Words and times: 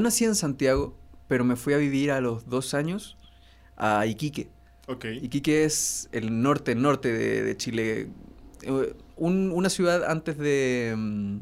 yo 0.00 0.04
nací 0.04 0.24
en 0.24 0.34
Santiago, 0.34 0.96
pero 1.28 1.44
me 1.44 1.56
fui 1.56 1.74
a 1.74 1.76
vivir 1.76 2.10
a 2.10 2.20
los 2.20 2.48
dos 2.48 2.72
años 2.74 3.18
a 3.76 4.06
Iquique. 4.06 4.48
Ok. 4.88 5.04
Iquique 5.22 5.64
es 5.64 6.08
el 6.12 6.40
norte, 6.42 6.74
norte 6.74 7.12
de, 7.12 7.42
de 7.42 7.56
Chile. 7.56 8.08
Eh, 8.62 8.94
un- 9.16 9.50
una 9.54 9.68
ciudad 9.68 10.04
antes 10.10 10.38
de... 10.38 10.94
mm, 10.96 11.36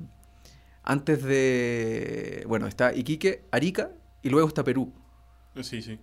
Antes 0.83 1.23
de... 1.23 2.45
Bueno, 2.49 2.67
está 2.67 2.95
Iquique, 2.95 3.45
Arica 3.51 3.91
y 4.23 4.31
luego 4.31 4.49
está 4.49 4.65
Perú. 4.65 4.93
Sí, 5.63 5.83
sí. 5.83 5.99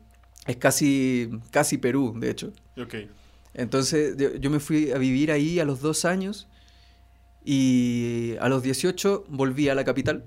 Es 0.46 0.58
casi, 0.58 1.30
casi 1.52 1.78
Perú, 1.80 2.14
de 2.20 2.30
hecho. 2.30 2.54
Ok. 2.78 2.96
Entonces 3.56 4.16
yo, 4.18 4.36
yo 4.36 4.50
me 4.50 4.60
fui 4.60 4.92
a 4.92 4.98
vivir 5.00 5.32
ahí 5.32 5.60
a 5.60 5.66
los 5.66 5.82
dos 5.82 6.06
años 6.06 6.48
y 7.44 8.36
a 8.40 8.48
los 8.50 8.64
18 8.64 9.26
volví 9.30 9.70
a 9.70 9.76
la 9.76 9.84
capital, 9.84 10.26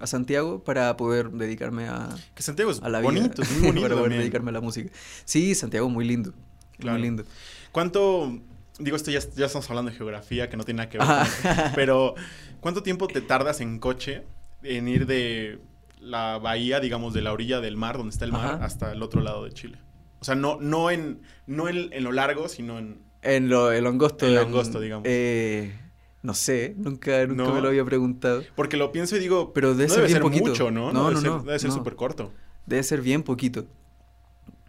A 0.00 0.06
Santiago, 0.06 0.64
para 0.64 0.96
poder 0.96 1.30
dedicarme 1.30 1.88
a, 1.88 2.08
Que 2.34 2.42
Santiago 2.42 2.70
es 2.70 2.80
a 2.82 2.88
la 2.88 3.00
vida. 3.00 3.10
bonito, 3.10 3.42
es 3.42 3.50
muy 3.52 3.68
bonito 3.68 3.82
para 3.82 3.94
poder 3.94 4.04
también. 4.04 4.20
dedicarme 4.22 4.50
a 4.50 4.52
la 4.54 4.60
música. 4.60 4.90
Sí, 5.24 5.54
Santiago 5.54 5.88
muy 5.88 6.04
lindo. 6.06 6.32
Claro. 6.78 6.98
Muy 6.98 7.06
lindo. 7.06 7.24
¿Cuánto, 7.72 8.38
digo 8.78 8.96
esto 8.96 9.10
ya, 9.10 9.20
ya 9.36 9.46
estamos 9.46 9.68
hablando 9.70 9.90
de 9.90 9.96
geografía, 9.96 10.48
que 10.48 10.56
no 10.56 10.64
tiene 10.64 10.78
nada 10.78 10.88
que 10.90 10.98
ver 10.98 11.06
con 11.06 11.20
eso, 11.22 11.72
pero 11.74 12.14
¿cuánto 12.60 12.82
tiempo 12.82 13.06
te 13.06 13.20
tardas 13.20 13.60
en 13.60 13.78
coche 13.78 14.22
en 14.62 14.88
ir 14.88 15.06
de 15.06 15.58
la 16.00 16.38
bahía, 16.38 16.80
digamos, 16.80 17.12
de 17.14 17.20
la 17.22 17.32
orilla 17.32 17.60
del 17.60 17.76
mar, 17.76 17.96
donde 17.98 18.10
está 18.12 18.24
el 18.24 18.32
mar, 18.32 18.54
Ajá. 18.56 18.64
hasta 18.64 18.92
el 18.92 19.02
otro 19.02 19.20
lado 19.20 19.44
de 19.44 19.52
Chile? 19.52 19.78
O 20.20 20.24
sea, 20.24 20.34
no, 20.34 20.58
no, 20.60 20.90
en, 20.90 21.20
no 21.46 21.68
en, 21.68 21.92
en 21.92 22.04
lo 22.04 22.12
largo, 22.12 22.48
sino 22.48 22.78
en... 22.78 23.02
En 23.22 23.48
lo, 23.50 23.70
el 23.72 23.86
angosto. 23.86 24.26
En 24.26 24.34
lo 24.34 24.40
angosto, 24.40 24.80
digamos. 24.80 25.04
eh, 25.08 25.74
no 26.22 26.34
sé, 26.34 26.74
nunca, 26.76 27.26
nunca 27.26 27.44
No. 27.44 27.54
me 27.54 27.60
lo 27.60 27.68
había 27.68 27.84
preguntado. 27.84 28.42
Porque 28.54 28.76
lo 28.76 28.92
pienso 28.92 29.16
y 29.16 29.20
digo, 29.20 29.52
Pero 29.54 29.74
debe 29.74 29.88
no 29.88 29.94
ser 29.94 29.96
debe 30.02 30.06
bien 30.08 30.16
ser 30.16 30.22
poquito. 30.22 30.50
mucho, 30.50 30.70
¿no? 30.70 30.92
No, 30.92 31.08
debe 31.10 31.14
no, 31.22 31.38
ser, 31.38 31.46
Debe 31.46 31.58
ser 31.58 31.70
súper 31.72 31.96
corto. 31.96 32.32
Debe 32.66 32.82
ser 32.82 33.00
bien 33.02 33.22
poquito. 33.22 33.66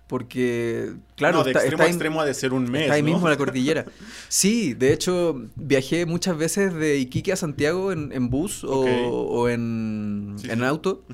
Porque, 0.08 0.92
claro, 1.16 1.38
no, 1.38 1.44
de 1.46 1.52
está- 1.52 1.60
extremo 1.62 1.76
está 1.78 1.84
a 1.84 1.88
extremo 1.88 2.22
ha 2.22 2.26
de 2.26 2.34
ser 2.34 2.52
un 2.52 2.70
mes, 2.70 2.82
Está 2.84 2.96
ahí 2.96 3.04
mismo 3.04 3.26
en 3.28 3.32
la 3.32 3.38
cordillera. 3.38 3.86
Sí, 4.28 4.74
de 4.74 4.92
hecho, 4.92 5.42
viajé 5.56 6.06
muchas 6.06 6.38
veces 6.38 6.74
de 6.74 6.98
Iquique 6.98 7.32
a 7.32 7.38
Santiago 7.38 7.94
en, 7.94 8.12
en 8.12 8.30
bus 8.30 8.66
o, 8.66 9.48
en, 9.48 10.36
Sí, 10.38 10.50
en 10.50 10.60
sí. 10.60 10.66
auto 10.66 11.06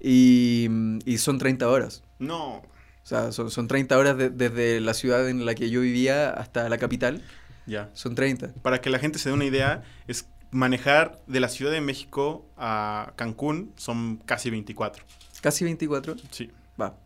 y, 0.00 0.68
y 1.04 1.18
son 1.18 1.36
30 1.38 1.68
horas. 1.68 2.02
No, 2.18 2.56
O 2.56 2.62
sea, 3.02 3.32
son, 3.32 3.50
son 3.50 3.68
30 3.68 3.98
horas 3.98 4.16
de- 4.16 4.30
desde 4.30 4.80
la 4.80 4.94
ciudad 4.94 5.28
en 5.28 5.44
la 5.44 5.54
que 5.54 5.68
yo 5.68 5.82
vivía 5.82 6.30
hasta 6.30 6.68
la 6.70 6.78
capital. 6.78 7.22
Ya. 7.66 7.90
Son 7.94 8.14
30. 8.14 8.52
Para 8.62 8.80
que 8.80 8.90
la 8.90 8.98
gente 8.98 9.18
se 9.18 9.28
dé 9.28 9.34
una 9.34 9.44
idea, 9.44 9.82
es 10.06 10.28
manejar 10.50 11.20
de 11.26 11.40
la 11.40 11.48
Ciudad 11.48 11.72
de 11.72 11.80
México 11.80 12.46
a 12.56 13.12
Cancún 13.16 13.72
son 13.76 14.16
casi 14.24 14.48
24. 14.50 15.04
Casi 15.40 15.64
24. 15.64 16.16
Sí. 16.30 16.50
Va. 16.80 16.96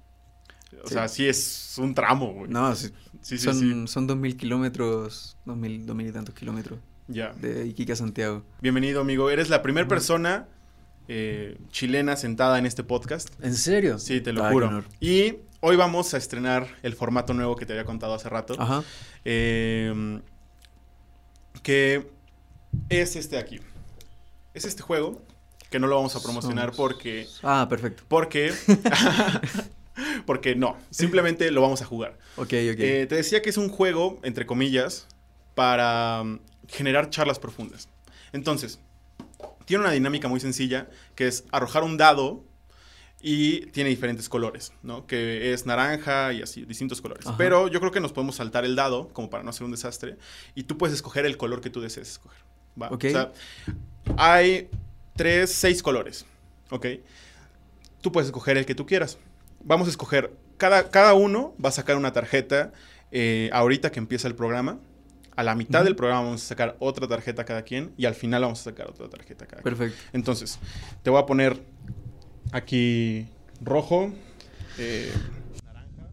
O 0.85 0.87
Sí. 0.89 0.95
sea, 0.95 1.09
sí 1.09 1.27
es 1.27 1.75
un 1.79 1.95
tramo, 1.95 2.33
güey. 2.33 2.51
No, 2.51 2.75
sí, 2.77 2.89
sí, 3.23 3.39
sí, 3.39 3.39
son, 3.39 3.59
sí. 3.59 3.87
son 3.93 4.07
2.000 4.09 4.37
kilómetros, 4.37 5.37
2.000 5.45 5.85
2.000 5.85 6.09
y 6.09 6.13
tantos 6.13 6.35
kilómetros 6.35 6.79
Ya. 7.09 7.33
de 7.33 7.67
Iquique 7.67 7.93
a 7.93 7.97
Santiago. 7.97 8.45
Bienvenido, 8.61 9.01
amigo. 9.01 9.31
Eres 9.31 9.49
la 9.49 9.63
primera 9.63 9.89
persona 9.89 10.47
eh, 11.09 11.59
chilena 11.71 12.15
sentada 12.17 12.57
en 12.61 12.67
este 12.67 12.85
podcast. 12.85 13.31
¿En 13.43 13.57
serio? 13.57 13.99
Sí, 13.99 14.21
te 14.21 14.33
lo 14.33 14.45
Ah, 14.45 14.53
juro. 14.53 14.69
honor. 14.69 14.85
Y 15.01 15.39
hoy 15.59 15.75
vamos 15.75 16.15
a 16.15 16.19
estrenar 16.19 16.69
el 16.85 16.95
formato 16.95 17.35
nuevo 17.35 17.57
que 17.57 17.67
te 17.67 17.73
había 17.73 17.85
contado 17.85 18.15
hace 18.15 18.29
rato. 18.29 18.55
Ajá. 18.57 18.85
Eh, 19.25 20.21
que 21.63 22.11
es 22.89 23.17
este 23.17 23.37
de 23.37 23.43
aquí. 23.43 23.61
Es 24.55 24.65
este 24.65 24.83
juego 24.83 25.23
que 25.71 25.79
no 25.79 25.87
lo 25.87 25.97
vamos 25.97 26.17
a 26.17 26.23
promocionar 26.23 26.73
porque 26.73 27.27
Ah, 27.43 27.67
perfecto. 27.69 28.03
porque 28.09 28.53
porque 30.27 30.55
no, 30.55 30.77
simplemente 30.91 31.51
lo 31.51 31.63
vamos 31.63 31.83
a 31.83 31.85
jugar. 31.85 32.19
Ok, 32.37 32.47
ok. 32.47 32.53
Eh, 32.55 33.07
te 33.09 33.15
decía 33.15 33.43
que 33.43 33.51
es 33.51 33.57
un 33.57 33.69
juego 33.69 34.19
entre 34.23 34.47
comillas 34.47 35.07
para 35.55 36.23
mm, 36.25 36.41
generar 36.69 37.11
charlas 37.11 37.39
profundas. 37.39 37.89
Entonces, 38.33 38.81
tiene 39.65 39.85
una 39.85 39.93
dinámica 39.93 40.29
muy 40.29 40.41
sencilla 40.41 40.89
que 41.15 41.27
es 41.27 41.45
arrojar 41.53 41.83
un 41.83 41.97
dado 41.97 42.45
y 43.23 43.67
tiene 43.67 43.91
diferentes 43.91 44.29
colores, 44.29 44.73
¿no? 44.83 45.07
Que 45.07 45.53
es 45.53 45.67
naranja 45.67 46.33
y 46.33 46.43
así, 46.43 46.65
distintos 46.65 47.01
colores. 47.01 47.27
Ajá. 47.27 47.37
Pero 47.37 47.69
yo 47.69 47.81
creo 47.81 47.93
que 47.93 48.01
nos 48.01 48.13
podemos 48.13 48.37
saltar 48.37 48.65
el 48.65 48.77
dado, 48.77 49.09
como 49.09 49.29
para 49.29 49.43
no 49.43 49.51
hacer 49.51 49.65
un 49.65 49.71
desastre, 49.71 50.17
y 50.55 50.63
tú 50.63 50.79
puedes 50.79 50.95
escoger 50.95 51.27
el 51.27 51.37
color 51.37 51.61
que 51.61 51.71
tú 51.71 51.81
desees 51.81 52.13
escoger. 52.13 52.41
¿va? 52.81 52.89
Ok. 52.89 53.05
O 53.05 53.11
sea, 53.11 53.33
hay 54.17 54.71
tres, 55.17 55.53
seis 55.53 55.83
colores, 55.83 56.25
¿ok? 56.71 56.87
Tú 58.01 58.11
puedes 58.11 58.29
escoger 58.29 58.57
el 58.57 58.65
que 58.65 58.75
tú 58.75 58.87
quieras. 58.87 59.19
Vamos 59.63 59.89
a 59.89 59.91
escoger, 59.91 60.33
cada, 60.57 60.89
cada 60.91 61.13
uno 61.13 61.55
va 61.63 61.69
a 61.69 61.73
sacar 61.73 61.97
una 61.97 62.13
tarjeta 62.13 62.73
eh, 63.13 63.51
ahorita 63.53 63.93
que 63.93 63.99
empieza 63.99 64.29
el 64.29 64.35
programa. 64.35 64.79
A 65.37 65.43
la 65.43 65.55
mitad 65.55 65.85
del 65.85 65.97
programa 65.97 66.23
vamos 66.23 66.43
a 66.45 66.47
sacar 66.49 66.77
otra 66.81 67.07
tarjeta 67.07 67.45
cada 67.45 67.63
quien 67.63 67.93
y 67.97 68.05
al 68.05 68.15
final 68.15 68.43
vamos 68.43 68.61
a 68.61 68.65
sacar 68.65 68.89
otra 68.89 69.09
tarjeta 69.09 69.47
cada 69.47 69.63
quien. 69.63 69.75
Perfecto. 69.75 70.03
Entonces, 70.13 70.59
te 71.03 71.09
voy 71.09 71.23
a 71.23 71.25
poner 71.25 71.59
aquí 72.53 73.29
rojo, 73.61 74.13
eh, 74.79 75.13
naranja, 75.65 76.09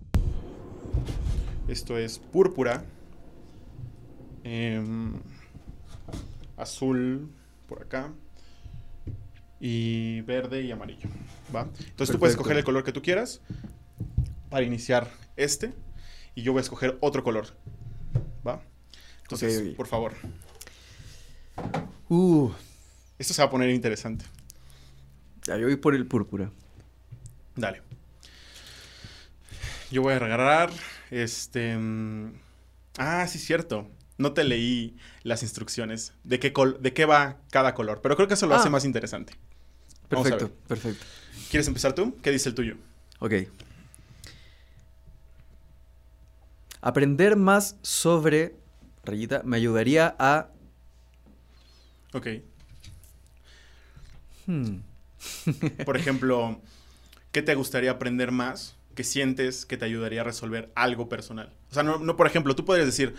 esto 1.68 1.98
es 1.98 2.20
púrpura, 2.20 2.84
em, 4.44 5.14
azul 6.58 7.30
por 7.68 7.84
acá 7.84 8.12
y 9.60 10.22
verde 10.22 10.62
y 10.62 10.72
amarillo. 10.72 11.10
¿va? 11.56 11.68
Entonces 11.80 12.14
tú 12.14 12.20
puedes 12.20 12.34
escoger 12.36 12.58
el 12.58 12.64
color 12.64 12.84
que 12.84 12.92
tú 12.92 13.02
quieras 13.02 13.42
para 14.50 14.64
iniciar 14.66 15.12
este 15.36 15.74
y 16.36 16.44
yo 16.44 16.54
voy 16.54 16.60
a 16.60 16.62
escoger 16.62 16.98
otro 17.02 17.24
color. 17.24 17.48
¿Va? 18.46 18.62
Entonces, 19.24 19.76
por 19.76 19.88
favor, 19.88 20.14
Uh, 22.10 22.52
esto 23.18 23.34
se 23.34 23.42
va 23.42 23.48
a 23.48 23.52
poner 23.52 23.70
interesante. 23.70 24.24
Ya, 25.48 25.58
yo 25.58 25.66
voy 25.66 25.76
por 25.78 25.96
el 25.96 26.06
púrpura. 26.06 26.52
Dale. 27.56 27.82
Yo 29.90 30.02
voy 30.02 30.14
a 30.14 30.20
regalar 30.20 30.70
este. 31.10 31.76
mm, 31.78 32.34
Ah, 32.98 33.26
sí, 33.28 33.40
cierto. 33.40 33.88
No 34.18 34.34
te 34.34 34.44
leí 34.44 34.98
las 35.24 35.44
instrucciones 35.44 36.14
de 36.24 36.40
qué, 36.40 36.52
col- 36.52 36.82
de 36.82 36.94
qué 36.94 37.06
va 37.06 37.38
cada 37.52 37.74
color, 37.76 38.02
pero 38.02 38.16
creo 38.16 38.28
que 38.28 38.34
eso 38.34 38.48
lo 38.48 38.56
Ah. 38.56 38.60
hace 38.60 38.70
más 38.70 38.84
interesante. 38.86 39.34
Perfecto, 40.10 40.50
perfecto. 40.68 41.06
¿Quieres 41.52 41.68
empezar 41.68 41.94
tú? 41.94 42.18
¿Qué 42.24 42.32
dice 42.32 42.50
el 42.50 42.56
tuyo? 42.56 42.76
Ok. 43.20 43.34
Aprender 46.82 47.36
más 47.36 47.76
sobre 47.82 48.56
rayita 49.04 49.42
me 49.44 49.58
ayudaría 49.58 50.16
a... 50.20 50.50
Ok. 52.14 52.28
hmm, 54.48 54.78
Por 55.86 55.98
ejemplo, 55.98 56.62
¿qué 57.32 57.42
te 57.42 57.56
gustaría 57.56 57.92
aprender 57.92 58.32
más 58.32 58.76
que 58.96 59.04
sientes 59.04 59.66
que 59.66 59.78
te 59.78 59.86
ayudaría 59.86 60.22
a 60.22 60.24
resolver 60.24 60.72
algo 60.76 61.08
personal? 61.10 61.54
O 61.72 61.74
sea, 61.74 61.84
no, 61.84 62.00
no, 62.00 62.16
por 62.18 62.28
ejemplo, 62.28 62.56
tú 62.56 62.66
podrías 62.66 62.88
decir, 62.88 63.14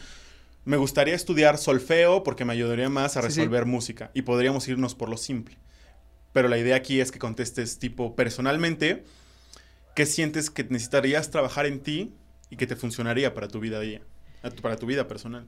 me 0.64 0.76
gustaría 0.76 1.14
estudiar 1.14 1.56
solfeo 1.58 2.22
porque 2.25 2.44
me 2.44 2.52
ayudaría 2.52 2.88
más 2.88 3.16
a 3.16 3.22
Sí, 3.22 3.31
sí. 3.31 3.40
resolver 3.40 3.64
música 3.66 4.10
y 4.14 4.22
podríamos 4.22 4.66
irnos 4.69 4.94
por 4.94 5.08
lo 5.08 5.16
simple. 5.16 5.56
Pero 6.32 6.49
la 6.49 6.58
idea 6.58 6.76
aquí 6.76 7.00
es 7.00 7.10
que 7.10 7.19
contestes 7.19 7.78
tipo 7.78 8.14
personalmente, 8.16 9.04
¿qué 9.94 10.04
sientes 10.06 10.50
que 10.50 10.64
necesitarías 10.64 11.31
trabajar 11.31 11.66
en 11.66 11.81
ti 11.81 12.14
y 12.50 12.56
que 12.56 12.66
te 12.66 12.76
funcionaría 12.76 13.34
para 13.34 13.49
tu 13.49 13.61
vida 13.61 13.81
día, 13.81 14.02
para 14.62 14.76
tu 14.76 14.87
vida 14.87 15.08
personal? 15.08 15.46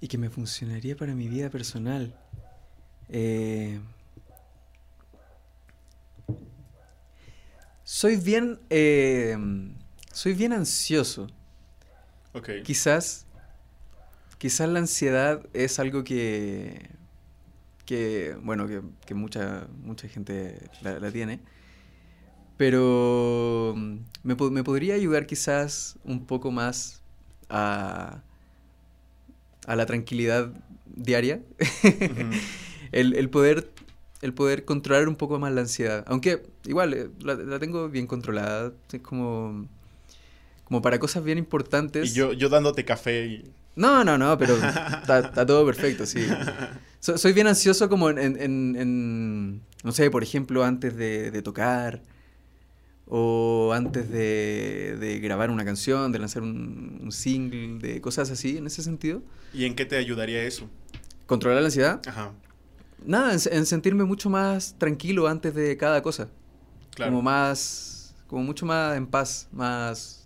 y 0.00 0.08
que 0.08 0.18
me 0.18 0.30
funcionaría 0.30 0.96
para 0.96 1.14
mi 1.14 1.28
vida 1.28 1.48
personal. 1.48 2.12
Eh, 3.08 3.78
soy 7.92 8.16
bien... 8.16 8.58
eh, 8.70 9.36
soy 10.12 10.32
bien 10.32 10.54
ansioso. 10.54 11.26
Ok. 12.32 12.48
Quizás, 12.62 13.26
quizás 14.38 14.68
la 14.68 14.78
ansiedad 14.78 15.42
es 15.52 15.78
algo 15.78 16.02
que, 16.04 16.88
que 17.86 18.36
bueno, 18.42 18.66
que, 18.66 18.82
que 19.06 19.14
mucha, 19.14 19.68
mucha 19.82 20.08
gente 20.08 20.70
la, 20.82 20.98
la 20.98 21.10
tiene, 21.12 21.40
pero 22.56 23.74
me, 23.76 24.34
me 24.34 24.64
podría 24.64 24.94
ayudar 24.94 25.26
quizás 25.26 25.98
un 26.04 26.26
poco 26.26 26.50
más 26.50 27.02
a, 27.48 28.22
a 29.66 29.76
la 29.76 29.86
tranquilidad 29.86 30.52
diaria, 30.86 31.42
el, 32.92 33.14
el 33.14 33.30
poder, 33.30 33.70
el 34.22 34.32
poder 34.32 34.64
controlar 34.64 35.08
un 35.08 35.16
poco 35.16 35.38
más 35.38 35.52
la 35.52 35.60
ansiedad, 35.60 36.04
aunque 36.08 36.42
igual 36.64 36.94
eh, 36.94 37.10
la, 37.20 37.34
la 37.34 37.58
tengo 37.58 37.88
bien 37.90 38.06
controlada, 38.06 38.72
es 38.92 39.00
como, 39.02 39.66
como 40.64 40.80
para 40.80 40.98
cosas 40.98 41.22
bien 41.24 41.38
importantes. 41.38 42.10
Y 42.10 42.14
yo, 42.14 42.32
yo 42.32 42.48
dándote 42.48 42.84
café 42.84 43.26
y... 43.26 43.44
No, 43.76 44.04
no, 44.04 44.16
no, 44.18 44.36
pero 44.38 44.54
está, 45.02 45.18
está 45.20 45.44
todo 45.46 45.64
perfecto, 45.66 46.06
sí. 46.06 46.26
So- 47.00 47.18
soy 47.18 47.32
bien 47.32 47.46
ansioso 47.48 47.88
como 47.88 48.10
en, 48.10 48.18
en- 48.18 48.40
en- 48.40 48.76
en, 48.76 49.60
no 49.84 49.92
sé, 49.92 50.10
por 50.10 50.22
ejemplo, 50.22 50.62
antes 50.64 50.96
de, 50.96 51.30
de 51.30 51.42
tocar, 51.42 52.00
o 53.06 53.72
antes 53.74 54.08
de, 54.10 54.96
de 54.98 55.18
grabar 55.20 55.50
una 55.50 55.64
canción, 55.64 56.12
de 56.12 56.18
lanzar 56.18 56.42
un, 56.42 57.00
un 57.02 57.12
single, 57.12 57.78
de 57.78 58.00
cosas 58.00 58.30
así, 58.30 58.56
en 58.58 58.66
ese 58.66 58.82
sentido. 58.82 59.22
¿Y 59.52 59.64
en 59.64 59.74
qué 59.74 59.84
te 59.84 59.96
ayudaría 59.96 60.42
eso? 60.44 60.68
Controlar 61.26 61.60
la 61.60 61.66
ansiedad. 61.66 62.00
Ajá, 62.06 62.32
Nada, 63.06 63.32
en, 63.34 63.40
en 63.52 63.66
sentirme 63.66 64.04
mucho 64.04 64.30
más 64.30 64.76
tranquilo 64.78 65.26
antes 65.28 65.54
de 65.54 65.76
cada 65.76 66.02
cosa. 66.02 66.28
claro. 66.94 67.10
Como 67.12 67.22
más, 67.22 68.14
como 68.26 68.42
mucho 68.42 68.66
más 68.66 68.96
en 68.96 69.06
paz, 69.06 69.48
más... 69.52 70.24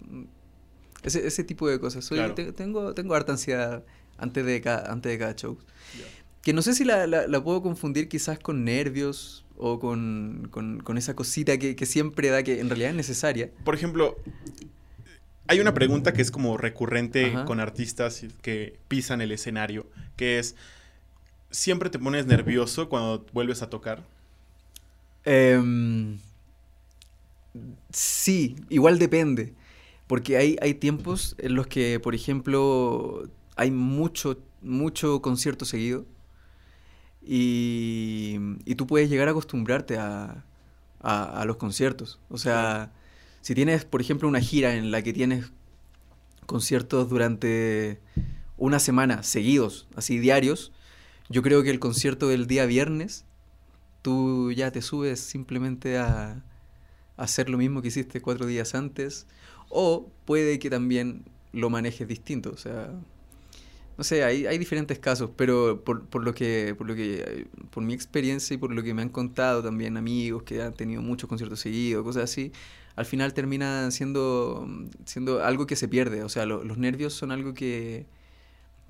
Ese, 1.02 1.26
ese 1.26 1.44
tipo 1.44 1.69
de 1.69 1.78
cosas. 1.78 2.05
Soy, 2.05 2.19
Claro. 2.19 2.34
te- 2.34 2.52
tengo, 2.52 2.93
tengo 2.94 3.14
harta 3.14 3.32
ansiedad 3.32 3.84
antes 4.19 4.44
de 4.44 4.61
cada, 4.61 4.90
antes 4.93 5.12
de 5.12 5.19
cada 5.19 5.37
show. 5.37 5.56
Que 6.43 6.52
no 6.52 6.62
sé 6.62 6.75
si 6.75 6.84
la, 6.84 7.06
la- 7.06 7.26
la 7.28 7.43
puedo 7.44 7.62
confundir 7.62 8.08
quizás 8.08 8.38
con 8.38 8.64
nervios 8.64 9.44
o 9.56 9.78
con, 9.78 10.49
con- 10.50 10.81
con 10.81 10.99
esa 10.99 11.14
cosita 11.14 11.58
que, 11.58 11.76
que 11.76 11.87
siempre 11.87 12.28
da, 12.31 12.43
que 12.43 12.58
en 12.61 12.69
realidad 12.69 12.90
es 12.90 12.96
necesaria. 12.96 13.50
Por 13.64 13.75
ejemplo, 13.75 14.17
hay 15.49 15.61
una 15.61 15.75
pregunta 15.75 16.12
que 16.12 16.23
es 16.23 16.31
como 16.32 16.56
recurrente 16.56 17.26
Ajá. 17.26 17.44
con 17.44 17.61
artistas 17.61 18.25
que 18.43 18.78
pisan 18.88 19.20
el 19.20 19.31
escenario, 19.31 19.87
que 20.17 20.38
es, 20.40 20.56
¿siempre 21.50 21.90
te 21.90 21.98
pones 21.98 22.26
nervioso 22.26 22.88
cuando 22.88 23.26
vuelves 23.32 23.62
a 23.62 23.70
tocar? 23.70 24.04
Em, 25.26 26.19
sí, 27.90 28.56
igual 28.69 28.98
depende. 28.98 29.54
Porque 30.06 30.37
hay, 30.37 30.56
hay 30.62 30.75
tiempos 30.75 31.34
en 31.38 31.54
los 31.56 31.66
que, 31.66 31.98
por 32.00 32.14
ejemplo, 32.14 33.25
hay 33.56 33.70
mucho, 33.72 34.38
mucho 34.62 35.20
concierto 35.22 35.64
seguido. 35.64 36.06
Y, 37.25 38.37
y 38.64 38.75
tú 38.76 38.87
puedes 38.87 39.10
llegar 39.10 39.28
a 39.28 39.32
acostumbrarte 39.32 39.99
a, 39.99 40.44
a- 41.00 41.40
a 41.42 41.44
los 41.44 41.56
conciertos. 41.56 42.20
O 42.31 42.38
sea, 42.38 42.92
si 43.40 43.54
tienes, 43.54 43.84
por 43.84 44.00
ejemplo, 44.00 44.28
una 44.28 44.40
gira 44.40 44.75
en 44.76 44.90
la 44.90 45.02
que 45.02 45.12
tienes 45.12 45.52
conciertos 46.46 47.08
durante 47.10 48.00
una 48.58 48.78
semana 48.81 49.22
seguidos, 49.25 49.88
así 49.96 50.19
diarios, 50.19 50.72
yo 51.28 51.43
creo 51.43 51.62
que 51.62 51.70
el 51.70 51.78
concierto 51.81 52.28
del 52.28 52.46
día 52.46 52.67
viernes 52.67 53.25
tú 54.02 54.52
ya 54.52 54.70
te 54.73 54.82
subes 54.82 55.20
simplemente 55.20 55.99
a, 55.99 56.43
hacer 57.17 57.50
lo 57.50 57.58
mismo 57.58 57.82
que 57.82 57.88
hiciste 57.88 58.20
cuatro 58.23 58.46
días 58.46 58.75
antes, 58.75 59.26
o 59.70 60.11
puede 60.26 60.58
que 60.58 60.70
también 60.70 61.25
lo 61.52 61.70
manejes 61.70 62.08
distinto, 62.08 62.50
o 62.52 62.56
sea, 62.58 62.93
no 63.99 64.05
sé, 64.05 64.25
hay, 64.25 64.46
hay 64.46 64.58
diferentes 64.58 64.99
casos, 64.99 65.31
pero 65.37 65.82
por, 65.84 66.05
por 66.06 66.23
lo 66.23 66.34
que, 66.34 66.75
por 66.76 66.87
lo 66.87 66.94
que, 66.94 67.46
por 67.70 67.82
mi 67.82 67.94
experiencia 67.94 68.55
y 68.55 68.58
por 68.58 68.73
lo 68.73 68.82
que 68.82 68.93
me 68.93 69.00
han 69.02 69.08
contado 69.08 69.62
también 69.62 69.96
amigos 69.96 70.43
que 70.43 70.62
han 70.62 70.75
tenido 70.75 71.00
muchos 71.02 71.28
conciertos 71.28 71.61
seguidos, 71.61 72.05
cosas 72.05 72.25
así, 72.25 72.52
al 72.94 73.06
final 73.06 73.32
termina 73.32 73.90
siendo, 73.90 74.69
siendo 75.06 75.43
algo 75.43 75.67
que 75.67 75.76
se 75.76 75.88
pierde, 75.88 76.23
o 76.25 76.28
sea, 76.28 76.44
lo- 76.46 76.62
los 76.64 76.76
nervios 76.78 77.14
son 77.14 77.32
algo 77.32 77.55
que, 77.55 78.06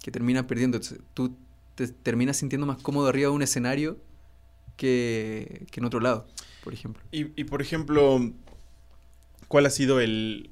que 0.02 0.10
terminan 0.10 0.46
perdiendo, 0.46 0.80
tú 1.14 1.36
te 1.76 1.86
terminas 1.88 2.38
sintiendo 2.38 2.66
más 2.66 2.78
cómodo 2.78 3.06
arriba 3.08 3.30
de 3.30 3.36
un 3.36 3.42
escenario 3.42 3.98
que, 4.76 5.66
que 5.70 5.80
en 5.80 5.86
otro 5.86 6.00
lado, 6.00 6.26
por 6.64 6.72
ejemplo. 6.72 7.02
Y, 7.12 7.40
y, 7.40 7.44
por 7.44 7.62
ejemplo, 7.62 8.32
¿cuál 9.46 9.66
ha 9.66 9.70
sido 9.70 10.00
el... 10.00 10.50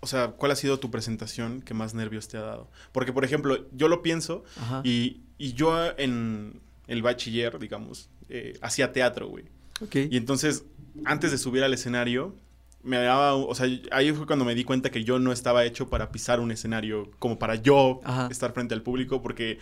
O 0.00 0.06
sea, 0.06 0.32
¿cuál 0.32 0.52
ha 0.52 0.56
sido 0.56 0.78
tu 0.78 0.90
presentación 0.90 1.62
que 1.62 1.72
más 1.72 1.94
nervios 1.94 2.28
te 2.28 2.36
ha 2.36 2.42
dado? 2.42 2.68
Porque, 2.92 3.14
por 3.14 3.24
ejemplo, 3.24 3.66
yo 3.72 3.88
lo 3.88 4.02
pienso 4.02 4.44
y, 4.82 5.22
y 5.38 5.54
yo 5.54 5.96
en 5.96 6.60
el 6.88 7.00
bachiller, 7.00 7.58
digamos, 7.58 8.10
eh, 8.28 8.58
hacía 8.60 8.92
teatro, 8.92 9.28
güey. 9.28 9.46
Y 9.92 10.18
entonces, 10.18 10.66
antes 11.06 11.30
de 11.30 11.38
subir 11.38 11.64
al 11.64 11.72
escenario, 11.72 12.36
me 12.82 12.98
daba, 12.98 13.34
o 13.34 13.54
sea, 13.54 13.66
ahí 13.92 14.12
fue 14.12 14.26
cuando 14.26 14.44
me 14.44 14.54
di 14.54 14.62
cuenta 14.62 14.90
que 14.90 15.04
yo 15.04 15.18
no 15.18 15.32
estaba 15.32 15.64
hecho 15.64 15.88
para 15.88 16.12
pisar 16.12 16.38
un 16.38 16.50
escenario, 16.50 17.10
como 17.18 17.38
para 17.38 17.54
yo 17.54 18.02
Ajá. 18.04 18.28
estar 18.30 18.52
frente 18.52 18.74
al 18.74 18.82
público, 18.82 19.22
porque 19.22 19.58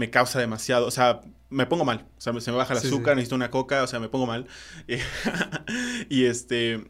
me 0.00 0.08
causa 0.10 0.38
demasiado, 0.40 0.86
o 0.86 0.90
sea, 0.90 1.20
me 1.50 1.66
pongo 1.66 1.84
mal, 1.84 2.06
o 2.16 2.20
sea, 2.20 2.32
se 2.40 2.50
me 2.50 2.56
baja 2.56 2.72
el 2.74 2.80
Sí, 2.80 2.86
azúcar, 2.88 3.14
sí. 3.14 3.16
necesito 3.16 3.34
una 3.36 3.50
coca, 3.50 3.82
o 3.82 3.86
sea, 3.86 4.00
me 4.00 4.08
pongo 4.08 4.26
mal. 4.26 4.46
Y 6.08 6.24
este, 6.24 6.84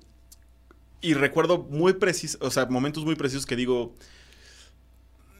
y 1.00 1.14
recuerdo 1.14 1.58
muy 1.58 1.94
preciso, 1.94 2.38
o 2.40 2.50
sea, 2.50 2.66
momentos 2.66 3.04
muy 3.04 3.16
precisos 3.16 3.46
que 3.46 3.56
digo, 3.56 3.94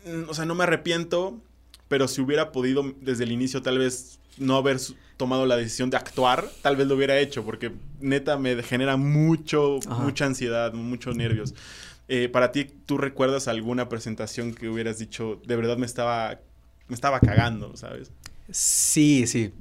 mm, 0.05 0.29
o 0.29 0.35
sea, 0.35 0.45
no 0.45 0.55
me 0.55 0.65
arrepiento, 0.65 1.41
pero 1.89 2.09
si 2.09 2.21
hubiera 2.21 2.53
podido 2.53 2.95
desde 3.01 3.25
el 3.25 3.33
inicio 3.33 3.63
tal 3.63 3.79
vez 3.79 4.19
no 4.39 4.57
haber 4.57 4.79
tomado 5.17 5.45
la 5.47 5.57
decisión 5.57 5.91
de 5.91 5.97
actuar, 5.97 6.49
tal 6.63 6.77
vez 6.77 6.87
lo 6.87 6.95
hubiera 6.97 7.19
hecho, 7.19 7.45
porque 7.45 7.73
neta 8.01 8.37
me 8.39 8.63
genera 8.63 8.97
mucho, 8.97 9.79
Ajá. 9.89 10.03
mucha 10.03 10.25
ansiedad, 10.27 10.73
muchos 10.73 11.17
nervios. 11.17 11.55
Eh, 12.09 12.29
para 12.29 12.51
ti, 12.51 12.65
¿tú 12.87 12.99
recuerdas 12.99 13.47
alguna 13.47 13.89
presentación 13.89 14.55
que 14.55 14.69
hubieras 14.69 14.99
dicho, 14.99 15.41
de 15.47 15.57
verdad 15.57 15.77
me 15.77 15.87
estaba, 15.87 16.41
me 16.91 16.95
estaba 16.95 17.21
cagando, 17.21 17.77
¿sabes? 17.77 18.13
Sí, 18.51 19.27
sí. 19.27 19.53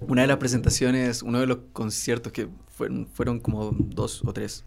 Una 0.00 0.22
de 0.22 0.28
las 0.28 0.38
presentaciones, 0.38 1.22
uno 1.22 1.38
de 1.40 1.46
los 1.46 1.58
conciertos 1.72 2.32
que 2.32 2.48
fueron, 2.74 3.06
fueron 3.06 3.40
como 3.40 3.70
dos 3.72 4.22
o 4.24 4.32
tres, 4.32 4.64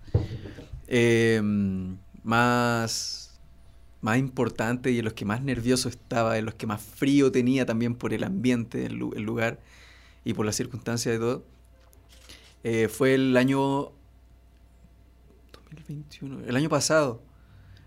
eh, 0.87 1.41
más, 2.23 3.39
más 4.01 4.17
importante 4.17 4.91
y 4.91 4.99
en 4.99 5.05
los 5.05 5.13
que 5.13 5.25
más 5.25 5.41
nervioso 5.41 5.89
estaba, 5.89 6.37
en 6.37 6.45
los 6.45 6.53
que 6.55 6.67
más 6.67 6.81
frío 6.81 7.31
tenía 7.31 7.65
también 7.65 7.95
por 7.95 8.13
el 8.13 8.23
ambiente, 8.23 8.85
el, 8.85 8.95
lu- 8.95 9.13
el 9.15 9.23
lugar 9.23 9.59
y 10.23 10.33
por 10.33 10.45
las 10.45 10.55
circunstancias 10.55 11.13
de 11.13 11.19
todo, 11.19 11.45
eh, 12.63 12.87
fue 12.87 13.15
el 13.15 13.35
año 13.37 13.91
2021, 15.71 16.41
el 16.47 16.55
año 16.55 16.69
pasado, 16.69 17.21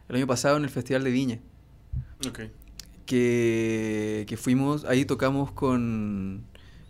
el 0.09 0.17
año 0.17 0.27
pasado 0.27 0.57
en 0.57 0.65
el 0.65 0.71
Festival 0.71 1.05
de 1.05 1.11
Viña. 1.11 1.41
Ok. 2.29 2.41
Que, 3.07 4.25
que 4.29 4.37
fuimos, 4.37 4.85
ahí 4.85 5.05
tocamos 5.05 5.53
con, 5.53 6.45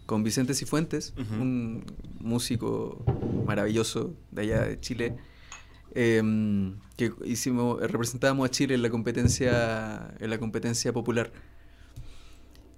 con 0.07 0.23
Vicente 0.25 0.55
Cifuentes, 0.55 1.13
un 1.17 1.85
músico 2.21 3.05
maravilloso 3.47 4.15
de 4.31 4.43
allá 4.43 4.63
de 4.63 4.81
Chile, 4.81 5.17
em, 5.95 6.77
que 6.97 7.13
hicimos, 7.25 7.81
representábamos 7.81 8.47
a 8.47 8.51
Chile 8.51 8.75
en 8.75 8.83
la 8.83 8.91
competencia, 8.91 10.15
en 10.21 10.31
la 10.31 10.39
competencia 10.39 10.93
popular. 10.93 11.33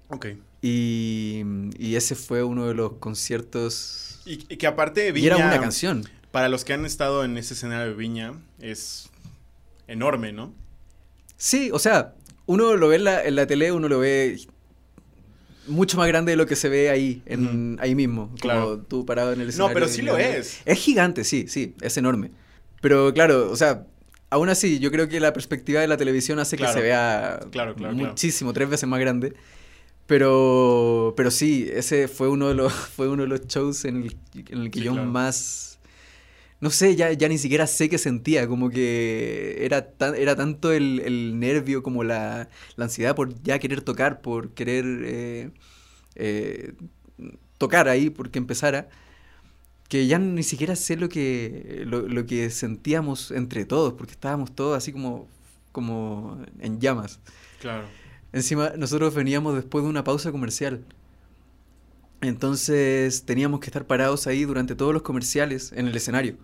Ok. 0.08 0.26
Y, 0.62 1.42
y 1.78 1.96
ese 1.96 2.14
fue 2.14 2.42
uno 2.44 2.66
de 2.68 2.74
los 2.74 2.94
conciertos. 2.94 4.20
Y, 4.24 4.44
y 4.48 4.56
que 4.56 4.66
aparte 4.66 5.12
y 5.14 5.26
era 5.26 5.36
Viña, 5.36 5.48
una 5.48 5.60
canción. 5.60 6.04
para 6.30 6.48
los 6.48 6.64
que 6.64 6.72
han 6.72 6.84
estado 6.86 7.24
en 7.24 7.36
ese 7.38 7.54
escenario 7.54 7.88
de 7.88 7.94
Viña, 7.94 8.34
es 8.60 9.10
enorme, 9.88 10.32
¿no? 10.32 10.52
Sí, 11.36 11.70
o 11.72 11.78
sea, 11.78 12.14
uno 12.46 12.76
lo 12.76 12.88
ve 12.88 12.96
en 12.96 13.04
la, 13.04 13.24
en 13.24 13.34
la 13.36 13.46
tele, 13.46 13.72
uno 13.72 13.88
lo 13.88 13.98
ve 13.98 14.38
mucho 15.68 15.96
más 15.96 16.06
grande 16.08 16.32
de 16.32 16.36
lo 16.36 16.46
que 16.46 16.54
se 16.56 16.68
ve 16.68 16.90
ahí, 16.90 17.22
en, 17.26 17.76
ahí 17.80 17.94
mismo, 17.94 18.26
como 18.28 18.36
Claro. 18.40 18.78
tú 18.78 19.04
parado 19.04 19.32
en 19.32 19.40
el 19.40 19.46
No, 19.46 19.50
escenario. 19.50 19.74
pero 19.74 19.88
sí 19.88 20.02
lo 20.02 20.16
es. 20.16 20.60
Es 20.64 20.78
gigante, 20.78 21.24
sí, 21.24 21.46
sí, 21.48 21.74
es 21.80 21.96
enorme. 21.96 22.30
Pero 22.80 23.12
claro, 23.12 23.50
o 23.50 23.56
sea, 23.56 23.84
aún 24.30 24.48
así, 24.48 24.78
yo 24.78 24.92
creo 24.92 25.08
que 25.08 25.18
la 25.18 25.32
perspectiva 25.32 25.80
de 25.80 25.88
la 25.88 25.96
televisión 25.96 26.38
hace 26.38 26.56
Claro. 26.56 26.72
que 26.74 26.78
se 26.78 26.84
vea 26.84 27.40
Claro, 27.50 27.74
claro, 27.74 27.94
muchísimo, 27.94 28.52
tres 28.52 28.68
veces 28.68 28.88
más 28.88 29.00
grande. 29.00 29.34
Pero, 30.06 31.14
pero 31.16 31.32
sí, 31.32 31.68
ese 31.72 32.06
fue 32.06 32.28
uno 32.28 32.46
de 32.48 32.54
los, 32.54 32.72
fue 32.96 33.08
uno 33.08 33.22
de 33.24 33.28
los 33.28 33.46
shows 33.48 33.84
en 33.86 34.04
el, 34.04 34.16
en 34.50 34.58
el 34.62 34.70
que 34.70 34.78
Sí, 34.78 34.84
yo 34.84 34.94
más... 34.94 35.75
No 36.60 36.70
sé, 36.70 36.96
ya, 36.96 37.12
ya 37.12 37.28
ni 37.28 37.38
siquiera 37.38 37.66
sé 37.66 37.88
qué 37.90 37.98
sentía, 37.98 38.48
como 38.48 38.70
que 38.70 39.58
era, 39.60 39.90
tan, 39.90 40.14
era 40.14 40.36
tanto 40.36 40.72
el, 40.72 41.00
el 41.00 41.38
nervio 41.38 41.82
como 41.82 42.02
la, 42.02 42.48
la 42.76 42.84
ansiedad 42.84 43.14
por 43.14 43.40
ya 43.42 43.58
querer 43.58 43.82
tocar, 43.82 44.22
por 44.22 44.50
querer 44.52 44.84
eh, 45.04 45.50
eh, 46.14 46.72
tocar 47.58 47.88
ahí, 47.88 48.08
porque 48.10 48.38
empezara, 48.38 48.88
que 49.88 50.06
ya 50.06 50.18
ni 50.18 50.42
siquiera 50.42 50.76
sé 50.76 50.96
lo 50.96 51.08
que, 51.08 51.82
lo, 51.86 52.08
lo 52.08 52.26
que 52.26 52.50
sentíamos 52.50 53.30
entre 53.30 53.64
todos, 53.66 53.92
porque 53.94 54.12
estábamos 54.12 54.54
todos 54.54 54.76
así 54.76 54.92
como, 54.92 55.28
como 55.72 56.42
en 56.60 56.80
llamas. 56.80 57.20
Claro. 57.60 57.84
Encima, 58.32 58.72
nosotros 58.76 59.14
veníamos 59.14 59.54
después 59.54 59.84
de 59.84 59.90
una 59.90 60.04
pausa 60.04 60.32
comercial. 60.32 60.84
Entonces 62.20 63.24
teníamos 63.24 63.60
que 63.60 63.66
estar 63.66 63.86
parados 63.86 64.26
ahí 64.26 64.44
durante 64.44 64.74
todos 64.74 64.92
los 64.92 65.02
comerciales 65.02 65.72
en 65.72 65.86
el 65.86 65.94
escenario, 65.96 66.36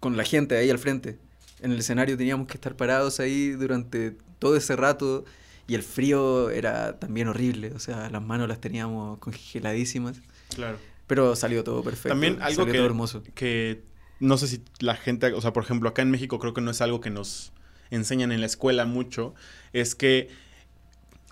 con 0.00 0.16
la 0.16 0.24
gente 0.24 0.56
ahí 0.56 0.70
al 0.70 0.78
frente. 0.78 1.18
En 1.60 1.72
el 1.72 1.78
escenario 1.78 2.16
teníamos 2.16 2.46
que 2.46 2.54
estar 2.54 2.76
parados 2.76 3.20
ahí 3.20 3.50
durante 3.50 4.16
todo 4.38 4.56
ese 4.56 4.76
rato 4.76 5.24
y 5.66 5.74
el 5.74 5.82
frío 5.82 6.50
era 6.50 6.98
también 6.98 7.28
horrible, 7.28 7.72
o 7.74 7.78
sea, 7.78 8.10
las 8.10 8.22
manos 8.22 8.48
las 8.48 8.60
teníamos 8.60 9.18
congeladísimas, 9.18 10.20
Claro. 10.54 10.78
pero 11.06 11.36
salió 11.36 11.64
todo 11.64 11.82
perfecto. 11.82 12.10
También 12.10 12.34
algo 12.42 12.56
salió 12.62 12.72
que, 12.72 12.78
todo 12.78 12.86
hermoso. 12.86 13.22
que 13.34 13.82
no 14.20 14.36
sé 14.36 14.48
si 14.48 14.62
la 14.80 14.94
gente, 14.96 15.32
o 15.32 15.40
sea, 15.40 15.52
por 15.52 15.62
ejemplo, 15.64 15.88
acá 15.88 16.02
en 16.02 16.10
México 16.10 16.38
creo 16.38 16.52
que 16.54 16.60
no 16.60 16.70
es 16.70 16.80
algo 16.80 17.00
que 17.00 17.10
nos 17.10 17.52
enseñan 17.90 18.32
en 18.32 18.40
la 18.40 18.46
escuela 18.46 18.84
mucho, 18.84 19.34
es 19.72 19.94
que, 19.94 20.28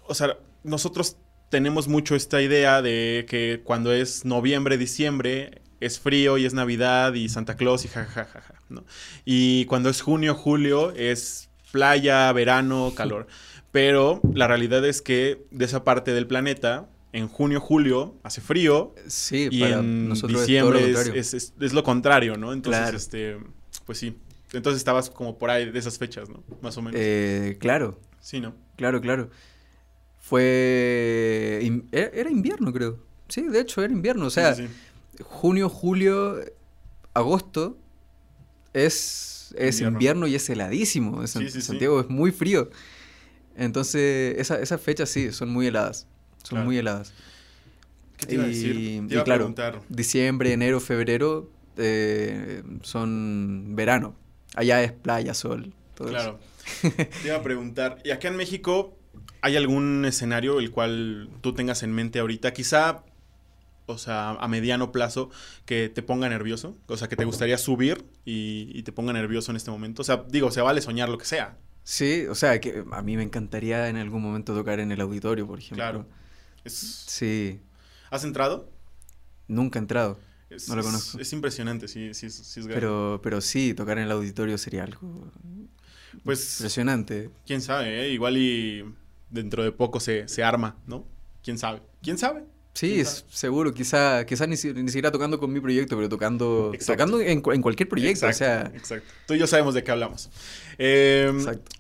o 0.07 0.15
sea, 0.15 0.39
nosotros 0.65 1.17
tenemos 1.53 1.87
mucho 1.87 2.17
esta 2.17 2.41
idea 2.41 2.81
de 2.81 3.27
que 3.29 3.61
cuando 3.63 3.93
es 3.93 4.25
noviembre, 4.25 4.79
diciembre, 4.79 5.61
es 5.81 6.01
frío 6.01 6.39
y 6.39 6.47
es 6.47 6.55
Navidad 6.55 7.13
y 7.13 7.29
Santa 7.29 7.57
Claus 7.57 7.85
y 7.85 7.89
jajajaja, 7.89 8.55
¿no? 8.71 8.85
Y 9.27 9.67
cuando 9.67 9.91
es 9.91 10.01
junio, 10.01 10.35
julio 10.35 10.93
es 10.97 11.51
playa, 11.71 12.33
verano, 12.33 12.95
calor. 12.97 13.27
Pero 13.71 14.23
la 14.33 14.49
realidad 14.49 14.83
es 14.87 15.03
que 15.03 15.45
de 15.51 15.65
esa 15.67 15.85
parte 15.85 16.13
del 16.15 16.27
planeta, 16.27 16.89
en 17.13 17.29
junio, 17.29 17.61
julio, 17.61 18.17
hace 18.23 18.41
frío. 18.41 18.95
Sí, 19.07 19.49
y 19.51 19.61
para 19.61 19.81
en 19.81 20.09
nosotros 20.09 20.41
diciembre 20.41 20.81
lo 20.81 20.87
es, 20.87 20.95
contrario. 20.95 21.21
es- 21.21 21.35
es- 21.35 21.53
es 21.61 21.73
lo 21.75 21.83
contrario, 21.83 22.37
¿no? 22.39 22.55
Entonces, 22.55 22.81
Claro. 22.83 22.97
este, 22.97 23.37
pues 23.85 23.99
sí. 23.99 24.17
Entonces 24.55 24.79
estabas 24.79 25.11
como 25.11 25.37
por 25.37 25.51
ahí 25.51 25.71
de 25.71 25.79
esas 25.79 25.99
fechas, 25.99 26.31
¿no? 26.31 26.43
Más 26.63 26.77
o 26.79 26.83
menos. 26.83 26.99
Eh, 26.99 27.59
claro, 27.61 28.01
sí, 28.21 28.41
¿no? 28.41 28.55
claro, 28.77 29.01
claro. 29.03 29.29
Fue... 30.23 31.61
in- 31.63 31.89
Era, 31.93 32.31
invierno, 32.31 32.73
creo. 32.73 32.99
Sí, 33.29 33.43
de 33.43 33.61
hecho, 33.61 33.83
era 33.83 33.93
invierno. 33.93 34.27
O 34.27 34.31
sea, 34.31 34.55
Sí, 34.55 34.67
junio, 35.21 35.69
julio, 35.69 36.37
agosto 37.13 37.77
es, 38.73 39.53
es 39.59 39.77
Invierno. 39.77 39.97
invierno. 39.99 40.27
y 40.29 40.35
es 40.37 40.49
heladísimo. 40.49 41.27
Sí, 41.27 41.49
sí. 41.51 41.61
Santiago 41.61 42.01
es 42.01 42.09
muy 42.09 42.31
frío. 42.31 42.71
Entonces, 43.57 44.39
esa- 44.39 44.61
esas 44.61 44.81
fechas 44.81 45.11
sí, 45.11 45.33
son 45.33 45.51
muy 45.51 45.67
heladas. 45.67 46.07
Son 46.45 46.57
Claro. 46.57 46.65
muy 46.67 46.79
heladas. 46.79 47.13
¿Qué 48.17 48.27
te 48.27 48.35
iba 48.35 48.45
a 48.45 48.47
decir? 48.47 48.77
Y- 48.77 49.01
Te 49.01 49.07
y 49.07 49.13
iba 49.13 49.21
a 49.23 49.25
claro, 49.25 49.41
preguntar. 49.41 49.83
Diciembre, 49.89 50.53
enero, 50.53 50.81
febrero 50.81 51.51
eh, 51.77 52.63
son 52.83 53.75
verano. 53.75 54.15
Allá 54.55 54.83
es 54.83 54.93
playa, 54.93 55.35
sol. 55.35 55.73
Todo 55.97 56.09
Claro. 56.09 56.39
Te 56.83 57.09
iba 57.27 57.37
a 57.37 57.43
preguntar, 57.43 57.99
¿y 58.05 58.11
acá 58.11 58.29
en 58.29 58.37
México 58.37 58.97
hay 59.41 59.57
algún 59.57 60.05
escenario 60.05 60.59
el 60.61 60.71
cual 60.71 61.29
tú 61.41 61.55
tengas 61.55 61.83
en 61.83 61.93
mente 61.93 62.19
ahorita? 62.21 62.53
Quizá, 62.53 63.05
o 63.87 63.99
sea, 63.99 64.31
a 64.31 64.49
mediano 64.49 64.93
plazo, 64.93 65.31
que 65.67 65.89
te 65.89 66.03
ponga 66.03 66.29
nervioso. 66.29 66.77
O 66.87 66.97
sea, 66.97 67.09
que 67.09 67.17
te 67.17 67.25
gustaría 67.25 67.59
subir 67.59 68.05
y, 68.25 68.71
y 68.75 68.83
te 68.85 68.93
ponga 68.93 69.13
nervioso 69.13 69.51
en 69.53 69.57
este 69.57 69.71
momento. 69.71 70.03
O 70.03 70.05
sea, 70.05 70.25
digo, 70.29 70.51
se 70.51 70.61
vale 70.61 70.81
soñar 70.81 71.09
lo 71.09 71.19
que 71.19 71.25
sea. 71.25 71.59
Sí, 71.85 72.27
o 72.29 72.35
sea, 72.37 72.61
que 72.61 72.85
a 72.93 73.03
mí 73.03 73.17
me 73.17 73.25
encantaría 73.25 73.89
en 73.89 73.97
algún 73.97 74.23
momento 74.23 74.55
tocar 74.55 74.79
en 74.79 74.93
el 74.93 75.01
auditorio, 75.01 75.47
por 75.47 75.59
ejemplo. 75.59 75.77
Claro. 75.85 76.07
Es- 76.65 77.05
Sí, 77.09 77.61
¿Has 78.11 78.23
entrado? 78.25 78.71
nunca 79.49 79.79
he 79.79 79.83
entrado. 79.83 80.19
Es, 80.49 80.69
No 80.69 80.77
lo 80.77 80.83
conozco. 80.85 81.19
Es, 81.19 81.33
impresionante, 81.33 81.89
sí, 81.89 82.15
sí, 82.15 82.31
sí 82.31 82.61
es 82.61 82.67
grande. 82.67 82.75
Pero, 82.75 83.21
pero 83.23 83.41
sí, 83.41 83.75
tocar 83.75 83.99
en 83.99 84.05
el 84.05 84.13
auditorio 84.13 84.57
sería 84.59 84.85
algo 84.85 85.31
Pues, 86.25 86.61
impresionante. 86.61 87.31
quién 87.47 87.61
sabe, 87.63 88.05
¿eh? 88.07 88.11
Igual 88.11 88.37
y 88.37 88.85
dentro 89.33 89.65
de 89.65 89.73
poco 89.73 89.99
se, 89.99 90.29
se 90.29 90.45
arma, 90.45 90.77
¿no? 90.87 91.05
¿Quién 91.43 91.59
sabe? 91.59 91.83
¿Quién 92.03 92.19
sabe? 92.19 92.45
Sí, 92.75 92.89
¿Quién 92.91 93.01
es- 93.01 93.25
seguro, 93.29 93.75
quizá, 93.75 94.25
quizá 94.25 94.47
ni, 94.47 94.55
ni 94.55 94.89
siquiera 94.89 95.11
tocando 95.11 95.39
con 95.41 95.53
mi 95.53 95.61
proyecto, 95.61 95.97
pero 95.97 96.09
tocando, 96.09 96.71
Exacto. 96.73 97.05
tocando 97.05 97.21
en, 97.21 97.41
cu- 97.41 97.53
en 97.53 97.61
cualquier 97.61 97.89
proyecto. 97.89 98.27
exacto, 98.27 98.45
o 98.69 98.71
sea, 98.71 98.79
exacto. 98.79 99.13
Tú 99.27 99.35
y 99.35 99.39
yo 99.39 99.47
sabemos 99.47 99.75
de 99.75 99.83
qué 99.85 99.91
hablamos. 99.91 100.31
Eh, 100.79 101.31
exacto. 101.35 101.71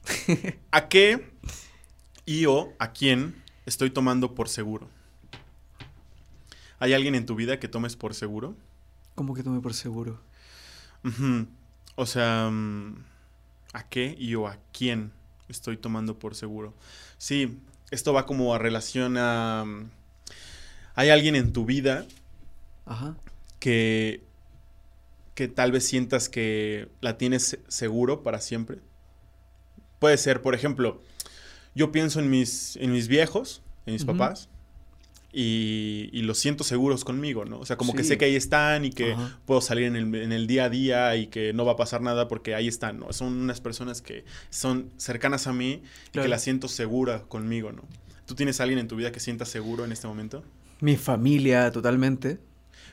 ¿A 0.70 0.88
qué 0.88 1.30
y 2.26 2.44
o 2.46 2.72
a 2.78 2.92
quién 2.92 3.42
estoy 3.64 3.90
tomando 3.90 4.34
por 4.34 4.48
seguro? 4.48 4.88
¿Hay 6.78 6.92
alguien 6.94 7.14
en 7.14 7.26
tu 7.26 7.36
vida 7.36 7.58
que 7.60 7.68
tomes 7.68 7.96
por 7.96 8.12
seguro? 8.14 8.56
¿Cómo 9.14 9.34
que 9.34 9.42
tome 9.42 9.60
por 9.60 9.72
seguro? 9.74 10.20
O 11.94 12.06
sea, 12.06 12.48
mm, 12.50 12.96
¿a 13.72 13.88
qué 13.88 14.14
y 14.18 14.34
o 14.34 14.46
a 14.48 14.58
quién 14.72 15.12
estoy 15.52 15.76
tomando 15.76 16.18
por 16.18 16.34
seguro? 16.34 16.74
Sí, 17.18 17.58
esto 17.90 18.12
va 18.12 18.26
como 18.26 18.54
a 18.54 18.58
relación 18.58 19.16
a... 19.18 19.64
mm, 19.66 19.90
¿Hay 20.94 21.10
alguien 21.10 21.36
en 21.36 21.52
tu 21.52 21.64
vida 21.64 22.06
Ajá. 22.84 23.16
que, 23.60 24.22
que 25.34 25.48
tal 25.48 25.72
vez 25.72 25.86
sientas 25.86 26.28
que 26.28 26.88
la 27.00 27.16
tienes 27.18 27.46
se- 27.48 27.60
seguro 27.68 28.22
para 28.22 28.40
siempre. 28.40 28.78
Puede 29.98 30.18
ser, 30.18 30.42
por 30.42 30.54
ejemplo, 30.54 31.00
yo 31.74 31.92
pienso 31.92 32.20
en 32.20 32.28
mis, 32.28 32.76
en 32.76 32.92
mis 32.92 33.08
viejos, 33.08 33.62
en 33.86 33.94
mis 33.94 34.04
papás, 34.04 34.48
y, 35.32 36.10
y 36.12 36.22
los 36.22 36.38
siento 36.38 36.62
seguros 36.62 37.04
conmigo, 37.04 37.44
¿no? 37.46 37.58
O 37.58 37.66
sea, 37.66 37.76
como 37.76 37.94
que 37.94 38.04
sé 38.04 38.18
que 38.18 38.26
ahí 38.26 38.36
están 38.36 38.84
y 38.84 38.90
que 38.90 39.12
Ajá. 39.12 39.38
puedo 39.46 39.60
salir 39.62 39.84
en 39.84 39.96
el, 39.96 40.14
en 40.14 40.30
el 40.30 40.46
día 40.46 40.64
a 40.64 40.68
día 40.68 41.16
y 41.16 41.28
que 41.28 41.52
no 41.54 41.64
va 41.64 41.72
a 41.72 41.76
pasar 41.76 42.02
nada 42.02 42.28
porque 42.28 42.54
ahí 42.54 42.68
están, 42.68 42.98
¿no? 43.00 43.12
Son 43.12 43.32
unas 43.32 43.60
personas 43.62 44.02
que 44.02 44.24
son 44.50 44.90
cercanas 44.98 45.46
a 45.46 45.52
mí 45.52 45.82
y 46.12 46.18
que 46.18 46.28
las 46.28 46.42
siento 46.42 46.68
segura 46.68 47.22
conmigo, 47.22 47.72
¿no? 47.72 47.82
¿Tú 48.26 48.34
tienes 48.34 48.60
a 48.60 48.64
alguien 48.64 48.78
en 48.78 48.88
tu 48.88 48.96
vida 48.96 49.10
que 49.10 49.20
sientas 49.20 49.48
seguro 49.48 49.84
en 49.84 49.92
este 49.92 50.06
momento? 50.06 50.44
Mi 50.80 50.96
familia, 50.96 51.70
totalmente. 51.72 52.38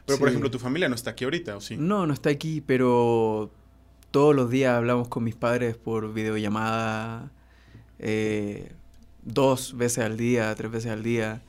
Pero, 0.06 0.18
por 0.18 0.30
ejemplo, 0.30 0.50
tu 0.50 0.60
familia 0.60 0.90
no 0.90 0.96
está 0.96 1.12
aquí 1.12 1.26
ahorita, 1.26 1.58
¿o 1.58 1.62
sí? 1.62 1.76
No, 1.78 2.08
no 2.08 2.14
está 2.14 2.30
aquí, 2.30 2.62
pero 2.62 3.52
todos 4.12 4.36
los 4.36 4.50
días 4.50 4.74
hablamos 4.74 5.08
con 5.08 5.24
mis 5.24 5.36
padres 5.36 5.76
por 5.78 6.14
videollamada, 6.14 7.32
eh, 8.00 8.72
dos 9.24 9.78
veces 9.78 10.04
al 10.04 10.18
día, 10.18 10.54
tres 10.56 10.72
veces 10.72 10.92
al 10.92 11.04
día. 11.04 11.44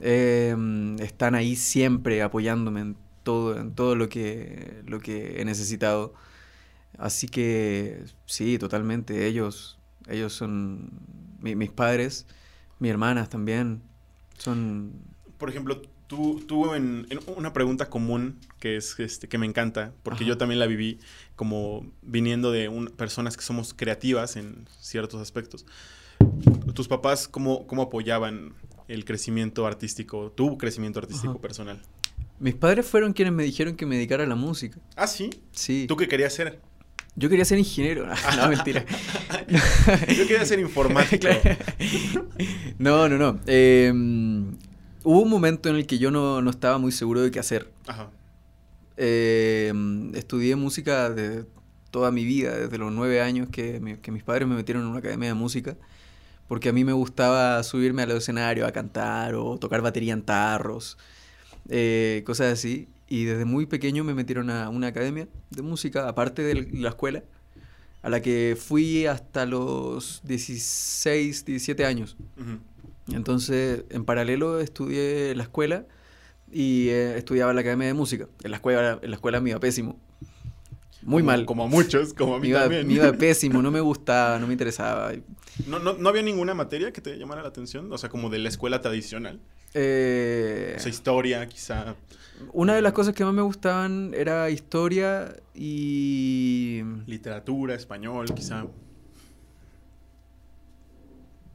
Eh, 0.00 0.54
están 1.00 1.34
ahí 1.34 1.56
siempre 1.56 2.22
apoyándome 2.22 2.80
en 2.80 2.96
todo, 3.22 3.58
en 3.58 3.74
todo 3.74 3.94
lo 3.96 4.08
que, 4.08 4.82
lo 4.86 5.00
que 5.00 5.40
he 5.40 5.44
necesitado. 5.44 6.14
Así 6.98 7.28
que 7.28 8.04
sí, 8.26 8.58
totalmente. 8.58 9.26
Ellos, 9.26 9.78
ellos 10.08 10.32
son 10.32 10.90
mi- 11.40 11.54
mis 11.54 11.70
padres, 11.70 12.26
mis 12.78 12.90
hermanas 12.90 13.28
también. 13.28 13.82
Son 14.38 14.92
Por 15.36 15.50
ejemplo, 15.50 15.82
tú, 16.06 16.40
tú 16.46 16.74
en, 16.74 17.06
en 17.10 17.20
una 17.36 17.52
pregunta 17.52 17.88
común 17.90 18.38
que 18.58 18.76
es 18.76 18.98
este 18.98 19.28
que 19.28 19.38
me 19.38 19.46
encanta, 19.46 19.92
porque 20.02 20.24
Ajá. 20.24 20.28
yo 20.28 20.38
también 20.38 20.58
la 20.58 20.66
viví 20.66 20.98
como 21.36 21.86
viniendo 22.02 22.50
de 22.50 22.68
un- 22.68 22.86
personas 22.88 23.36
que 23.36 23.42
somos 23.42 23.74
creativas 23.74 24.36
en 24.36 24.66
ciertos 24.80 25.20
aspectos. 25.20 25.66
¿Tus 26.74 26.88
papás 26.88 27.28
cómo, 27.28 27.66
cómo 27.66 27.82
apoyaban 27.82 28.54
el 28.88 29.04
crecimiento 29.04 29.66
artístico, 29.66 30.32
tu 30.32 30.58
crecimiento 30.58 30.98
artístico 30.98 31.32
Ajá. 31.34 31.40
personal? 31.40 31.82
mis 32.40 32.54
padres 32.54 32.86
fueron 32.86 33.12
quienes 33.14 33.34
me 33.34 33.42
dijeron 33.42 33.74
que 33.74 33.84
me 33.84 33.96
dedicara 33.96 34.22
a 34.22 34.26
la 34.26 34.36
música. 34.36 34.78
Ah, 34.94 35.08
sí. 35.08 35.28
Sí. 35.50 35.86
¿Tú 35.88 35.96
qué 35.96 36.06
querías 36.06 36.32
ser? 36.32 36.60
Yo 37.16 37.28
quería 37.28 37.44
ser 37.44 37.58
ingeniero. 37.58 38.06
No, 38.36 38.48
mentira. 38.48 38.84
Yo 40.16 40.26
quería 40.28 40.44
ser 40.46 40.60
informático. 40.60 41.26
Claro. 41.26 41.58
No, 42.78 43.08
no, 43.08 43.18
no. 43.18 43.40
Eh, 43.46 43.90
hubo 45.02 45.20
un 45.22 45.28
momento 45.28 45.68
en 45.68 45.74
el 45.76 45.86
que 45.86 45.98
yo 45.98 46.12
no, 46.12 46.40
no 46.40 46.50
estaba 46.50 46.78
muy 46.78 46.92
seguro 46.92 47.20
de 47.22 47.32
qué 47.32 47.40
hacer. 47.40 47.72
Ajá. 47.88 48.08
Eh, 48.96 49.72
estudié 50.14 50.54
música 50.56 51.10
de 51.10 51.44
toda 51.90 52.10
mi 52.12 52.24
vida, 52.24 52.56
desde 52.56 52.78
los 52.78 52.92
nueve 52.92 53.20
años 53.20 53.48
que, 53.50 53.80
mi- 53.80 53.96
que 53.96 54.12
mis 54.12 54.22
padres 54.22 54.46
me 54.46 54.54
metieron 54.54 54.84
en 54.84 54.90
una 54.90 54.98
academia 55.00 55.28
de 55.28 55.34
música, 55.34 55.76
porque 56.48 56.70
a 56.70 56.72
mí 56.72 56.82
me 56.82 56.92
gustaba 56.92 57.62
subirme 57.62 58.02
al 58.02 58.10
escenario 58.10 58.66
a 58.66 58.72
cantar 58.72 59.34
o 59.34 59.58
tocar 59.58 59.82
batería 59.82 60.14
en 60.14 60.22
tarros, 60.22 60.96
eh, 61.68 62.22
cosas 62.26 62.52
así. 62.52 62.88
Y 63.06 63.24
desde 63.24 63.44
muy 63.44 63.66
pequeño 63.66 64.02
me 64.04 64.14
metieron 64.14 64.50
a 64.50 64.68
una 64.68 64.88
academia 64.88 65.28
de 65.50 65.62
música, 65.62 66.08
aparte 66.08 66.42
de 66.42 66.68
la 66.72 66.88
escuela, 66.88 67.22
a 68.02 68.10
la 68.10 68.20
que 68.20 68.56
fui 68.58 69.06
hasta 69.06 69.46
los 69.46 70.20
16, 70.24 71.44
17 71.44 71.84
años. 71.84 72.16
Entonces, 73.12 73.84
en 73.90 74.04
paralelo 74.04 74.60
estudié 74.60 75.34
la 75.34 75.44
escuela 75.44 75.86
y 76.52 76.88
eh, 76.88 77.16
estudiaba 77.16 77.50
en 77.50 77.56
la 77.56 77.60
academia 77.60 77.86
de 77.86 77.94
música. 77.94 78.28
En 78.42 78.50
la 78.50 78.58
escuela, 78.58 78.98
en 79.02 79.10
la 79.10 79.16
escuela 79.16 79.40
me 79.40 79.50
iba 79.50 79.60
pésimo. 79.60 79.98
Muy 81.02 81.22
Como- 81.22 81.26
mal. 81.32 81.46
Como 81.46 81.64
a 81.64 81.66
muchos, 81.68 82.12
como 82.14 82.34
a 82.36 82.40
mí 82.40 82.48
iba, 82.48 82.60
también. 82.62 82.86
me 82.86 82.94
iba 82.94 83.12
pésimo, 83.18 83.62
no 83.62 83.70
me 83.70 83.80
gustaba, 83.80 84.38
no 84.38 84.46
me 84.46 84.54
interesaba. 84.54 85.12
¿No, 85.66 85.78
no, 85.78 85.94
¿No 85.94 86.08
había 86.08 86.22
ninguna 86.22 86.54
materia 86.54 86.92
que 86.92 87.00
te 87.00 87.16
llamara 87.18 87.42
la 87.42 87.48
atención? 87.48 87.92
O 87.92 87.98
sea, 87.98 88.08
como 88.08 88.30
de 88.30 88.38
la 88.38 88.48
escuela 88.48 88.80
tradicional. 88.80 89.40
Eh, 89.74 90.74
O 90.76 90.80
sea, 90.80 90.90
historia, 90.90 91.46
quizá. 91.48 91.94
una 92.52 92.74
de 92.74 92.82
las 92.82 92.92
cosas 92.92 93.14
que 93.14 93.24
más 93.24 93.34
me 93.34 93.42
gustaban 93.42 94.12
era 94.16 94.48
historia 94.50 95.36
y... 95.54 96.82
Literatura, 97.06 97.74
español, 97.74 98.26
quizá. 98.34 98.66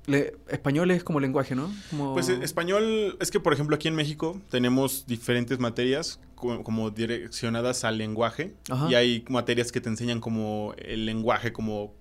le- 0.06 0.36
español 0.50 0.92
es 0.92 1.04
como 1.04 1.20
lenguaje, 1.20 1.56
¿no? 1.56 1.72
Como... 1.90 2.14
Pues 2.14 2.28
eh, 2.30 2.40
español, 2.44 3.18
es 3.22 3.32
que 3.32 3.40
por 3.40 3.54
ejemplo 3.54 3.76
aquí 3.76 3.88
en 3.88 3.96
México 3.96 4.40
tenemos 4.50 5.06
diferentes 5.08 5.60
materias 5.60 6.20
como 6.64 6.90
direccionadas 6.92 7.84
al 7.84 7.98
lenguaje 7.98 8.54
Ajá. 8.70 8.90
y 8.90 8.96
hay 8.96 9.26
materias 9.30 9.72
que 9.72 9.82
te 9.82 9.90
enseñan 9.90 10.20
como 10.20 10.74
el 10.78 11.06
lenguaje, 11.06 11.52
como, 11.54 11.94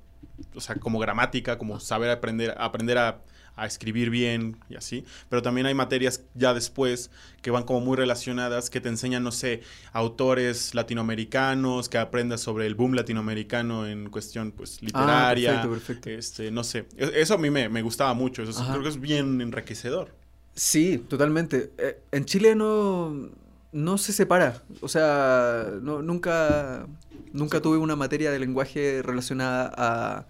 o 0.54 0.60
sea, 0.60 0.76
como 0.76 0.98
gramática, 0.98 1.58
como 1.58 1.80
saber 1.80 2.10
aprender, 2.10 2.54
aprender 2.58 2.98
a, 2.98 3.22
a 3.54 3.66
escribir 3.66 4.08
bien 4.08 4.56
y 4.70 4.76
así, 4.76 5.04
pero 5.28 5.42
también 5.42 5.66
hay 5.66 5.74
materias 5.74 6.22
ya 6.34 6.54
después 6.54 7.10
que 7.42 7.50
van 7.50 7.64
como 7.64 7.80
muy 7.80 7.96
relacionadas, 7.98 8.70
que 8.70 8.80
te 8.80 8.88
enseñan, 8.88 9.22
no 9.22 9.30
sé, 9.30 9.60
autores 9.92 10.74
latinoamericanos, 10.74 11.88
que 11.90 11.98
aprendas 11.98 12.40
sobre 12.40 12.66
el 12.66 12.74
boom 12.74 12.94
latinoamericano 12.94 13.86
en 13.86 14.08
cuestión 14.08 14.52
pues 14.52 14.78
Ah, 14.80 14.84
literaria, 14.86 15.60
perfecto, 15.62 15.70
perfecto. 15.70 16.10
este, 16.10 16.50
no 16.50 16.64
sé, 16.64 16.86
E- 16.96 17.12
eso 17.20 17.34
a 17.34 17.38
mí 17.38 17.50
me, 17.50 17.68
me 17.68 17.82
gustaba 17.82 18.14
mucho, 18.14 18.42
eso 18.42 18.50
es- 18.52 18.68
creo 18.68 18.82
que 18.82 18.88
es 18.88 19.00
bien 19.00 19.40
enriquecedor. 19.40 20.14
Sí, 20.54 20.98
totalmente. 21.08 21.72
Eh, 21.78 21.98
en 22.12 22.24
Chile 22.26 22.54
no, 22.54 23.30
no 23.72 23.98
se 23.98 24.12
separa. 24.12 24.62
O 24.80 24.88
sea, 24.88 25.66
no, 25.82 26.02
nunca, 26.02 26.86
nunca 27.32 27.60
tuve 27.60 27.78
una 27.78 27.96
materia 27.96 28.30
de 28.30 28.38
lenguaje 28.38 29.02
relacionada 29.02 29.72
a, 29.76 30.26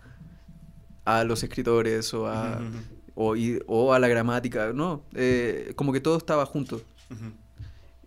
a 1.04 1.25
los 1.25 1.42
escritores 1.42 2.14
o 2.14 2.26
a, 2.28 2.61
o, 3.14 3.37
y- 3.37 3.58
o 3.66 3.92
a 3.92 3.99
la 3.99 4.08
gramática. 4.08 4.72
No, 4.72 5.02
eh, 5.14 5.72
como 5.76 5.92
que 5.92 6.00
todo 6.00 6.16
estaba 6.16 6.46
junto. 6.46 6.80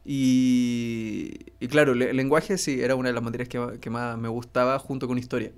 Y, 0.08 1.32
y 1.60 1.68
claro, 1.68 1.96
le- 1.96 2.14
lenguaje 2.14 2.58
sí 2.58 2.80
era 2.82 2.96
una 2.96 3.10
de 3.10 3.14
las 3.16 3.24
materias 3.24 3.50
que, 3.50 3.80
que 3.80 3.90
más 3.90 4.18
me 4.18 4.28
gustaba 4.30 4.78
junto 4.80 5.08
con 5.08 5.18
historia. 5.18 5.52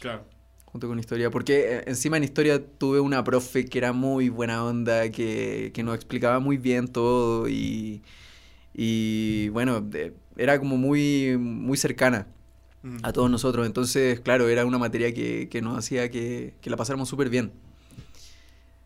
Claro. 0.00 0.24
Junto 0.64 0.88
con 0.88 0.98
historia, 0.98 1.30
porque 1.30 1.78
eh, 1.78 1.84
encima 1.86 2.16
en 2.16 2.24
historia 2.24 2.64
tuve 2.64 3.00
una 3.00 3.22
profe 3.24 3.66
que 3.66 3.76
era 3.78 3.92
muy 3.92 4.28
buena 4.30 4.64
onda, 4.64 5.10
que, 5.10 5.70
que 5.74 5.82
nos 5.82 5.94
explicaba 5.96 6.38
muy 6.38 6.56
bien 6.56 6.88
todo 6.88 7.48
y, 7.48 8.02
y 8.74 9.48
bueno, 9.50 9.80
de- 9.80 10.14
era 10.36 10.58
como 10.58 10.76
muy, 10.76 11.36
muy 11.38 11.76
cercana 11.76 12.26
a 13.02 13.12
todos 13.12 13.30
nosotros. 13.30 13.66
Entonces, 13.66 14.20
claro, 14.20 14.48
era 14.48 14.66
una 14.66 14.78
materia 14.78 15.12
que, 15.14 15.48
que 15.48 15.62
nos 15.62 15.78
hacía 15.78 16.10
que, 16.10 16.54
que 16.60 16.70
la 16.70 16.76
pasáramos 16.76 17.08
súper 17.08 17.28
bien. 17.30 17.52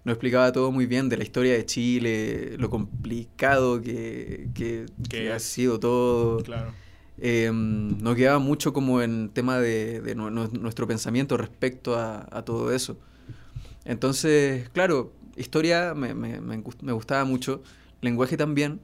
Nos 0.05 0.13
explicaba 0.15 0.53
todo 0.53 0.71
muy 0.71 0.87
bien 0.87 1.09
de 1.09 1.17
la 1.17 1.25
historia 1.25 1.55
de 1.55 1.65
Chile, 1.67 2.57
lo 2.59 2.71
complicado 2.71 3.81
que, 3.83 4.49
que, 4.55 4.87
ha 5.33 5.39
sido 5.41 5.81
todo. 5.81 6.43
Claro. 6.45 6.71
Eh, 7.19 7.51
nos 7.53 8.15
quedaba 8.15 8.39
mucho 8.39 8.73
como 8.73 9.01
en 9.03 9.31
tema 9.31 9.59
de, 9.59 10.01
de 10.03 10.15
nu- 10.15 10.31
nu- 10.31 10.51
nuestro 10.61 10.87
pensamiento 10.87 11.37
respecto 11.37 11.97
a, 11.97 12.29
a 12.31 12.43
todo 12.45 12.73
eso. 12.73 12.99
Entonces, 13.85 14.69
claro, 14.69 15.13
historia 15.37 15.95
me, 15.95 16.15
me- 16.15 16.41
me 16.41 16.93
gustaba 16.93 17.25
mucho, 17.25 17.63
lenguaje 18.01 18.37
también. 18.37 18.81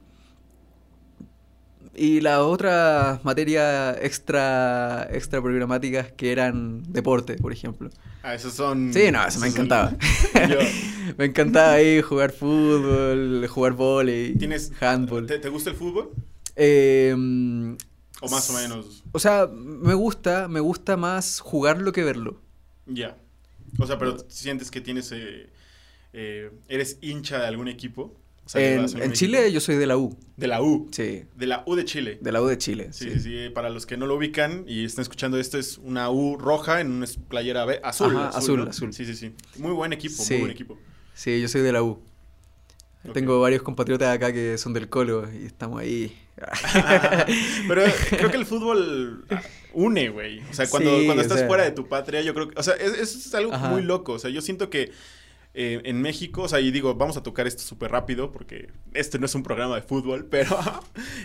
Y 1.94 2.20
las 2.22 2.38
otras 2.38 3.22
materias 3.24 3.98
extra, 4.00 5.06
extra 5.12 5.42
programáticas 5.42 6.10
que 6.12 6.32
eran 6.32 6.82
deporte, 6.90 7.36
por 7.36 7.52
ejemplo. 7.52 7.90
Ah, 8.22 8.34
esos 8.34 8.54
son. 8.54 8.92
Sí, 8.94 9.10
no, 9.12 9.26
eso 9.26 9.38
me 9.40 9.46
son- 9.50 9.54
encantaba. 9.56 9.96
Me 11.18 11.26
encantaba 11.26 11.72
ahí 11.72 12.00
jugar 12.00 12.30
fútbol, 12.32 13.46
jugar 13.48 13.76
¿Tienes. 14.38 14.72
handball. 14.80 15.26
¿te, 15.26 15.38
te 15.38 15.48
gusta 15.50 15.68
el 15.70 15.76
fútbol? 15.76 16.10
Eh, 16.56 17.12
O 18.20 18.28
más 18.30 18.48
o 18.50 18.52
menos. 18.54 19.02
O 19.12 19.18
sea, 19.18 19.46
me 19.52 19.94
gusta, 19.94 20.48
me 20.48 20.60
gusta 20.60 20.96
más 20.96 21.40
jugarlo 21.40 21.92
que 21.92 22.04
verlo. 22.04 22.40
Ya. 22.86 23.16
O 23.78 23.86
sea, 23.86 23.98
pero 23.98 24.16
sientes 24.28 24.70
que 24.70 24.80
tienes. 24.80 25.10
eh, 25.12 25.50
eh, 26.12 26.50
¿Eres 26.68 26.98
hincha 27.02 27.38
de 27.38 27.46
algún 27.46 27.68
equipo? 27.68 28.14
O 28.44 28.48
sea, 28.48 28.60
que 28.60 29.04
En. 29.04 29.12
Chile 29.12 29.52
yo 29.52 29.60
soy 29.60 29.76
de 29.76 29.86
la 29.86 29.96
U. 29.96 30.18
De 30.36 30.46
la 30.48 30.60
U. 30.62 30.88
Sí, 30.90 31.24
De 31.36 31.46
la 31.46 31.62
U 31.66 31.74
de 31.76 31.84
Chile. 31.84 32.18
de 32.20 32.32
la 32.32 32.42
U 32.42 32.46
de 32.46 32.58
Chile. 32.58 32.88
Sí, 32.92 33.08
Sí, 33.12 33.20
sí. 33.20 33.50
Para 33.54 33.70
los 33.70 33.86
que 33.86 33.96
no 33.96 34.06
lo 34.06 34.16
ubican 34.16 34.64
y 34.66 34.84
están 34.84 35.02
escuchando 35.02 35.38
esto, 35.38 35.58
es 35.58 35.78
una 35.78 36.10
U 36.10 36.36
roja 36.36 36.80
en 36.80 36.90
una 36.90 37.06
playera 37.28 37.64
azul. 37.84 38.16
Ajá, 38.16 38.28
azul, 38.36 38.64
¿no? 38.64 38.70
azul. 38.70 38.92
Sí, 38.92 39.04
sí, 39.06 39.14
sí. 39.14 39.32
Muy 39.58 39.72
buen 39.72 39.92
equipo, 39.92 40.14
Sí. 40.22 40.34
muy 40.34 40.40
buen 40.42 40.52
equipo. 40.52 40.78
Sí, 41.14 41.40
yo 41.40 41.48
soy 41.48 41.60
de 41.62 41.72
la 41.72 41.82
U. 41.82 42.00
Tengo 43.12 43.40
varios 43.40 43.62
compatriotas 43.62 44.14
acá 44.14 44.32
que 44.32 44.56
son 44.58 44.72
del 44.72 44.88
Colo 44.88 45.28
y 45.32 45.46
estamos 45.46 45.80
ahí. 45.80 46.16
Pero 47.68 47.82
creo 48.10 48.30
que 48.30 48.36
el 48.36 48.46
fútbol 48.46 49.24
une, 49.72 50.08
güey. 50.10 50.40
O 50.50 50.54
sea, 50.54 50.68
cuando, 50.68 50.98
Sí, 50.98 51.04
cuando 51.06 51.20
o 51.20 51.24
estás 51.24 51.38
sea. 51.38 51.48
fuera 51.48 51.64
de 51.64 51.72
tu 51.72 51.88
patria, 51.88 52.20
yo 52.22 52.32
creo 52.34 52.48
que. 52.48 52.58
O 52.58 52.62
sea, 52.62 52.74
es, 52.74 52.92
es- 52.98 53.26
es 53.26 53.34
algo 53.34 53.52
Ajá. 53.52 53.68
muy 53.70 53.82
loco. 53.82 54.12
O 54.12 54.18
sea, 54.18 54.30
yo 54.30 54.40
siento 54.40 54.70
que 54.70 54.92
eh, 55.54 55.80
en 55.84 56.00
México, 56.00 56.42
o 56.42 56.48
sea, 56.48 56.60
y 56.60 56.70
digo, 56.70 56.94
vamos 56.94 57.16
a 57.16 57.22
tocar 57.22 57.46
esto 57.46 57.62
súper 57.62 57.90
rápido 57.90 58.32
porque 58.32 58.70
este 58.94 59.18
no 59.18 59.26
es 59.26 59.34
un 59.34 59.42
programa 59.42 59.74
de 59.76 59.82
fútbol, 59.82 60.26
pero 60.30 60.56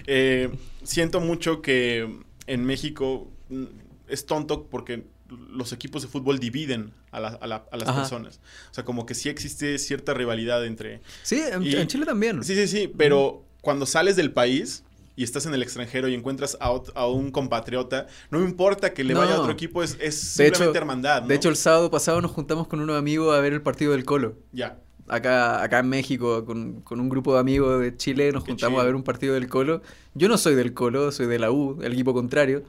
eh, 0.06 0.50
siento 0.84 1.20
mucho 1.20 1.62
que 1.62 2.10
en 2.48 2.66
México 2.66 3.32
mm, 3.50 3.64
es 4.08 4.26
tonto 4.26 4.68
porque 4.68 5.04
los 5.52 5.74
equipos 5.74 6.02
de 6.02 6.08
fútbol 6.08 6.40
dividen 6.40 6.94
a, 7.12 7.20
la- 7.20 7.28
a 7.42 7.48
la- 7.48 7.66
a 7.72 7.78
las 7.78 7.90
Ajá. 7.90 8.00
personas. 8.02 8.40
O 8.72 8.74
sea, 8.74 8.86
como 8.86 9.06
que 9.06 9.14
sí 9.14 9.28
existe 9.30 9.78
cierta 9.78 10.14
rivalidad 10.14 10.66
entre 10.66 11.02
Sí, 11.24 11.42
en, 11.52 11.64
Y- 11.64 11.76
en 11.76 11.88
Chile 11.88 12.06
también. 12.06 12.44
Sí, 12.44 12.56
sí, 12.56 12.68
sí, 12.68 12.92
pero 12.98 13.44
cuando 13.62 13.86
sales 13.86 14.16
del 14.16 14.32
país 14.32 14.84
y 15.18 15.24
estás 15.26 15.46
en 15.46 15.54
el 15.54 15.62
extranjero 15.62 16.08
y 16.08 16.14
encuentras 16.14 16.58
a, 16.62 16.72
a 16.96 17.08
un 17.08 17.32
compatriota, 17.32 18.08
no 18.32 18.40
importa 18.42 18.94
que 18.94 19.04
le 19.04 19.14
vaya 19.16 19.36
a 19.36 19.42
otro 19.42 19.52
equipo, 19.52 19.84
es, 19.84 19.98
es 20.00 20.00
De 20.00 20.12
simplemente 20.46 20.64
hecho- 20.70 20.78
hermandad, 20.78 21.24
¿no? 21.24 21.28
De 21.28 21.36
hecho, 21.36 21.50
el 21.50 21.58
sábado 21.58 21.92
pasado 21.92 22.22
nos 22.22 22.32
juntamos 22.32 22.68
con 22.68 22.80
unos 22.80 22.98
amigos 22.98 23.36
a 23.36 23.42
ver 23.42 23.52
el 23.52 23.62
partido 23.62 23.92
del 23.92 24.06
Colo. 24.06 24.36
Ya, 24.54 24.80
Acá, 25.10 25.64
acá 25.64 25.80
en 25.80 25.88
México, 25.90 26.44
con, 26.44 26.82
con 26.82 27.00
un 27.00 27.08
grupo 27.08 27.34
de 27.34 27.40
amigos 27.40 27.80
de 27.82 27.96
Chile, 27.96 28.32
nos 28.34 28.44
Qué 28.44 28.52
juntamos 28.52 28.76
chido. 28.76 28.82
a 28.82 28.86
ver 28.86 28.96
un 28.96 29.04
partido 29.04 29.34
del 29.36 29.48
Colo. 29.48 29.82
Yo 30.14 30.28
no 30.28 30.38
soy 30.38 30.54
del 30.56 30.74
Colo, 30.74 31.12
soy 31.14 31.28
de 31.28 31.40
la 31.40 31.50
U, 31.50 31.80
el 31.82 31.94
equipo 31.94 32.14
contrario. 32.14 32.64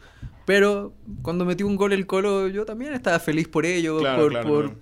Pero 0.47 0.95
cuando 1.23 1.45
metió 1.45 1.67
un 1.67 1.75
gol 1.77 1.93
el 1.93 2.07
Colo, 2.07 2.47
yo 2.49 2.65
también 2.65 2.95
estaba 2.95 3.19
feliz 3.19 3.49
por 3.49 3.67
ello. 3.67 3.99
claro, 3.99 4.23
por, 4.23 4.31
claro, 4.31 4.49
por- 4.49 4.65
claro. 4.67 4.81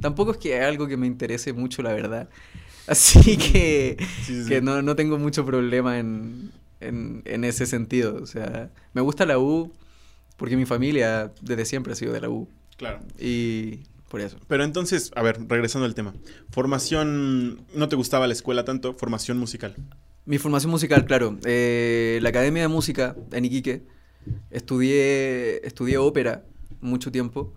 Tampoco 0.00 0.32
es 0.32 0.36
que 0.36 0.56
es 0.58 0.62
algo 0.62 0.86
que 0.86 0.96
me 0.98 1.06
interese 1.06 1.52
mucho, 1.54 1.82
la 1.82 1.92
verdad. 1.94 2.28
Así 2.86 3.36
que, 3.38 3.96
Sí, 4.22 4.42
sí, 4.44 4.48
que 4.48 4.60
no, 4.60 4.82
no 4.82 4.94
tengo 4.94 5.16
mucho 5.18 5.44
problema 5.46 5.98
en, 5.98 6.52
en, 6.80 7.22
en 7.24 7.44
ese 7.44 7.66
sentido. 7.66 8.16
O 8.22 8.26
sea, 8.26 8.70
me 8.92 9.00
gusta 9.00 9.26
la 9.26 9.38
U 9.38 9.72
porque 10.36 10.56
mi 10.56 10.66
familia 10.66 11.32
desde 11.42 11.64
siempre 11.64 11.92
ha 11.92 11.96
sido 11.96 12.12
de 12.12 12.20
la 12.20 12.30
U. 12.30 12.48
Claro. 12.76 13.00
Y 13.18 13.80
por 14.08 14.20
eso. 14.20 14.38
Pero 14.48 14.64
entonces, 14.64 15.10
a 15.14 15.22
ver, 15.22 15.38
regresando 15.48 15.86
al 15.86 15.94
tema. 15.94 16.14
Formación, 16.50 17.60
¿no 17.74 17.88
te 17.88 17.96
gustaba 17.96 18.26
la 18.26 18.32
escuela 18.32 18.64
tanto? 18.64 18.94
Formación 18.94 19.38
musical. 19.38 19.76
Mi 20.24 20.38
formación 20.38 20.70
musical, 20.70 21.04
claro. 21.04 21.38
Eh, 21.44 22.18
la 22.22 22.30
Academia 22.30 22.62
de 22.62 22.68
Música 22.68 23.16
en 23.32 23.44
Iquique. 23.44 23.82
Estudié, 24.50 25.66
estudié 25.66 25.98
ópera 25.98 26.44
mucho 26.80 27.12
tiempo. 27.12 27.54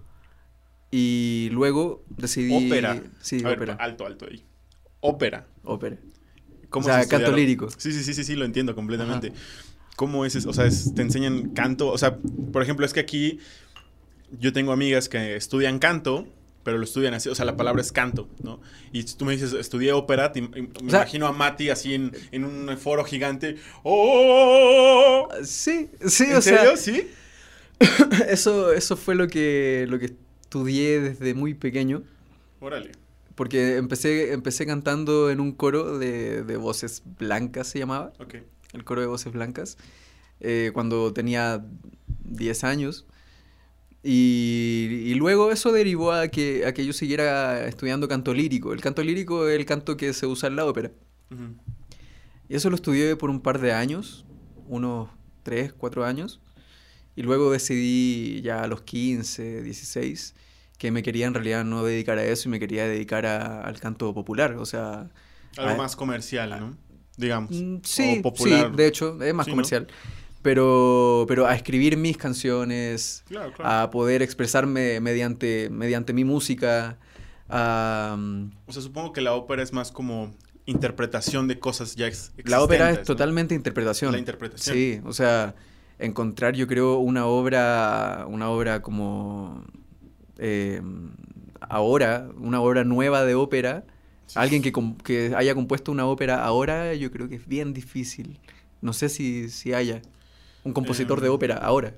Y 0.91 1.49
luego 1.51 2.03
decidí... 2.09 2.67
Ópera. 2.67 3.01
Sí, 3.19 3.43
a 3.43 3.49
ver, 3.49 3.77
alto, 3.79 4.05
alto 4.05 4.27
ahí. 4.29 4.45
Ópera. 4.99 5.47
Ópera. 5.63 5.97
¿Cómo 6.73 6.87
O 6.87 6.89
sea, 6.89 7.03
se 7.03 7.07
canto 7.07 7.31
lírico. 7.31 7.69
Sí, 7.77 7.91
sí, 7.93 8.03
sí, 8.03 8.15
sí, 8.15 8.23
sí, 8.23 8.35
lo 8.35 8.45
entiendo 8.45 8.73
completamente. 8.73 9.31
¿Cómo 9.95 10.25
es 10.25 10.35
eso? 10.35 10.49
O 10.49 10.53
sea, 10.53 10.65
es- 10.65 10.95
te 10.95 11.03
enseñan 11.03 11.49
canto. 11.51 11.89
O 11.89 11.97
sea, 11.99 12.17
por 12.51 12.63
ejemplo, 12.63 12.83
es 12.83 12.93
que 12.93 12.99
aquí 12.99 13.37
yo 14.39 14.51
tengo 14.53 14.71
amigas 14.71 15.07
que 15.07 15.35
estudian 15.35 15.77
canto, 15.77 16.27
pero 16.63 16.79
lo 16.79 16.83
estudian 16.85 17.13
así. 17.13 17.29
O 17.29 17.35
sea, 17.35 17.45
la 17.45 17.55
palabra 17.57 17.79
es 17.83 17.91
canto, 17.91 18.27
¿no? 18.41 18.59
Y 18.91 19.03
tú 19.03 19.23
me 19.23 19.33
dices, 19.33 19.53
estudié 19.53 19.91
ópera, 19.93 20.31
te 20.31 20.41
me 20.41 20.47
O 20.47 20.89
sea- 20.89 21.01
imagino 21.01 21.27
a 21.27 21.31
Mati 21.31 21.69
así 21.69 21.93
en, 21.93 22.11
en 22.31 22.43
un 22.43 22.75
foro 22.79 23.03
gigante. 23.03 23.57
¡Oh! 23.83 25.27
Sí, 25.43 25.89
sí, 26.07 26.23
¿En 26.25 26.35
o 26.37 26.41
serio? 26.41 26.75
sea, 26.75 26.77
¿Sí? 26.77 27.07
eso, 28.29 28.73
eso 28.73 28.97
fue 28.97 29.13
lo 29.13 29.27
que, 29.27 29.85
lo 29.89 29.99
que 29.99 30.05
estudié 30.41 31.01
desde 31.01 31.33
muy 31.35 31.53
pequeño. 31.53 32.01
Órale. 32.59 32.91
Porque 33.35 33.77
empecé, 33.77 34.33
empecé 34.33 34.65
cantando 34.65 35.29
en 35.29 35.39
un 35.39 35.51
coro 35.53 35.97
de, 35.97 36.43
de 36.43 36.57
voces 36.57 37.03
blancas, 37.17 37.67
se 37.67 37.79
llamaba. 37.79 38.13
Ok. 38.19 38.35
el 38.73 38.83
coro 38.83 39.01
de 39.01 39.07
voces 39.07 39.33
blancas, 39.33 39.77
eh, 40.39 40.71
cuando 40.73 41.13
tenía 41.13 41.65
10 42.25 42.63
años. 42.63 43.05
Y, 44.03 44.89
y 45.05 45.13
luego 45.13 45.51
eso 45.51 45.71
derivó 45.71 46.11
a 46.11 46.27
que, 46.27 46.65
a 46.65 46.73
que 46.73 46.85
yo 46.85 46.91
siguiera 46.91 47.65
estudiando 47.67 48.07
canto 48.07 48.33
lírico. 48.33 48.73
El 48.73 48.81
canto 48.81 49.01
lírico 49.01 49.47
es 49.47 49.57
el 49.57 49.65
canto 49.65 49.95
que 49.95 50.11
se 50.13 50.25
usa 50.27 50.49
en 50.49 50.57
la 50.57 50.65
ópera. 50.65 50.91
Ujú. 51.31 51.55
Y 52.49 52.55
eso 52.55 52.69
lo 52.69 52.75
estudié 52.75 53.15
por 53.15 53.29
un 53.29 53.39
par 53.39 53.59
de 53.59 53.71
años, 53.71 54.25
unos 54.67 55.09
3, 55.43 55.73
4 55.73 56.05
años. 56.05 56.41
Y 57.15 57.21
luego 57.21 57.51
decidí 57.51 58.41
ya 58.41 58.63
a 58.63 58.67
los 58.67 58.81
15, 58.81 59.61
16, 59.63 60.35
que 60.77 60.91
me 60.91 61.03
quería 61.03 61.27
en 61.27 61.33
realidad 61.33 61.63
no 61.63 61.83
dedicar 61.83 62.17
a 62.17 62.23
eso 62.25 62.49
y 62.49 62.51
me 62.51 62.59
quería 62.59 62.87
dedicar 62.87 63.25
a- 63.25 63.61
al 63.61 63.79
canto 63.79 64.13
popular. 64.13 64.55
O 64.57 64.65
sea, 64.65 65.09
Algo 65.57 65.75
más 65.77 65.95
comercial, 65.95 66.49
¿no? 66.59 66.77
Digamos. 67.17 67.51
Mm, 67.51 67.75
O 67.75 67.79
Sí, 67.83 68.19
popular. 68.23 68.69
sí, 68.71 68.75
de 68.77 68.87
hecho, 68.87 69.21
es 69.23 69.33
más 69.33 69.45
Sí, 69.45 69.51
¿no? 69.51 69.55
comercial. 69.55 69.87
Pero, 70.41 71.25
pero 71.27 71.45
a 71.47 71.55
escribir 71.55 71.95
mis 71.95 72.17
canciones, 72.17 73.23
Claro, 73.27 73.53
claro. 73.53 73.71
a 73.85 73.89
poder 73.91 74.21
expresarme 74.21 74.99
mediante, 74.99 75.69
mediante 75.69 76.11
mi 76.11 76.25
música, 76.25 76.97
a, 77.49 78.15
mm, 78.17 78.51
O 78.67 78.73
sea, 78.73 78.81
supongo 78.81 79.13
que 79.13 79.21
la 79.21 79.33
ópera 79.35 79.63
es 79.63 79.71
más 79.71 79.91
como 79.91 80.33
interpretación 80.65 81.47
de 81.47 81.59
cosas 81.59 81.95
ya 81.95 82.07
ex- 82.07 82.31
la 82.43 82.61
ópera 82.61 82.85
es 82.85 82.97
existentes, 82.97 83.09
¿no? 83.09 83.15
totalmente 83.15 83.55
interpretación. 83.55 84.11
La 84.11 84.17
interpretación. 84.19 84.75
Sí, 84.75 84.99
o 85.05 85.13
sea, 85.13 85.55
encontrar 85.99 86.55
yo 86.55 86.67
creo 86.67 86.97
una 86.97 87.25
obra, 87.25 88.25
una 88.27 88.49
obra 88.49 88.81
como 88.81 89.63
eh, 90.37 90.81
ahora, 91.61 92.29
una 92.37 92.61
obra 92.61 92.83
nueva 92.83 93.23
de 93.23 93.35
ópera, 93.35 93.85
alguien 94.35 94.61
que, 94.61 95.33
haya 95.35 95.55
compuesto 95.55 95.91
una 95.91 96.05
ópera 96.05 96.43
ahora, 96.43 96.93
yo 96.93 97.11
creo 97.11 97.29
que 97.29 97.35
es 97.35 97.47
bien 97.47 97.73
difícil. 97.73 98.39
No 98.81 98.93
sé 98.93 99.09
si, 99.09 99.49
si 99.49 99.73
haya 99.73 100.01
un 100.63 100.73
compositor 100.73 101.21
de 101.21 101.27
Em, 101.27 101.33
ópera 101.33 101.57
ahora. 101.57 101.95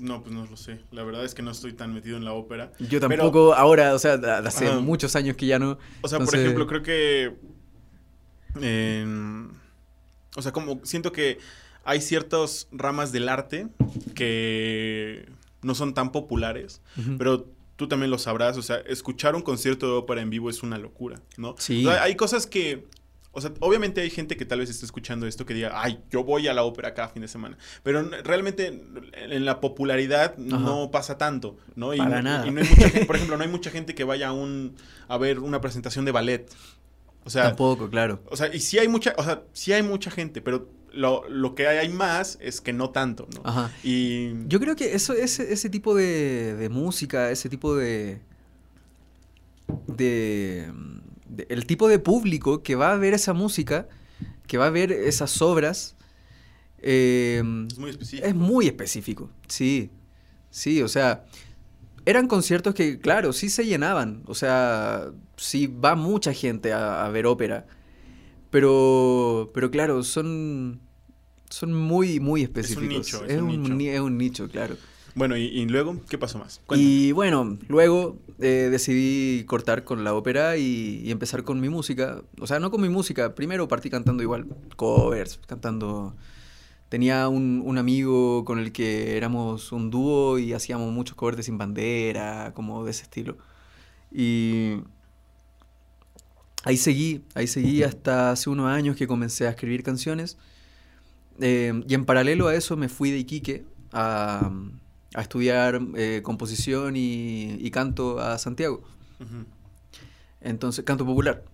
No, 0.00 0.22
pues 0.22 0.34
no 0.34 0.46
lo 0.46 0.56
sé. 0.56 0.80
La 0.90 1.02
verdad 1.04 1.24
es 1.24 1.34
que 1.34 1.42
no 1.42 1.50
estoy 1.50 1.72
tan 1.72 1.94
metido 1.94 2.16
en 2.16 2.24
la 2.24 2.32
ópera. 2.32 2.72
Yo 2.78 3.00
pero- 3.00 3.08
tampoco 3.08 3.54
ahora, 3.54 3.94
o 3.94 3.98
sea, 3.98 4.14
hace 4.14 4.70
muchos 4.78 5.14
años 5.16 5.36
que 5.36 5.46
ya 5.46 5.58
no. 5.58 5.78
O 6.02 6.08
sea, 6.08 6.18
por 6.18 6.34
ejemplo, 6.34 6.66
creo 6.66 6.82
que. 6.82 7.36
em, 8.60 9.50
o 10.36 10.42
sea, 10.42 10.52
como 10.52 10.80
siento 10.84 11.12
que 11.12 11.38
hay 11.84 12.00
ciertas 12.00 12.68
ramas 12.72 13.12
del 13.12 13.28
arte 13.28 13.68
que 14.14 15.28
no 15.62 15.74
son 15.74 15.94
tan 15.94 16.12
populares, 16.12 16.80
pero 17.18 17.46
tú 17.76 17.88
también 17.88 18.10
lo 18.10 18.18
sabrás, 18.18 18.56
o 18.58 18.62
sea, 18.62 18.76
escuchar 18.86 19.34
un 19.34 19.42
concierto 19.42 19.86
de 19.86 19.92
ópera 19.92 20.20
en 20.20 20.30
vivo 20.30 20.50
es 20.50 20.62
una 20.62 20.78
locura, 20.78 21.20
¿no? 21.38 21.54
Sí. 21.58 21.86
O 21.86 21.90
sea, 21.90 22.02
hay 22.02 22.14
cosas 22.14 22.46
que, 22.46 22.86
o 23.32 23.40
sea, 23.40 23.52
obviamente 23.60 24.00
hay 24.00 24.10
gente 24.10 24.36
que 24.36 24.44
tal 24.44 24.58
vez 24.58 24.68
esté 24.68 24.84
escuchando 24.84 25.26
esto 25.26 25.46
que 25.46 25.54
diga, 25.54 25.72
ay, 25.74 26.00
yo 26.10 26.24
voy 26.24 26.46
a 26.48 26.52
la 26.52 26.62
ópera 26.64 26.92
cada 26.94 27.08
fin 27.08 27.22
de 27.22 27.28
semana, 27.28 27.56
pero 27.82 28.02
realmente 28.24 28.66
en 29.14 29.44
la 29.44 29.60
popularidad 29.60 30.36
no 30.36 30.90
pasa 30.90 31.16
tanto, 31.16 31.56
¿no? 31.74 31.94
Y, 31.94 31.98
Para 31.98 32.20
nada. 32.20 32.46
y 32.46 32.50
no 32.50 32.60
hay 32.60 32.68
mucha 32.68 32.88
gente, 32.90 33.06
por 33.06 33.16
ejemplo, 33.16 33.36
no 33.36 33.44
hay 33.44 33.50
mucha 33.50 33.70
gente 33.70 33.94
que 33.94 34.04
vaya 34.04 34.28
a, 34.28 34.32
un, 34.32 34.76
a 35.08 35.16
ver 35.16 35.38
una 35.38 35.60
presentación 35.60 36.04
de 36.04 36.12
ballet. 36.12 36.50
O 37.24 37.30
sea, 37.30 37.44
Tampoco, 37.44 37.88
claro. 37.88 38.20
o 38.26 38.36
sea, 38.36 38.54
y 38.54 38.60
sí 38.60 38.78
hay 38.78 38.88
mucha, 38.88 39.14
o 39.16 39.22
sea, 39.22 39.42
sí 39.52 39.72
hay 39.72 39.82
mucha 39.82 40.10
gente, 40.10 40.40
pero 40.40 40.68
lo, 40.92 41.28
lo 41.28 41.54
que 41.54 41.66
hay 41.68 41.88
más 41.88 42.38
es 42.40 42.60
que 42.60 42.72
no 42.72 42.90
tanto, 42.90 43.28
¿no? 43.34 43.42
Ajá. 43.44 43.70
Y 43.82 44.46
Yo 44.48 44.60
creo 44.60 44.76
que 44.76 44.94
eso, 44.94 45.12
ese, 45.14 45.52
ese 45.52 45.70
tipo 45.70 45.94
de, 45.94 46.54
de 46.56 46.68
música, 46.68 47.30
ese 47.30 47.48
tipo 47.48 47.76
de, 47.76 48.20
de, 49.86 50.70
de- 51.28 51.46
El 51.48 51.66
tipo 51.66 51.88
de 51.88 51.98
público 51.98 52.62
que 52.62 52.74
va 52.74 52.92
a 52.92 52.96
ver 52.96 53.14
esa 53.14 53.32
música, 53.32 53.88
que 54.46 54.58
va 54.58 54.66
a 54.66 54.70
ver 54.70 54.92
esas 54.92 55.40
obras, 55.42 55.96
eh, 56.82 57.42
es 57.70 57.78
muy 57.78 57.90
específico. 57.90 58.26
es 58.28 58.34
muy 58.34 58.66
específico. 58.66 59.30
Sí, 59.48 59.90
sí, 60.50 60.82
o 60.82 60.88
sea, 60.88 61.24
eran 62.04 62.26
conciertos 62.26 62.74
que, 62.74 62.98
claro, 62.98 63.32
sí 63.32 63.48
se 63.50 63.64
llenaban. 63.66 64.22
O 64.26 64.34
sea, 64.34 65.10
sí 65.36 65.66
va 65.66 65.94
mucha 65.94 66.32
gente 66.32 66.72
a, 66.72 67.04
a 67.04 67.08
ver 67.10 67.26
ópera. 67.26 67.66
Pero, 68.50 69.50
pero 69.54 69.70
claro, 69.70 70.02
son, 70.02 70.80
son 71.48 71.72
muy, 71.74 72.20
muy 72.20 72.42
específicos. 72.42 72.88
nicho, 72.88 73.24
es 73.24 73.40
un 73.40 73.46
nicho. 73.48 73.74
ni- 73.74 73.88
es 73.88 74.00
un 74.00 74.18
nicho, 74.18 74.48
claro. 74.48 74.76
Bueno, 75.14 75.36
y, 75.36 75.42
y 75.46 75.66
luego, 75.66 75.96
¿qué 76.08 76.18
pasó 76.18 76.38
más? 76.38 76.60
Cuéntame. 76.66 76.88
Y 76.88 77.12
bueno, 77.12 77.58
luego 77.68 78.16
eh, 78.38 78.68
decidí 78.70 79.44
cortar 79.44 79.82
con 79.84 80.04
la 80.04 80.14
ópera 80.14 80.56
y, 80.56 81.00
y 81.04 81.10
empezar 81.10 81.42
con 81.42 81.60
mi 81.60 81.68
música. 81.68 82.22
O 82.40 82.46
sea, 82.46 82.60
no 82.60 82.70
con 82.70 82.80
mi 82.80 82.88
música. 82.88 83.34
Primero 83.34 83.66
partí 83.66 83.90
cantando 83.90 84.22
igual, 84.22 84.46
covers, 84.76 85.40
cantando. 85.46 86.14
Tenía 86.88 87.28
un, 87.28 87.62
un 87.64 87.78
amigo 87.78 88.44
con 88.44 88.58
el 88.60 88.72
que 88.72 89.16
éramos 89.16 89.72
un 89.72 89.90
dúo 89.90 90.38
y 90.38 90.52
hacíamos 90.52 90.92
muchos 90.92 91.16
covers 91.16 91.36
de 91.36 91.42
Sin 91.44 91.58
Bandera, 91.58 92.52
como 92.54 92.84
de 92.84 92.90
ese 92.92 93.02
estilo. 93.04 93.36
Y 94.12 94.74
ahí 96.64 96.76
seguí, 96.76 97.24
ahí 97.34 97.46
seguí 97.46 97.82
hasta 97.82 98.32
hace 98.32 98.50
unos 98.50 98.66
años 98.66 98.96
que 98.96 99.06
comencé 99.06 99.46
a 99.46 99.50
escribir 99.50 99.82
canciones. 99.82 100.38
Eh, 101.40 101.82
y 101.88 101.94
en 101.94 102.04
paralelo 102.04 102.48
a 102.48 102.54
eso 102.54 102.76
me 102.76 102.88
fui 102.88 103.10
de 103.10 103.18
Iquique 103.18 103.64
a, 103.92 104.50
a 105.14 105.22
estudiar 105.22 105.80
eh, 105.96 106.20
composición 106.22 106.96
y, 106.96 107.54
y 107.58 107.70
canto 107.70 108.20
a 108.20 108.38
Santiago. 108.38 108.82
Entonces, 110.40 110.84
canto 110.84 111.04
popular. 111.04 111.44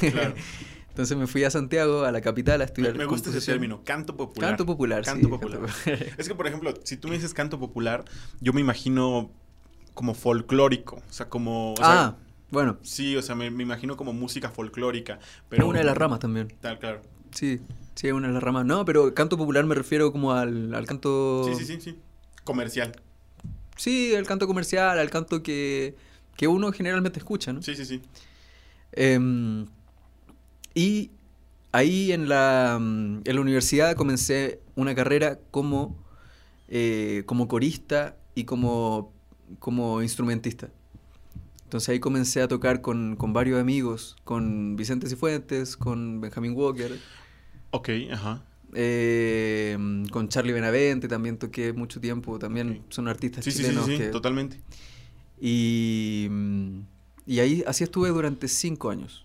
Claro. 0.00 0.34
Entonces 0.96 1.14
me 1.18 1.26
fui 1.26 1.44
a 1.44 1.50
Santiago, 1.50 2.04
a 2.04 2.10
la 2.10 2.22
capital, 2.22 2.54
a 2.54 2.58
Me, 2.58 2.64
estudiar 2.64 2.94
me 2.94 3.04
gusta 3.04 3.28
ese 3.28 3.42
término, 3.44 3.82
canto 3.84 4.16
popular. 4.16 4.50
Canto 4.50 4.64
popular, 4.64 5.04
Canto 5.04 5.26
sí, 5.26 5.30
popular. 5.30 5.60
canto 5.60 5.76
popular. 5.84 6.14
Es 6.16 6.26
que, 6.26 6.34
por 6.34 6.46
ejemplo, 6.46 6.72
si 6.84 6.96
tú 6.96 7.08
me 7.08 7.16
dices 7.16 7.34
canto 7.34 7.58
popular, 7.60 8.06
yo 8.40 8.54
me 8.54 8.62
imagino 8.62 9.30
como 9.92 10.14
folclórico. 10.14 10.96
O 10.96 11.12
sea, 11.12 11.28
como. 11.28 11.74
o 11.74 11.76
sea, 11.76 12.02
ah, 12.02 12.16
bueno, 12.50 12.78
Sí, 12.82 13.16
o 13.16 13.22
sea, 13.22 13.34
me, 13.34 13.50
me 13.50 13.62
imagino 13.62 13.96
como 13.96 14.12
música 14.12 14.50
folclórica. 14.50 15.14
es 15.14 15.20
Pero 15.48 15.66
una 15.66 15.78
de 15.80 15.84
las 15.84 15.96
ramas 15.96 16.20
también. 16.20 16.52
Tal, 16.60 16.78
claro. 16.78 17.02
Sí, 17.32 17.60
sí, 17.94 18.06
es 18.08 18.12
una 18.12 18.28
de 18.28 18.34
las 18.34 18.42
ramas. 18.42 18.64
No, 18.64 18.84
pero 18.84 19.12
canto 19.14 19.36
popular 19.36 19.64
me 19.66 19.74
refiero 19.74 20.12
como 20.12 20.32
al, 20.32 20.74
al 20.74 20.86
canto... 20.86 21.44
Sí, 21.44 21.54
sí, 21.54 21.64
sí, 21.64 21.80
sí. 21.80 21.98
Comercial. 22.44 22.92
Sí, 23.76 24.14
al 24.14 24.26
canto 24.26 24.46
comercial, 24.46 24.98
al 24.98 25.10
canto 25.10 25.42
que, 25.42 25.96
que 26.36 26.48
uno 26.48 26.72
generalmente 26.72 27.18
escucha, 27.18 27.52
¿no? 27.52 27.62
Sí, 27.62 27.74
sí, 27.74 27.84
sí. 27.84 28.02
Em, 28.92 29.66
y 30.74 31.10
ahí 31.72 32.12
en 32.12 32.28
la, 32.28 32.76
en 32.76 33.22
la 33.24 33.40
universidad 33.40 33.96
comencé 33.96 34.60
una 34.74 34.94
carrera 34.94 35.38
como, 35.50 35.96
eh, 36.68 37.22
como 37.26 37.48
corista 37.48 38.16
y 38.34 38.44
como, 38.44 39.12
como 39.58 40.02
instrumentista. 40.02 40.70
Entonces 41.66 41.88
ahí 41.88 41.98
comencé 41.98 42.40
a 42.42 42.46
tocar 42.48 42.80
con, 42.80 43.16
con 43.16 43.32
varios 43.32 43.60
amigos, 43.60 44.16
con 44.22 44.76
Vicente 44.76 45.08
Cifuentes, 45.08 45.76
con 45.76 46.20
Benjamin 46.20 46.52
Walker, 46.54 46.96
Ok, 47.72 47.88
ajá. 48.12 48.44
eh, 48.72 49.76
con 50.12 50.28
Charlie 50.28 50.52
Benavente 50.52 51.08
también 51.08 51.38
toqué 51.38 51.72
mucho 51.72 52.00
tiempo, 52.00 52.38
también 52.38 52.84
son 52.88 53.08
artistas 53.08 53.44
Sí, 53.44 53.50
sí, 53.50 53.58
sí, 53.58 53.64
sí, 53.64 53.68
chilenos 53.70 53.86
sí, 53.90 53.96
que- 53.98 54.08
totalmente. 54.10 54.60
y, 55.40 56.28
mm, 56.30 56.80
y 57.26 57.40
ahí 57.40 57.64
así 57.66 57.82
estuve 57.82 58.10
durante 58.10 58.46
cinco 58.46 58.90
años. 58.90 59.24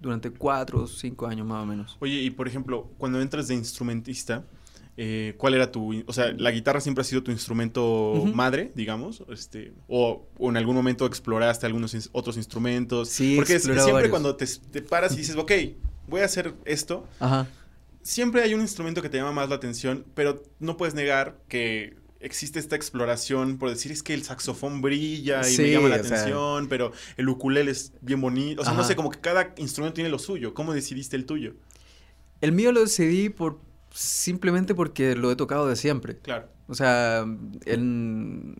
Durante 0.00 0.30
cuatro 0.30 0.82
o 0.82 0.86
cinco 0.86 1.26
años 1.26 1.44
más 1.44 1.60
o 1.64 1.66
menos. 1.66 1.96
Oye, 1.98 2.22
y 2.22 2.30
por 2.30 2.46
ejemplo, 2.46 2.88
cuando 2.98 3.20
entras 3.20 3.48
de 3.48 3.56
instrumentista, 3.56 4.44
eh, 5.00 5.34
¿cuál 5.38 5.54
era 5.54 5.70
tu... 5.70 6.02
O 6.06 6.12
sea, 6.12 6.32
¿la 6.36 6.50
guitarra 6.50 6.80
siempre 6.80 7.02
ha 7.02 7.04
sido 7.04 7.22
tu 7.22 7.30
instrumento 7.30 8.24
madre, 8.34 8.72
digamos? 8.74 9.22
Este, 9.32 9.72
o, 9.86 10.26
o 10.36 10.50
en 10.50 10.56
algún 10.56 10.74
momento 10.74 11.06
exploraste 11.06 11.66
algunos 11.66 12.10
otros 12.12 12.36
instrumentos? 12.36 13.08
Sí, 13.08 13.36
Porque 13.36 13.54
es- 13.54 13.62
siempre 13.62 13.92
varios. 13.92 14.10
cuando 14.10 14.34
te, 14.34 14.44
te 14.46 14.82
paras 14.82 15.14
y 15.14 15.18
dices, 15.18 15.36
ok, 15.38 15.52
voy 16.08 16.22
a 16.22 16.24
hacer 16.24 16.52
esto, 16.64 17.06
Ajá. 17.20 17.46
siempre 18.02 18.42
hay 18.42 18.54
un 18.54 18.60
instrumento 18.60 19.00
que 19.00 19.08
te 19.08 19.18
llama 19.18 19.30
más 19.32 19.48
la 19.48 19.54
atención, 19.54 20.04
pero 20.14 20.42
no 20.58 20.76
puedes 20.76 20.94
negar 20.94 21.38
que 21.48 21.96
existe 22.20 22.58
esta 22.58 22.74
exploración 22.74 23.58
por 23.58 23.70
decir 23.70 23.92
es 23.92 24.02
que 24.02 24.12
el 24.14 24.24
saxofón 24.24 24.80
brilla 24.82 25.48
y 25.48 25.56
me 25.58 25.70
llama 25.70 25.88
la 25.90 26.02
sea. 26.02 26.16
atención, 26.16 26.66
pero 26.68 26.90
el 27.16 27.28
ukulele 27.28 27.70
es 27.70 27.92
bien 28.00 28.20
bonito. 28.20 28.62
O 28.62 28.64
sea, 28.64 28.74
no 28.74 28.82
sé, 28.82 28.96
como 28.96 29.10
que 29.10 29.20
cada 29.20 29.54
instrumento 29.58 29.94
tiene 29.94 30.10
lo 30.10 30.18
suyo. 30.18 30.52
¿Cómo 30.54 30.74
decidiste 30.74 31.14
el 31.14 31.24
tuyo? 31.26 31.54
El 32.40 32.50
mío 32.50 32.72
lo 32.72 32.80
decidí 32.80 33.28
por 33.28 33.60
simplemente 33.98 34.74
porque 34.74 35.16
lo 35.16 35.30
he 35.32 35.36
tocado 35.36 35.66
de 35.66 35.74
siempre. 35.74 36.18
Claro. 36.18 36.48
O 36.68 36.74
sea, 36.74 37.26
en, 37.66 38.54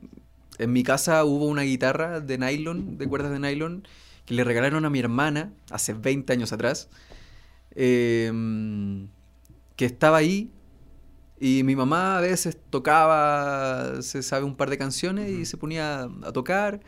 en 0.59 0.73
mi 0.73 0.83
casa 0.83 1.25
hubo 1.25 1.47
una 1.47 1.63
guitarra 1.63 2.21
de 2.21 2.39
nylon, 2.39 2.99
de 2.99 3.07
cuerdas 3.07 3.31
de 3.31 3.39
nylon, 3.39 3.87
que 4.27 4.35
le 4.35 4.43
regalaron 4.43 4.85
a 4.85 4.91
mi 4.91 4.99
hermana 4.99 5.53
hace 5.71 5.95
20 5.95 6.33
años 6.33 6.53
atrás, 6.53 6.89
em, 7.75 9.09
que 9.77 9.85
estaba 9.85 10.17
ahí 10.17 10.51
y 11.39 11.63
mi 11.63 11.77
mamá 11.77 12.19
a 12.19 12.21
veces 12.21 12.59
tocaba, 12.71 14.03
se 14.03 14.25
sabe 14.25 14.45
un 14.45 14.57
par 14.57 14.71
de 14.71 14.79
canciones 14.79 15.31
y 15.31 15.47
se 15.47 15.57
ponía 15.57 16.09
a 16.25 16.33
tocar. 16.33 16.81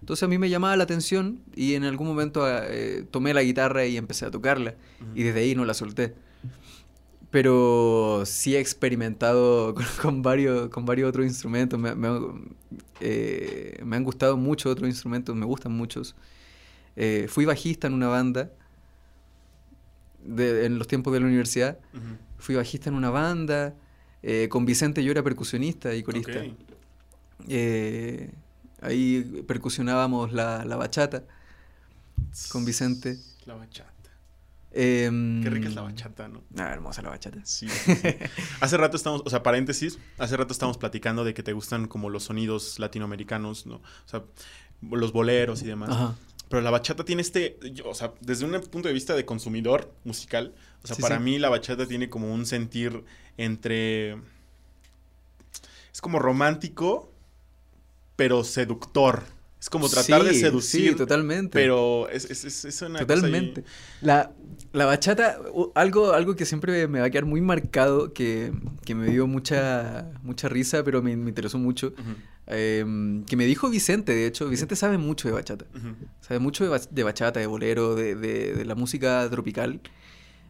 Entonces 0.00 0.22
a 0.24 0.28
mí 0.28 0.36
me 0.36 0.50
llamaba 0.50 0.76
la 0.76 0.84
atención 0.84 1.40
y 1.56 1.74
en 1.74 1.84
algún 1.84 2.06
momento 2.06 2.44
eh, 2.46 3.06
tomé 3.10 3.32
la 3.32 3.42
guitarra 3.42 3.86
y 3.86 3.96
empecé 3.96 4.26
a 4.26 4.30
tocarla 4.30 4.74
y 5.14 5.22
desde 5.22 5.40
ahí 5.40 5.54
no 5.54 5.64
la 5.64 5.72
solté. 5.72 6.14
Pero 7.34 8.22
sí 8.26 8.54
he 8.54 8.60
experimentado 8.60 9.74
con, 9.74 9.84
con 10.00 10.22
varios, 10.22 10.68
con 10.68 10.86
varios 10.86 11.08
otros 11.08 11.26
instrumentos. 11.26 11.80
Me, 11.80 11.92
me 11.96 12.06
han- 12.06 12.54
eh, 13.00 13.80
me 13.84 13.96
han 13.96 14.04
gustado 14.04 14.36
muchos 14.36 14.70
otros 14.70 14.88
instrumentos, 14.88 15.34
me 15.34 15.44
gustan 15.44 15.72
muchos. 15.72 16.14
Eh, 16.94 17.26
fui 17.28 17.44
bajista 17.44 17.88
en 17.88 17.94
una 17.94 18.06
banda 18.06 18.50
de- 20.24 20.66
en 20.66 20.78
los 20.78 20.86
tiempos 20.86 21.12
de 21.12 21.18
la 21.20 21.26
universidad. 21.26 21.76
Fui 22.38 22.54
bajista 22.54 22.88
en 22.90 22.94
una 22.94 23.10
banda. 23.10 23.74
eh, 24.22 24.48
con 24.48 24.64
Vicente 24.64 25.02
yo 25.04 25.10
era 25.10 25.22
percusionista 25.24 25.92
y 25.94 26.02
corista. 26.04 26.30
Ahí 28.80 29.42
percusionábamos 29.46 30.32
la, 30.32 30.64
la 30.64 30.76
bachata 30.76 31.24
con 32.52 32.64
Vicente. 32.64 33.18
La 33.46 33.54
bachata. 33.54 33.92
Em, 34.76 35.40
Qué 35.42 35.50
rica 35.50 35.68
es 35.68 35.74
la 35.76 35.82
bachata, 35.82 36.26
¿no? 36.26 36.42
Ah, 36.58 36.72
hermosa 36.72 37.00
la 37.00 37.10
bachata. 37.10 37.38
Sí. 37.44 37.68
sí, 37.68 37.94
sí. 37.94 38.08
hace 38.60 38.76
rato 38.76 38.96
estamos, 38.96 39.22
o 39.24 39.30
sea, 39.30 39.42
paréntesis, 39.42 40.00
hace 40.18 40.36
rato 40.36 40.52
estamos 40.52 40.78
platicando 40.78 41.24
de 41.24 41.32
que 41.32 41.44
te 41.44 41.52
gustan 41.52 41.86
como 41.86 42.10
los 42.10 42.24
sonidos 42.24 42.80
latinoamericanos, 42.80 43.66
¿no? 43.66 43.76
O 43.76 44.08
sea, 44.08 44.24
los 44.82 45.12
boleros 45.12 45.62
y 45.62 45.66
demás. 45.66 45.90
Ajá. 45.90 46.16
Pero 46.48 46.60
la 46.60 46.70
bachata 46.70 47.04
tiene 47.04 47.22
este, 47.22 47.58
yo, 47.72 47.88
o 47.88 47.94
sea, 47.94 48.12
desde 48.20 48.44
un 48.44 48.60
punto 48.62 48.88
de 48.88 48.94
vista 48.94 49.14
de 49.14 49.24
consumidor 49.24 49.92
musical, 50.04 50.54
o 50.82 50.86
sea, 50.86 50.96
Sí, 50.96 51.02
para 51.02 51.18
mí 51.18 51.38
la 51.38 51.48
bachata 51.48 51.86
tiene 51.86 52.10
como 52.10 52.32
un 52.32 52.44
sentir 52.44 53.04
entre... 53.36 54.12
Es 55.92 56.00
como 56.00 56.18
romántico, 56.18 57.10
pero 58.16 58.44
seductor. 58.44 59.24
Es 59.64 59.70
como 59.70 59.88
tratar 59.88 60.22
de 60.24 60.34
Sí, 60.34 60.40
seducir, 60.40 60.90
Sí, 60.90 60.94
totalmente. 60.94 61.48
pero 61.58 62.06
es, 62.10 62.26
es, 62.26 62.44
es- 62.66 62.82
una 62.82 62.98
cosa 62.98 63.06
Totalmente. 63.06 63.64
La, 64.02 64.30
la 64.74 64.84
bachata, 64.84 65.38
algo, 65.74 66.12
algo 66.12 66.36
que 66.36 66.44
siempre 66.44 66.86
me 66.86 67.00
va 67.00 67.06
a 67.06 67.10
quedar 67.10 67.24
muy 67.24 67.40
marcado, 67.40 68.12
que, 68.12 68.52
que 68.84 68.94
me 68.94 69.08
dio 69.08 69.26
mucha, 69.26 70.10
mucha 70.22 70.50
risa, 70.50 70.84
pero 70.84 71.00
me, 71.00 71.16
me 71.16 71.30
interesó 71.30 71.56
mucho, 71.56 71.94
Ujú, 71.98 72.12
em, 72.46 73.24
que 73.24 73.36
me 73.38 73.46
dijo 73.46 73.70
Vicente, 73.70 74.12
de 74.12 74.26
hecho. 74.26 74.50
Vicente 74.50 74.76
sabe 74.76 74.98
mucho 74.98 75.28
de 75.28 75.32
bachata. 75.34 75.64
ujú. 75.74 75.94
Sabe 76.20 76.40
mucho 76.40 76.70
de, 76.70 76.80
de 76.90 77.02
bachata, 77.02 77.40
de 77.40 77.46
bolero, 77.46 77.94
de, 77.94 78.16
de- 78.16 78.52
de 78.52 78.64
la 78.66 78.74
música 78.74 79.26
tropical. 79.30 79.80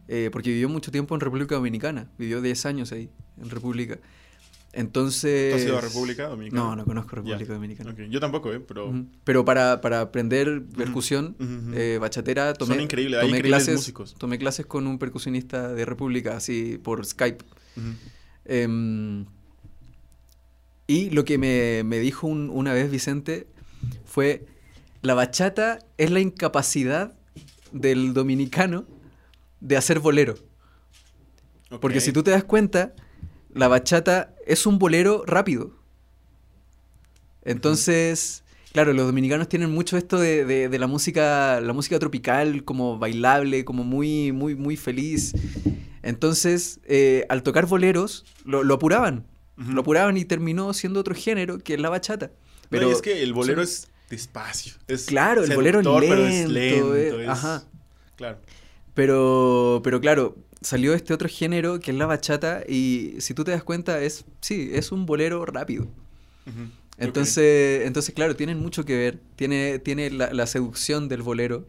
eh, 0.09 0.29
porque 0.33 0.50
vivió 0.50 0.68
mucho 0.68 0.90
tiempo 0.90 1.14
en 1.14 1.20
República 1.20 1.55
Dominicana, 1.55 2.11
vivió 2.18 2.42
10 2.42 2.66
años 2.66 2.90
ahí, 2.90 3.11
en 3.40 3.48
República. 3.48 3.96
Entonces... 4.77 5.51
¿Tú 5.53 5.57
has 5.57 5.63
ido 5.65 5.79
a 5.79 5.81
República 5.81 6.29
Dominicana? 6.29 6.63
No, 6.63 6.77
no 6.77 6.85
conozco 6.85 7.17
República. 7.17 7.53
Dominicana. 7.53 7.95
Yo 8.11 8.21
tampoco, 8.21 8.53
¿eh? 8.53 8.61
Pero. 8.61 8.93
Pero 9.25 9.45
para, 9.45 9.81
para 9.81 10.01
aprender 10.01 10.63
percusión, 10.77 11.37
eh, 11.75 11.99
bachatera, 12.01 12.55
tomé, 12.55 12.75
Son 12.75 12.83
increíbles, 12.83 13.21
hay 13.21 13.27
tomé 13.29 13.39
increíbles 13.39 13.65
clases, 13.65 13.77
músicos. 13.77 14.15
tomé 14.19 14.39
clases 14.39 14.67
con 14.67 14.87
un 14.87 14.99
percusionista 14.99 15.73
de 15.73 15.85
República, 15.85 16.37
así 16.37 16.79
por 16.83 17.05
Skype. 17.07 17.45
Em, 18.45 19.25
y 20.87 21.11
lo 21.11 21.25
que 21.25 21.39
me, 21.39 21.83
me 21.85 21.99
dijo 21.99 22.27
un- 22.27 22.51
una 22.51 22.73
vez 22.73 22.91
Vicente 22.91 23.47
fue, 24.05 24.45
la 25.03 25.15
bachata 25.15 25.79
es 25.99 26.11
la 26.11 26.21
incapacidad 26.21 27.15
del 27.73 28.13
dominicano 28.13 28.87
de 29.61 29.77
hacer 29.77 29.99
bolero. 30.01 30.35
Porque 31.81 32.01
si 32.01 32.13
tú 32.13 32.23
te 32.23 32.31
das 32.31 32.45
cuenta, 32.45 32.95
la 33.53 33.67
bachata 33.69 34.34
es 34.47 34.67
un 34.67 34.79
bolero 34.79 35.25
rápido. 35.27 35.73
Entonces, 37.45 38.43
claro, 38.73 38.93
los 38.93 39.07
dominicanos 39.07 39.49
tienen 39.49 39.71
mucho 39.71 39.97
esto 39.97 40.19
de, 40.19 40.45
de- 40.45 40.69
de 40.69 40.79
la 40.79 40.87
música, 40.87 41.61
la 41.61 41.73
música 41.73 41.99
tropical, 41.99 42.65
como 42.65 42.99
bailable, 42.99 43.65
como 43.65 43.85
muy, 43.85 44.33
muy, 44.33 44.55
muy 44.55 44.77
feliz. 44.77 45.33
Entonces, 46.03 46.81
eh, 46.85 47.25
al 47.29 47.43
tocar 47.43 47.67
boleros, 47.67 48.25
lo, 48.45 48.63
lo 48.63 48.75
apuraban. 48.75 49.27
Lo 49.57 49.83
apuraban 49.83 50.17
y 50.17 50.25
terminó 50.25 50.73
siendo 50.75 51.01
otro 51.01 51.15
género, 51.15 51.59
que 51.59 51.75
es 51.75 51.81
la 51.81 51.89
bachata. 51.91 52.31
Pero 52.71 52.91
es 52.91 53.03
que 53.03 53.23
el 53.23 53.33
bolero 53.35 53.63
es 53.63 53.89
despacio. 54.11 54.73
Es 54.89 55.05
Claro, 55.07 55.45
el 55.45 55.55
bolero 55.55 55.81
es 55.81 55.85
seductor, 55.85 56.09
pero 56.09 56.23
lento, 56.29 56.37
es 56.47 56.51
lento. 56.51 56.97
eh, 56.97 57.23
es- 57.25 57.29
ajá. 57.29 57.65
Claro. 58.17 58.39
Pero, 58.95 59.81
pero 59.85 60.01
claro, 60.01 60.37
salió 60.64 60.94
este 60.94 61.14
otro 61.14 61.29
género 61.29 61.79
que 61.81 61.92
es 61.92 61.96
la 61.96 62.07
bachata 62.07 62.64
y 62.68 63.14
si 63.20 63.35
tú 63.35 63.44
te 63.44 63.53
das 63.53 63.62
cuenta 63.62 64.00
es, 64.03 64.24
sí, 64.40 64.70
es 64.74 64.90
un 64.92 65.07
bolero 65.07 65.46
rápido. 65.46 65.87
Entonces, 66.98 67.87
entonces 67.87 68.14
claro, 68.14 68.37
tienen 68.37 68.59
mucho 68.61 68.85
que 68.85 68.96
ver. 68.96 69.18
Tiene, 69.37 69.79
tiene 69.79 70.11
la, 70.11 70.33
la 70.33 70.46
seducción 70.46 71.09
del 71.09 71.22
bolero, 71.22 71.66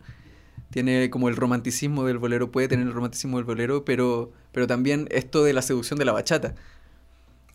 tiene 0.72 1.10
como 1.10 1.30
el 1.30 1.36
romanticismo 1.36 2.06
del 2.06 2.18
bolero, 2.20 2.52
puede 2.52 2.68
tener 2.68 2.88
el 2.88 2.94
romanticismo 2.94 3.38
del 3.38 3.46
bolero, 3.46 3.86
pero, 3.86 4.32
pero 4.52 4.68
también 4.68 5.08
esto 5.12 5.44
de 5.44 5.54
la 5.54 5.62
seducción 5.64 6.00
de 6.00 6.06
la 6.06 6.12
bachata, 6.14 6.56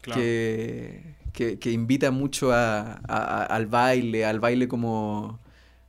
claro. 0.03 0.21
que, 0.21 1.15
que, 1.33 1.59
que 1.59 1.71
invita 1.73 2.11
mucho 2.11 2.53
a, 2.53 2.95
a- 2.95 2.99
a- 3.09 3.45
al 3.45 3.67
baile, 3.67 4.25
al 4.25 4.41
baile 4.41 4.69
como, 4.69 5.39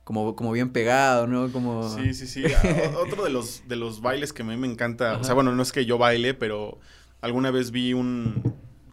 como, 0.04 0.34
como 0.36 0.52
bien 0.52 0.70
pegado, 0.70 1.26
¿no? 1.26 1.50
Como... 1.52 1.88
Sí, 1.96 2.12
sí, 2.14 2.26
sí. 2.26 2.44
Otro 2.96 3.24
de 3.24 3.30
los, 3.30 3.66
de 3.68 3.76
los 3.76 4.00
bailes 4.00 4.32
que 4.32 4.42
a 4.42 4.44
mí 4.44 4.56
me 4.56 4.66
encanta, 4.66 5.16
o 5.18 5.24
sea, 5.24 5.34
bueno, 5.34 5.54
no 5.54 5.62
es 5.62 5.72
que 5.72 5.84
yo 5.84 5.98
baile, 5.98 6.34
pero 6.34 6.78
alguna 7.20 7.50
vez 7.50 7.70
vi 7.70 7.92
un, 7.92 8.42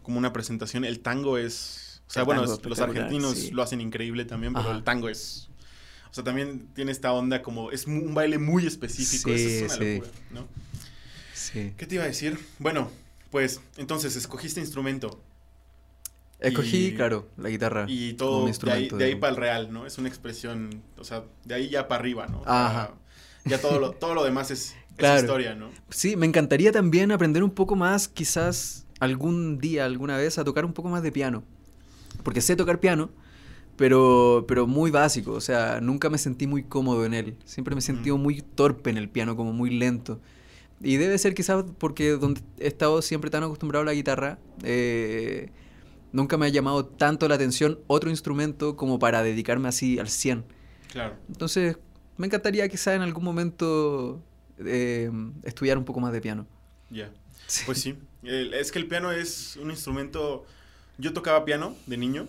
como 0.02 0.18
una 0.18 0.32
presentación, 0.32 0.84
el 0.84 1.00
tango 1.00 1.36
es, 1.38 2.02
o 2.08 2.12
sea, 2.12 2.22
El 2.22 2.26
bueno, 2.26 2.44
es- 2.44 2.64
los 2.64 2.80
argentinos 2.80 3.36
sí. 3.36 3.50
lo 3.50 3.62
hacen 3.62 3.80
increíble 3.80 4.24
también, 4.24 4.52
pero 4.54 4.68
Ajá. 4.68 4.76
el 4.78 4.84
tango 4.84 5.08
es, 5.08 5.48
o 6.10 6.14
sea, 6.14 6.22
también 6.24 6.68
tiene 6.74 6.92
esta 6.92 7.12
onda 7.12 7.42
como, 7.42 7.70
es 7.72 7.86
un 7.86 8.14
baile 8.14 8.38
muy 8.38 8.66
específico, 8.66 9.30
Sí, 9.30 9.34
eso 9.36 9.48
es 9.66 9.72
una 9.72 9.84
sí. 9.84 9.94
locura, 9.98 10.10
¿no? 10.30 10.48
Sí. 11.34 11.72
¿Qué 11.76 11.86
te 11.86 11.94
iba 11.96 12.04
a 12.04 12.08
decir? 12.08 12.38
Bueno, 12.58 12.90
pues, 13.30 13.60
entonces, 13.76 14.14
escogiste 14.16 14.60
instrumento 14.60 15.20
Escogí, 16.40 16.86
Y- 16.88 16.94
claro, 16.94 17.28
la 17.36 17.48
guitarra. 17.50 17.84
y 17.88 18.14
todo 18.14 18.46
de 18.46 18.70
ahí, 18.72 18.88
de 18.88 19.04
ahí 19.04 19.14
para 19.14 19.30
el 19.30 19.36
real, 19.36 19.72
¿no? 19.72 19.86
Es 19.86 19.98
una 19.98 20.08
expresión, 20.08 20.82
o 20.98 21.04
sea, 21.04 21.24
de 21.44 21.54
ahí 21.54 21.68
ya 21.68 21.86
para 21.88 22.00
arriba, 22.00 22.26
¿no? 22.26 22.42
Ajá. 22.46 22.86
sea, 22.86 22.94
Ya 23.46 23.60
todo 23.60 23.78
lo, 23.78 23.90
todo 23.92 24.14
lo 24.14 24.24
demás 24.24 24.50
es, 24.50 24.70
es 24.70 24.96
Claro. 24.96 25.20
historia, 25.20 25.54
¿no? 25.54 25.70
Sí, 25.90 26.16
me 26.16 26.26
encantaría 26.26 26.72
también 26.72 27.12
aprender 27.12 27.42
un 27.42 27.50
poco 27.50 27.76
más, 27.76 28.08
quizás 28.08 28.86
algún 29.00 29.58
día, 29.58 29.84
alguna 29.84 30.16
vez, 30.16 30.38
a 30.38 30.44
tocar 30.44 30.64
un 30.64 30.72
poco 30.72 30.88
más 30.88 31.02
de 31.02 31.12
piano. 31.12 31.42
Porque 32.22 32.40
sé 32.42 32.54
tocar 32.56 32.80
piano, 32.80 33.10
pero, 33.76 34.44
pero 34.46 34.66
muy 34.66 34.90
básico. 34.90 35.32
O 35.32 35.40
sea, 35.40 35.80
nunca 35.80 36.10
me 36.10 36.18
sentí 36.18 36.46
muy 36.46 36.64
cómodo 36.64 37.04
en 37.06 37.14
él. 37.14 37.36
Siempre 37.44 37.74
me 37.74 37.78
he 37.78 37.82
sentido 37.82 38.14
Ujú. 38.16 38.24
muy 38.24 38.42
torpe 38.42 38.90
en 38.90 38.98
el 38.98 39.08
piano, 39.08 39.36
como 39.36 39.52
muy 39.52 39.70
lento. 39.70 40.20
Y 40.82 40.96
debe 40.96 41.16
ser 41.18 41.34
quizás 41.34 41.64
porque 41.78 42.10
donde 42.12 42.40
he 42.58 42.66
estado 42.66 43.00
siempre 43.02 43.30
tan 43.30 43.42
acostumbrado 43.42 43.82
a 43.82 43.86
la 43.86 43.94
guitarra, 43.94 44.38
eh, 44.62 45.50
nunca 46.12 46.36
me 46.36 46.46
ha 46.46 46.48
llamado 46.48 46.84
tanto 46.86 47.28
la 47.28 47.34
atención 47.36 47.78
otro 47.86 48.10
instrumento 48.10 48.76
como 48.76 48.98
para 48.98 49.22
dedicarme 49.22 49.68
así 49.68 49.98
al 49.98 50.08
100. 50.08 50.44
Claro. 50.92 51.16
Entonces, 51.28 51.76
me 52.16 52.26
encantaría 52.26 52.68
quizás 52.68 52.94
en 52.96 53.02
algún 53.02 53.24
momento 53.24 54.22
eh, 54.58 55.10
estudiar 55.44 55.78
un 55.78 55.84
poco 55.84 56.00
más 56.00 56.12
de 56.12 56.20
piano. 56.20 56.46
Ya. 56.90 57.10
Sí. 57.46 57.62
Pues 57.66 57.80
sí. 57.80 57.98
El- 58.22 58.54
es 58.54 58.70
que 58.72 58.78
el 58.78 58.86
piano 58.86 59.10
es 59.12 59.56
un 59.56 59.70
instrumento. 59.70 60.44
Yo 60.98 61.12
tocaba 61.12 61.44
piano 61.44 61.74
de 61.86 61.96
niño 61.96 62.28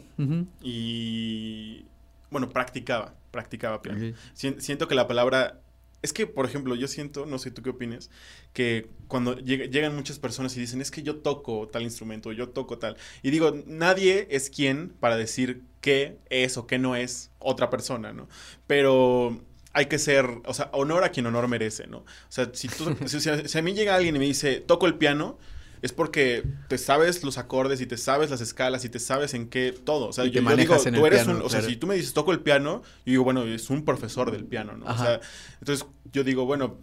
y. 0.62 1.86
Bueno, 2.30 2.50
practicaba. 2.50 3.14
Practicaba 3.32 3.82
piano. 3.82 4.14
Siento 4.34 4.88
que 4.88 4.96
la 4.96 5.08
palabra. 5.08 5.60
Es 6.02 6.14
que, 6.14 6.26
por 6.28 6.46
ejemplo, 6.48 6.74
yo 6.76 6.88
siento, 6.88 7.26
no 7.28 7.38
sé 7.38 7.52
tú 7.52 7.62
qué 7.62 7.70
opines, 7.70 8.10
que 8.54 8.90
cuando 9.08 9.38
llega- 9.38 9.66
llegan 9.66 9.96
muchas 9.96 10.18
personas 10.20 10.56
y 10.58 10.60
dicen, 10.60 10.82
es 10.82 10.90
que 10.92 11.04
yo 11.04 11.18
toco 11.18 11.68
tal 11.68 11.84
instrumento, 11.84 12.32
yo 12.32 12.50
toco 12.50 12.80
tal. 12.80 12.98
Y 13.22 13.30
digo, 13.32 13.54
nadie 13.68 14.28
es 14.32 14.50
quien 14.50 14.90
para 15.00 15.16
decir 15.18 15.62
qué 15.80 16.18
es 16.30 16.58
o 16.58 16.66
qué 16.68 16.80
no 16.80 16.96
es 16.96 17.32
otra 17.40 17.70
persona, 17.70 18.14
¿no? 18.14 18.28
Pero 18.68 19.40
hay 19.74 19.86
que 19.86 20.00
ser, 20.00 20.26
o 20.46 20.54
sea, 20.54 20.70
honor 20.74 21.04
a 21.04 21.10
quien 21.10 21.28
honor 21.28 21.48
merece, 21.48 21.86
¿no? 21.88 22.00
O 22.00 22.06
sea, 22.30 22.50
si, 22.54 22.68
tú, 22.68 22.96
si- 23.06 23.20
si 23.22 23.58
a 23.58 23.62
mí 23.62 23.74
llega 23.74 23.96
alguien 23.96 24.16
y 24.16 24.20
me 24.20 24.26
dice, 24.26 24.60
toco 24.60 24.88
el 24.88 24.96
piano, 24.96 25.38
es 25.82 25.92
porque 25.94 26.44
te 26.68 26.78
sabes 26.78 27.24
los 27.24 27.38
acordes 27.38 27.82
y 27.82 27.86
te 27.88 27.98
sabes 27.98 28.30
las 28.30 28.42
escalas 28.42 28.86
y 28.86 28.90
te 28.90 29.00
sabes 29.00 29.34
en 29.34 29.50
qué 29.50 29.72
todo. 29.72 30.08
O 30.10 30.14
sea, 30.14 30.26
Y 30.26 30.32
yo, 30.32 30.42
te 30.44 30.50
yo 30.50 30.56
digo, 30.56 30.76
en 30.86 30.94
tú 30.94 31.06
el 31.06 31.14
eres 31.14 31.24
piano, 31.24 31.40
un, 31.40 31.46
o 31.46 31.50
sea, 31.50 31.62
si 31.62 31.76
tú 31.76 31.88
me 31.88 31.96
dices 31.96 32.14
toco 32.14 32.32
el 32.32 32.40
piano, 32.42 32.82
yo 33.06 33.12
digo, 33.12 33.24
bueno, 33.24 33.44
es 33.46 33.70
un 33.70 33.84
profesor 33.84 34.32
del 34.32 34.46
piano, 34.46 34.78
¿no? 34.78 34.86
O 34.86 34.98
sea, 34.98 35.20
entonces 35.60 35.86
yo 36.12 36.24
digo, 36.24 36.46
bueno, 36.46 36.78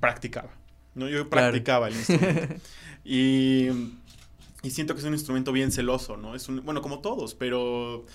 practicaba, 0.00 0.50
¿no? 0.94 1.08
Yo 1.08 1.28
Claro. 1.28 1.52
practicaba 1.52 1.88
el 1.88 1.94
instrumento. 1.96 2.54
y, 3.04 3.68
y 4.62 4.70
siento 4.70 4.94
que 4.94 5.00
es 5.00 5.06
un 5.06 5.14
instrumento 5.14 5.52
bien 5.52 5.72
celoso, 5.72 6.16
¿no? 6.16 6.34
Es 6.34 6.48
un, 6.48 6.64
bueno, 6.64 6.80
como 6.80 7.00
todos, 7.00 7.34
pero 7.34 8.06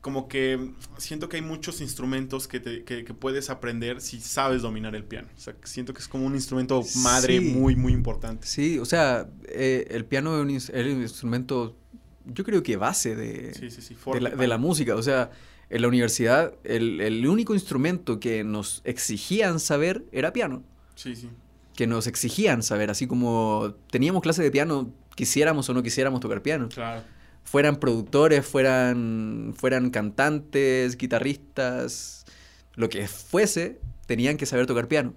como 0.00 0.28
que 0.28 0.70
siento 0.96 1.28
que 1.28 1.36
hay 1.36 1.42
muchos 1.42 1.80
instrumentos 1.80 2.48
que, 2.48 2.58
te- 2.60 2.84
que, 2.84 3.04
que 3.04 3.12
puedes 3.14 3.50
aprender 3.50 4.00
si 4.00 4.18
sabes 4.20 4.62
dominar 4.62 4.94
el 4.94 5.04
piano. 5.04 5.28
O 5.36 5.40
sea, 5.40 5.54
siento 5.64 5.92
que 5.92 6.00
es 6.00 6.08
como 6.08 6.24
un 6.26 6.34
instrumento 6.34 6.82
madre 7.02 7.38
Sí. 7.38 7.44
muy, 7.44 7.76
muy 7.76 7.92
importante. 7.92 8.46
Sí, 8.46 8.78
o 8.78 8.84
sea, 8.86 9.28
eh, 9.48 9.86
el 9.90 10.04
piano 10.06 10.36
es 10.36 10.42
un, 10.42 10.48
ins- 10.50 10.70
es 10.74 10.94
un 10.94 11.02
instrumento, 11.02 11.76
yo 12.24 12.44
creo 12.44 12.62
que 12.62 12.76
base 12.76 13.14
de, 13.14 13.52
Sí, 13.54 13.70
sí, 13.70 13.82
sí. 13.82 13.96
de, 14.14 14.20
la, 14.20 14.30
de 14.30 14.46
la 14.48 14.56
música. 14.58 14.94
O 14.96 15.02
sea, 15.02 15.30
en 15.68 15.82
la 15.82 15.88
universidad 15.88 16.54
el, 16.64 17.00
el 17.02 17.26
único 17.26 17.52
instrumento 17.54 18.18
que 18.20 18.42
nos 18.42 18.80
exigían 18.84 19.60
saber 19.60 20.04
era 20.12 20.32
piano. 20.32 20.62
Sí, 20.94 21.14
sí. 21.14 21.28
Que 21.76 21.86
nos 21.86 22.06
exigían 22.06 22.62
saber, 22.62 22.90
así 22.90 23.06
como 23.06 23.74
teníamos 23.90 24.22
clase 24.22 24.42
de 24.42 24.50
piano, 24.50 24.92
quisiéramos 25.14 25.68
o 25.68 25.74
no 25.74 25.82
quisiéramos 25.82 26.20
tocar 26.20 26.42
piano. 26.42 26.68
Claro. 26.70 27.02
Fueran 27.44 27.76
productores, 27.76 28.46
fueran, 28.46 29.54
fueran 29.56 29.90
cantantes, 29.90 30.96
guitarristas, 30.96 32.24
lo 32.74 32.88
que 32.88 33.08
fuese, 33.08 33.80
tenían 34.06 34.36
que 34.36 34.46
saber 34.46 34.66
tocar 34.66 34.86
piano. 34.88 35.14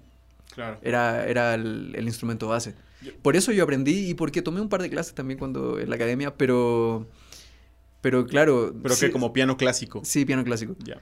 Claro. 0.52 0.78
Era, 0.82 1.26
era 1.26 1.54
el, 1.54 1.92
el 1.96 2.04
instrumento 2.06 2.48
base. 2.48 2.74
Por 3.22 3.36
eso 3.36 3.52
yo 3.52 3.62
aprendí 3.64 4.08
y 4.10 4.14
porque 4.14 4.40
tomé 4.42 4.60
un 4.60 4.68
par 4.68 4.80
de 4.82 4.88
clases 4.90 5.14
también 5.14 5.38
cuando 5.38 5.78
en 5.78 5.90
la 5.90 5.96
academia, 5.96 6.34
pero, 6.36 7.06
pero 8.00 8.26
claro. 8.26 8.74
Pero 8.82 8.94
sí- 8.94 9.06
que 9.06 9.12
como 9.12 9.32
piano 9.32 9.56
clásico. 9.56 10.00
Sí, 10.04 10.24
piano 10.24 10.42
clásico. 10.44 10.74
Ya. 10.82 11.00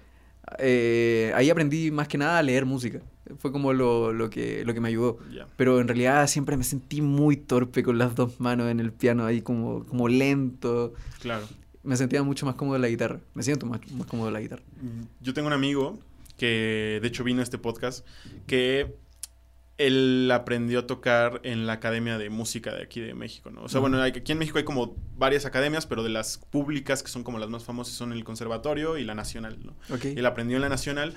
Eh, 0.59 1.33
ahí 1.35 1.51
aprendí 1.51 1.91
más 1.91 2.09
que 2.09 2.19
nada 2.19 2.39
a 2.39 2.43
leer 2.43 2.65
música. 2.65 3.01
Fue 3.39 3.53
como 3.53 3.73
lo, 3.73 4.13
lo 4.13 4.31
que, 4.31 4.65
lo 4.65 4.75
que 4.75 4.81
me 4.81 4.89
ayudó. 4.89 5.19
Pero 5.57 5.81
en 5.81 5.89
realidad 5.89 6.27
siempre 6.27 6.57
me 6.57 6.65
sentí 6.65 7.01
muy 7.01 7.37
torpe 7.37 7.83
con 7.83 7.99
las 7.99 8.15
dos 8.15 8.41
manos 8.41 8.71
en 8.71 8.81
el 8.81 8.93
piano, 8.93 9.25
ahí 9.25 9.41
como, 9.41 9.85
como 9.87 10.09
lento. 10.09 10.93
Claro. 11.21 11.47
Me 11.83 11.97
sentía 11.97 12.23
mucho 12.23 12.47
más 12.47 12.55
cómodo 12.55 12.77
en 12.77 12.83
la 12.83 12.89
guitarra. 12.89 13.21
Me 13.35 13.43
siento 13.43 13.67
más, 13.67 13.81
más 13.93 14.07
cómodo 14.07 14.29
en 14.29 14.35
la 14.35 14.41
guitarra. 14.41 14.63
Yo 15.21 15.35
tengo 15.35 15.49
un 15.49 15.55
amigo 15.55 15.99
que 16.37 16.99
de 17.01 17.09
hecho 17.09 17.25
vino 17.25 17.41
a 17.41 17.45
este 17.45 17.59
podcast 17.59 18.07
que 18.47 18.97
él 19.87 20.31
aprendió 20.33 20.81
a 20.81 20.87
tocar 20.87 21.41
en 21.45 21.67
la 21.67 21.75
Academia 21.75 22.19
de 22.19 22.31
Música 22.31 22.75
de 22.75 22.83
aquí 22.83 23.01
de 23.01 23.15
México, 23.15 23.51
¿no? 23.51 23.63
O 23.63 23.69
sea, 23.69 23.81
Ujú. 23.81 23.89
bueno, 23.91 24.03
hay- 24.03 24.13
aquí 24.17 24.33
en 24.33 24.39
México 24.39 24.59
hay 24.59 24.65
como 24.65 24.97
varias 25.17 25.45
academias, 25.47 25.87
pero 25.87 26.03
de 26.03 26.09
las 26.11 26.39
públicas 26.39 27.03
que 27.03 27.09
son 27.11 27.23
como 27.25 27.39
las 27.39 27.49
más 27.51 27.65
famosas 27.65 27.95
son 27.95 28.13
el 28.13 28.25
Conservatorio 28.25 28.99
y 28.99 29.05
la 29.05 29.15
Nacional, 29.15 29.59
¿no? 29.65 29.77
Ok. 29.95 30.05
Él 30.07 30.27
aprendió 30.27 30.57
en 30.57 30.63
la 30.63 30.69
Nacional 30.69 31.15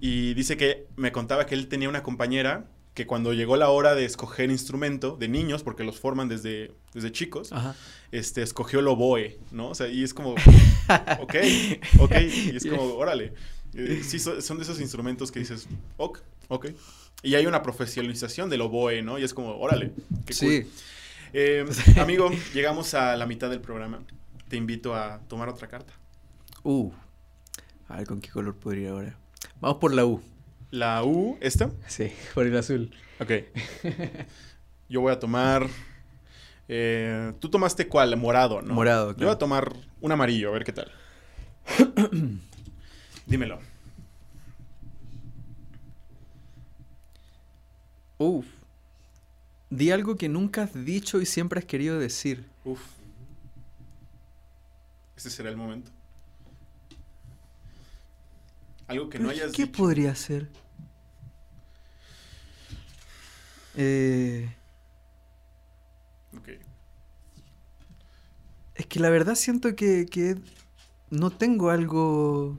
y 0.00 0.34
dice 0.34 0.56
que 0.56 0.86
me 0.96 1.12
contaba 1.12 1.46
que 1.46 1.54
él 1.54 1.68
tenía 1.68 1.88
una 1.88 2.02
compañera 2.02 2.66
que 2.94 3.06
cuando 3.06 3.34
llegó 3.34 3.56
la 3.58 3.68
hora 3.68 3.94
de 3.94 4.06
escoger 4.06 4.50
instrumento 4.50 5.16
de 5.18 5.28
niños, 5.28 5.62
porque 5.62 5.84
los 5.84 6.00
forman 6.00 6.28
desde, 6.30 6.72
desde 6.94 7.12
chicos, 7.12 7.52
Ajá. 7.52 7.74
este, 8.10 8.40
escogió 8.42 8.80
el 8.80 8.88
oboe, 8.88 9.38
¿no? 9.52 9.68
O 9.68 9.74
sea, 9.74 9.88
y 9.88 10.02
es 10.02 10.14
como, 10.14 10.30
ok, 11.20 11.34
ok, 11.98 12.12
y 12.52 12.56
es 12.56 12.64
como, 12.64 12.82
órale. 12.94 13.34
Eh, 13.74 14.00
sí, 14.02 14.18
so- 14.18 14.40
son 14.40 14.56
de 14.56 14.62
esos 14.64 14.80
instrumentos 14.80 15.30
que 15.30 15.40
dices, 15.40 15.68
ok, 15.98 16.20
ok. 16.48 16.68
Y 17.26 17.34
hay 17.34 17.46
una 17.46 17.62
profesionalización 17.62 18.48
del 18.48 18.60
oboe, 18.60 19.02
¿no? 19.02 19.18
Y 19.18 19.24
es 19.24 19.34
como, 19.34 19.56
órale, 19.58 19.92
qué 20.26 20.34
cool. 20.34 20.34
Sí. 20.34 20.70
Eh, 21.32 21.64
amigo, 22.00 22.30
llegamos 22.54 22.94
a 22.94 23.16
la 23.16 23.26
mitad 23.26 23.50
del 23.50 23.60
programa. 23.60 24.00
Te 24.48 24.56
invito 24.56 24.94
a 24.94 25.18
tomar 25.28 25.48
otra 25.48 25.66
carta. 25.68 25.92
Uh. 26.62 26.92
A 27.88 27.96
ver 27.98 28.06
con 28.06 28.20
qué 28.20 28.30
color 28.30 28.54
podría 28.56 28.84
ir 28.84 28.88
ahora. 28.90 29.16
Vamos 29.60 29.78
por 29.78 29.92
la 29.92 30.04
U. 30.06 30.22
La 30.70 31.02
U, 31.04 31.36
¿esta? 31.40 31.70
Sí, 31.88 32.12
por 32.34 32.46
el 32.46 32.56
azul. 32.56 32.90
Ok. 33.20 33.30
Yo 34.88 35.00
voy 35.00 35.12
a 35.12 35.18
tomar. 35.18 35.66
eh, 36.68 37.32
Tú 37.40 37.48
tomaste 37.50 37.88
cuál? 37.88 38.16
Morado, 38.16 38.62
¿no? 38.62 38.72
Morado, 38.74 39.08
Yo 39.10 39.14
voy 39.14 39.16
claro. 39.18 39.32
a 39.32 39.38
tomar 39.38 39.72
un 40.00 40.12
amarillo, 40.12 40.50
a 40.50 40.52
ver 40.52 40.64
qué 40.64 40.72
tal. 40.72 40.90
Dímelo. 43.26 43.58
Uf. 48.18 48.46
Di 49.70 49.90
algo 49.90 50.16
que 50.16 50.28
nunca 50.28 50.62
has 50.62 50.72
dicho 50.84 51.20
y 51.20 51.26
siempre 51.26 51.58
has 51.58 51.64
querido 51.66 51.98
decir. 51.98 52.44
Uf. 52.64 52.80
Este 55.16 55.30
será 55.30 55.50
el 55.50 55.56
momento. 55.56 55.90
Algo 58.86 59.08
que 59.10 59.18
no 59.18 59.30
hayas 59.30 59.52
¿Qué 59.52 59.62
dicho. 59.66 59.76
podría 59.76 60.14
ser? 60.14 60.48
Eh, 63.74 64.48
Ok. 66.36 66.48
es 68.74 68.86
que 68.86 69.00
la 69.00 69.10
verdad 69.10 69.34
siento 69.34 69.74
que, 69.74 70.06
que 70.06 70.36
no 71.10 71.30
tengo 71.30 71.70
algo. 71.70 72.58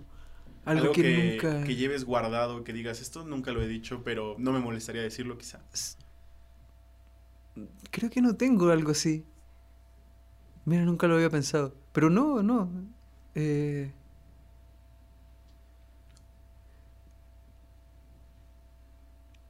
Algo, 0.67 0.91
que, 0.91 1.37
nunca. 1.41 1.63
que 1.63 1.75
lleves 1.75 2.03
guardado, 2.03 2.63
que 2.63 2.73
digas, 2.73 3.01
esto 3.01 3.23
nunca 3.23 3.51
lo 3.51 3.61
he 3.61 3.67
dicho, 3.67 4.01
pero 4.03 4.35
no 4.37 4.51
me 4.51 4.59
molestaría 4.59 5.01
decirlo 5.01 5.37
quizá. 5.37 5.61
Creo 7.91 8.09
que 8.09 8.21
no 8.21 8.35
tengo 8.35 8.69
algo 8.69 8.91
así. 8.91 9.25
Mira, 10.65 10.83
nunca 10.83 11.07
lo 11.07 11.15
había 11.15 11.29
pensado. 11.29 11.73
Pero 11.93 12.09
no, 12.09 12.43
no. 12.43 12.69
Eh, 13.35 13.91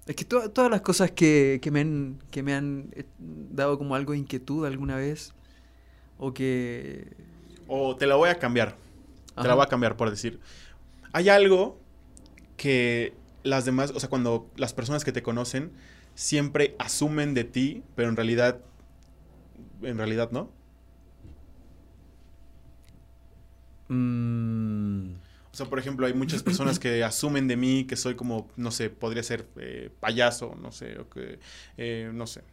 Es 0.05 0.15
que 0.15 0.23
to- 0.23 0.49
todas 0.51 0.71
las 0.71 0.81
cosas 0.81 1.11
que, 1.11 1.59
que 1.61 1.69
me 1.69 1.81
han, 1.81 2.19
que 2.31 2.41
me 2.41 2.53
han 2.53 2.89
eh, 2.93 3.03
dado 3.19 3.77
como 3.77 3.93
algo 3.93 4.13
de 4.13 4.19
inquietud 4.19 4.65
alguna 4.65 4.95
vez, 4.95 5.33
o 6.17 6.33
que... 6.33 7.13
O 7.67 7.97
te 7.97 8.07
la 8.07 8.15
voy 8.15 8.29
a 8.29 8.39
cambiar. 8.39 8.77
Te 9.35 9.47
la 9.47 9.53
voy 9.53 9.65
a 9.65 9.67
cambiar 9.67 9.97
por 9.97 10.09
decir. 10.09 10.39
Hay 11.13 11.29
algo 11.29 11.79
que 12.57 13.13
las 13.43 13.65
demás, 13.65 13.91
o 13.95 13.99
sea, 13.99 14.09
cuando 14.09 14.51
las 14.57 14.73
personas 14.73 15.05
que 15.05 15.11
te 15.11 15.23
conocen 15.23 15.73
siempre 16.15 16.75
asumen 16.79 17.33
de 17.33 17.43
ti, 17.45 17.83
pero 17.95 18.09
en 18.09 18.15
realidad, 18.15 18.61
en 19.81 19.97
realidad 19.97 20.31
no. 20.31 20.51
Mm, 23.89 25.13
O 25.53 25.55
sea, 25.57 25.67
por 25.69 25.79
ejemplo, 25.79 26.05
hay 26.05 26.13
muchas 26.13 26.43
personas 26.43 26.77
que 26.79 27.03
asumen 27.03 27.47
de 27.47 27.57
mí 27.57 27.85
que 27.85 27.95
soy 27.95 28.15
como, 28.15 28.49
no 28.57 28.71
sé, 28.71 28.89
podría 28.89 29.23
ser 29.23 29.47
eh, 29.57 29.89
payaso, 29.99 30.55
no 30.61 30.71
sé, 30.71 30.99
o 30.99 31.09
que, 31.09 31.39
eh, 31.77 32.11
no 32.13 32.27
sé. 32.27 32.43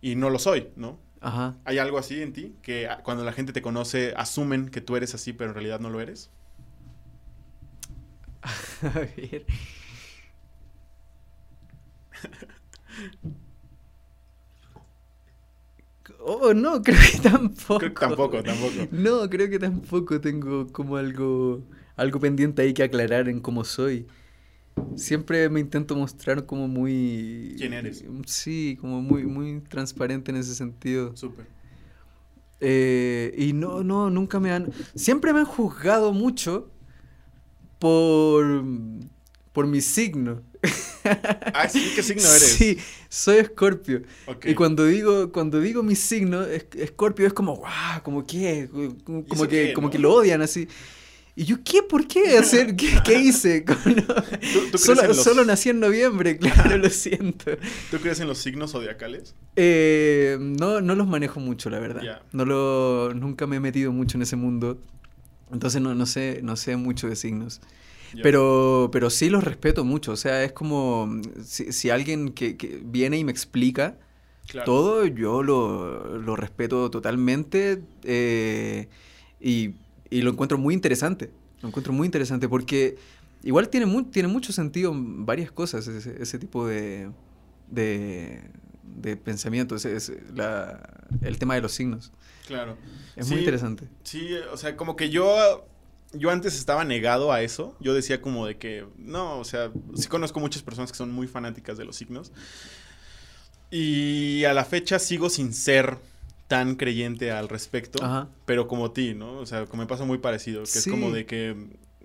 Y 0.00 0.16
no 0.16 0.30
lo 0.30 0.38
soy, 0.38 0.70
¿no? 0.76 1.00
ajá. 1.20 1.56
¿Hay 1.64 1.78
algo 1.78 1.98
así 1.98 2.22
en 2.22 2.32
ti 2.32 2.56
que 2.62 2.88
ah, 2.88 3.02
cuando 3.04 3.24
la 3.24 3.32
gente 3.32 3.52
te 3.52 3.62
conoce 3.62 4.14
asumen 4.16 4.68
que 4.70 4.80
tú 4.80 4.96
eres 4.96 5.14
así, 5.14 5.32
pero 5.32 5.50
en 5.50 5.54
realidad 5.54 5.80
no 5.80 5.90
lo 5.90 6.00
eres? 6.00 6.30
A 8.82 8.98
ver. 9.16 9.46
Oh, 16.26 16.54
no, 16.54 16.82
creo 16.82 16.98
que 17.12 17.18
tampoco. 17.18 17.78
Creo 17.78 17.94
que 17.94 18.00
tampoco, 18.00 18.42
tampoco. 18.42 18.88
No, 18.92 19.28
creo 19.28 19.50
que 19.50 19.58
tampoco 19.58 20.20
tengo 20.20 20.66
como 20.68 20.96
algo, 20.96 21.62
algo 21.96 22.18
pendiente 22.18 22.62
ahí 22.62 22.72
que 22.72 22.82
aclarar 22.82 23.28
en 23.28 23.40
cómo 23.40 23.64
soy. 23.64 24.06
Siempre 24.96 25.48
me 25.50 25.60
intento 25.60 25.94
mostrar 25.96 26.46
como 26.46 26.66
muy... 26.66 27.54
¿Quién 27.58 27.74
eres? 27.74 28.04
Sí, 28.26 28.76
como 28.80 29.02
muy, 29.02 29.24
muy 29.24 29.60
transparente 29.60 30.30
en 30.30 30.38
ese 30.38 30.54
sentido. 30.54 31.14
Súper. 31.16 31.46
Eh, 32.60 33.34
y 33.36 33.52
no, 33.52 33.84
no, 33.84 34.08
nunca 34.08 34.40
me 34.40 34.50
han... 34.50 34.72
Siempre 34.94 35.32
me 35.32 35.40
han 35.40 35.46
juzgado 35.46 36.12
mucho 36.12 36.70
por, 37.88 38.64
por 39.52 39.66
mi 39.66 39.82
signo. 39.82 40.40
Ah, 41.52 41.68
sí, 41.68 41.92
¿qué 41.94 42.02
signo 42.02 42.22
eres? 42.22 42.54
Sí, 42.54 42.78
soy 43.10 43.36
escorpio. 43.36 44.00
Ok. 44.26 44.46
Y 44.46 44.54
cuando 44.54 44.86
digo, 44.86 45.30
cuando 45.30 45.60
digo 45.60 45.82
mi 45.82 45.94
signo, 45.94 46.42
es- 46.44 46.64
escorpio 46.78 47.26
es 47.26 47.34
como, 47.34 47.56
guau, 47.56 48.02
como 48.02 48.26
qué, 48.26 48.70
como 49.04 49.20
¿Y 49.20 49.24
como 49.28 49.42
que, 49.42 49.48
qué, 49.66 49.72
como 49.74 49.88
no? 49.88 49.92
que 49.92 49.98
lo 49.98 50.14
odian 50.14 50.40
así. 50.40 50.66
Y 51.36 51.44
yo, 51.44 51.58
¿qué? 51.62 51.82
¿Por 51.82 52.06
qué 52.08 52.38
hacer? 52.38 52.74
¿Qué, 52.74 52.88
qué 53.04 53.18
hice? 53.18 53.64
Como 53.66 53.80
no- 53.96 54.02
¿Tú, 54.02 54.14
tú 54.14 54.70
crees 54.70 54.80
solo, 54.80 55.06
los, 55.06 55.22
solo 55.22 55.44
nací 55.44 55.68
en 55.68 55.80
noviembre, 55.80 56.38
claro, 56.38 56.78
lo 56.78 56.88
siento. 56.88 57.52
¿Tú 57.90 57.98
crees 57.98 58.20
en 58.20 58.28
los 58.28 58.38
signos 58.38 58.72
zodiacales? 58.72 59.34
Eh, 59.56 60.38
no, 60.40 60.80
no 60.80 60.94
los 60.94 61.06
manejo 61.06 61.38
mucho, 61.38 61.68
la 61.68 61.80
verdad. 61.80 62.22
No 62.32 62.46
lo, 62.46 63.12
nunca 63.14 63.46
me 63.46 63.56
he 63.56 63.60
metido 63.60 63.92
mucho 63.92 64.16
en 64.16 64.22
ese 64.22 64.36
mundo. 64.36 64.80
Entonces 65.52 65.80
no, 65.82 65.94
no 65.94 66.06
sé, 66.06 66.40
no 66.42 66.56
sé 66.56 66.76
mucho 66.76 67.08
de 67.08 67.16
signos. 67.16 67.60
Pero, 68.22 68.90
pero 68.92 69.10
sí 69.10 69.28
los 69.30 69.44
respeto 69.44 69.84
mucho. 69.84 70.12
O 70.12 70.16
sea, 70.16 70.44
es 70.44 70.52
como 70.52 71.06
mm, 71.06 71.22
si, 71.44 71.72
si 71.72 71.90
alguien 71.90 72.30
que, 72.32 72.56
que 72.56 72.80
viene 72.84 73.18
y 73.18 73.24
me 73.24 73.32
explica 73.32 73.98
Claro. 74.46 74.66
todo, 74.66 75.06
yo 75.06 75.42
lo, 75.42 76.18
lo 76.18 76.36
respeto 76.36 76.90
totalmente 76.90 77.82
eh, 78.04 78.88
y, 79.40 79.74
y 80.10 80.22
lo 80.22 80.30
encuentro 80.30 80.58
muy 80.58 80.74
interesante. 80.74 81.30
Lo 81.62 81.68
encuentro 81.68 81.92
muy 81.92 82.06
interesante 82.06 82.48
porque 82.48 82.96
igual 83.42 83.68
tiene, 83.68 83.86
mu- 83.86 84.04
tiene 84.04 84.28
mucho 84.28 84.52
sentido 84.52 84.92
en 84.92 85.26
varias 85.26 85.50
cosas 85.52 85.86
ese, 85.88 86.22
ese 86.22 86.38
tipo 86.38 86.66
de, 86.66 87.10
de, 87.70 88.42
de 88.82 89.16
pensamiento, 89.16 89.76
ese- 89.76 89.96
ese- 89.96 90.22
la- 90.34 90.80
el 91.22 91.38
tema 91.38 91.54
de 91.54 91.62
los 91.62 91.72
signos. 91.72 92.12
Claro. 92.46 92.76
Es 93.16 93.26
Sí, 93.26 93.32
muy 93.32 93.40
interesante. 93.40 93.88
Sí, 94.02 94.34
o 94.52 94.56
sea, 94.56 94.76
como 94.76 94.96
que 94.96 95.10
yo, 95.10 95.66
yo 96.12 96.30
antes 96.30 96.56
estaba 96.56 96.84
negado 96.84 97.32
a 97.32 97.42
eso. 97.42 97.76
Yo 97.80 97.94
decía 97.94 98.20
como 98.20 98.46
de 98.46 98.56
que, 98.58 98.86
no, 98.96 99.38
o 99.38 99.44
sea, 99.44 99.70
sí 99.94 100.08
conozco 100.08 100.40
muchas 100.40 100.62
personas 100.62 100.90
que 100.92 100.98
son 100.98 101.10
muy 101.12 101.26
fanáticas 101.26 101.78
de 101.78 101.84
los 101.84 101.96
signos. 101.96 102.32
Y 103.70 104.44
a 104.44 104.52
la 104.52 104.64
fecha 104.64 104.98
sigo 104.98 105.30
sin 105.30 105.52
ser 105.52 105.98
tan 106.48 106.76
creyente 106.76 107.32
al 107.32 107.48
respecto, 107.48 108.04
Ajá. 108.04 108.28
pero 108.44 108.68
como 108.68 108.92
ti, 108.92 109.14
¿no? 109.14 109.38
O 109.38 109.46
sea, 109.46 109.64
como 109.66 109.82
me 109.82 109.86
pasa 109.88 110.04
muy 110.04 110.18
parecido, 110.18 110.62
que 110.64 110.78
es 110.78 110.86
como 110.86 111.10
de 111.10 111.26
que 111.26 111.56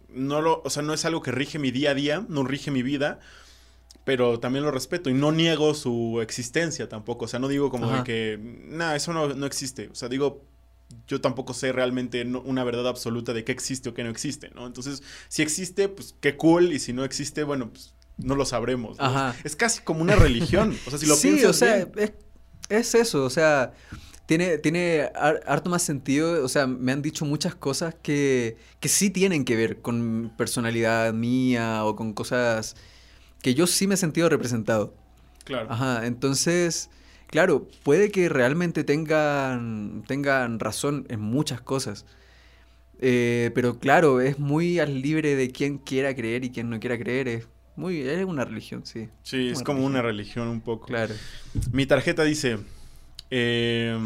no 0.09 0.41
lo, 0.41 0.61
o 0.63 0.69
sea, 0.69 0.81
no 0.81 0.93
es 0.93 1.05
algo 1.05 1.21
que 1.21 1.31
rige 1.31 1.59
mi 1.59 1.71
día 1.71 1.91
a 1.91 1.93
día, 1.93 2.25
no 2.29 2.43
rige 2.43 2.71
mi 2.71 2.81
vida, 2.81 3.19
pero 4.09 4.39
también 4.39 4.65
lo 4.65 4.71
respeto 4.71 5.11
y 5.11 5.13
no 5.13 5.31
niego 5.31 5.75
su 5.75 6.19
existencia 6.19 6.89
tampoco, 6.89 7.25
o 7.25 7.27
sea, 7.27 7.37
no 7.39 7.47
digo 7.47 7.69
como 7.69 7.91
de 7.91 8.03
que, 8.03 8.39
nada, 8.41 8.95
eso 8.95 9.13
no, 9.13 9.35
no 9.35 9.45
existe, 9.45 9.87
o 9.91 9.93
sea, 9.93 10.09
digo, 10.09 10.41
yo 11.07 11.21
tampoco 11.21 11.53
sé 11.53 11.71
realmente 11.71 12.25
no- 12.25 12.41
una 12.41 12.63
verdad 12.63 12.87
absoluta 12.87 13.33
de 13.33 13.43
qué 13.43 13.51
existe 13.51 13.87
o 13.89 13.93
qué 13.93 14.03
no 14.03 14.09
existe, 14.09 14.49
¿no? 14.55 14.65
Entonces, 14.65 15.03
si 15.27 15.43
existe, 15.43 15.89
pues 15.89 16.15
qué 16.21 16.35
cool, 16.37 16.73
y 16.73 16.79
si 16.79 16.91
no 16.91 17.03
existe, 17.03 17.43
bueno, 17.43 17.69
pues 17.69 17.93
no 18.17 18.33
lo 18.35 18.45
sabremos. 18.45 18.97
¿no? 18.97 19.03
Ajá. 19.05 19.35
Es 19.43 19.55
casi 19.55 19.83
como 19.83 20.01
una 20.01 20.15
religión, 20.15 20.75
o 20.87 20.89
sea, 20.89 20.97
si 20.97 21.05
lo 21.05 21.15
sí, 21.15 21.27
piensas 21.27 21.49
o 21.51 21.53
sea, 21.53 21.85
bien. 21.85 21.91
es, 21.95 22.11
es 22.69 22.95
eso, 22.95 23.23
o 23.25 23.29
sea, 23.29 23.73
tiene, 24.25 24.57
tiene 24.57 25.11
har- 25.13 25.41
harto 25.45 25.69
más 25.69 25.83
sentido, 25.83 26.43
o 26.43 26.47
sea, 26.49 26.65
me 26.65 26.91
han 26.93 27.03
dicho 27.03 27.25
muchas 27.25 27.53
cosas 27.53 27.93
que, 28.01 28.57
que 28.79 28.89
sí 28.89 29.11
tienen 29.11 29.45
que 29.45 29.55
ver 29.55 29.81
con 29.83 30.33
personalidad 30.35 31.13
mía 31.13 31.85
o 31.85 31.95
con 31.95 32.13
cosas 32.13 32.75
que 33.41 33.53
yo 33.53 33.67
sí 33.67 33.87
me 33.87 33.93
he 33.95 33.97
sentido 33.97 34.29
representado. 34.29 34.93
Claro. 35.45 35.67
Ajá, 35.71 36.05
entonces, 36.05 36.89
claro, 37.27 37.67
puede 37.83 38.11
que 38.11 38.29
realmente 38.29 38.83
tengan, 38.83 40.03
tengan 40.07 40.59
razón 40.59 41.05
en 41.09 41.19
muchas 41.21 41.61
cosas. 41.61 42.05
Eh, 43.01 43.51
pero 43.55 43.79
claro, 43.79 44.19
es 44.21 44.39
muy 44.39 44.79
al 44.79 45.01
libre 45.01 45.35
de 45.35 45.51
quien 45.51 45.77
quiera 45.77 46.13
creer 46.15 46.43
y 46.43 46.49
quien 46.51 46.69
no 46.69 46.79
quiera 46.79 46.97
creer. 46.99 47.27
Es 47.29 47.47
muy, 47.77 48.01
es 48.01 48.25
una 48.25 48.43
religión, 48.45 48.85
sí. 48.85 49.07
Sí, 49.23 49.47
es 49.49 49.57
Una 49.57 49.63
como 49.65 49.85
una 49.85 50.01
religión. 50.01 50.47
un 50.49 50.59
poco. 50.61 50.87
Claro. 50.87 51.15
Mi 51.71 51.85
tarjeta 51.85 52.23
dice. 52.23 52.57
eh, 53.31 53.97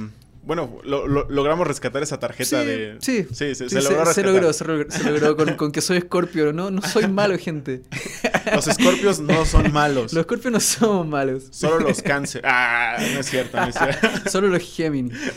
bueno, 0.45 0.77
lo- 0.83 1.07
lo- 1.07 1.27
logramos 1.29 1.65
rescatar 1.65 2.03
esa 2.03 2.19
tarjeta 2.19 2.61
Sí, 2.61 2.67
de. 2.67 2.97
sí. 2.99 3.23
Sí, 3.31 3.55
se, 3.55 3.55
Sí, 3.55 3.69
se 3.69 3.81
logró 3.81 4.03
rescatar. 4.05 4.25
logró, 4.31 4.51
se 4.53 4.65
logró, 4.65 4.91
se 4.91 5.03
logró 5.09 5.37
con, 5.37 5.55
con 5.55 5.71
que 5.71 5.79
soy 5.81 5.97
escorpio. 5.97 6.51
No, 6.53 6.69
no 6.69 6.81
soy 6.81 7.07
malo, 7.07 7.37
gente. 7.39 7.81
Los 8.53 8.67
escorpios 8.67 9.19
no 9.19 9.45
son 9.45 9.71
malos. 9.71 10.13
Los 10.13 10.21
escorpios 10.21 10.51
no 10.51 10.59
somos 10.59 11.07
malos. 11.07 11.43
Solo 11.51 11.79
los 11.79 12.01
cáncer. 12.01 12.41
Ah, 12.45 12.97
no 13.13 13.19
es 13.19 13.29
cierto, 13.29 13.57
no 13.57 13.67
es 13.67 13.75
cierto. 13.75 14.07
Solo 14.29 14.47
los 14.49 14.61
Géminis. 14.61 15.17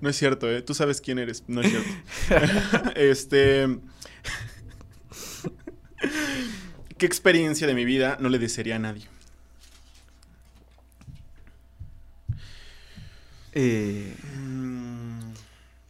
No 0.00 0.10
es 0.10 0.16
cierto, 0.16 0.48
¿eh? 0.50 0.60
Tú 0.62 0.74
sabes 0.74 1.00
quién 1.00 1.18
eres. 1.18 1.42
No 1.48 1.62
es 1.62 1.70
cierto. 1.70 2.90
este. 2.96 3.78
¿Qué 6.98 7.06
experiencia 7.06 7.66
de 7.66 7.74
mi 7.74 7.84
vida 7.84 8.16
no 8.20 8.28
le 8.28 8.38
desearía 8.38 8.76
a 8.76 8.78
nadie? 8.78 9.06
Eh, 13.52 14.14
Mm, 14.36 15.32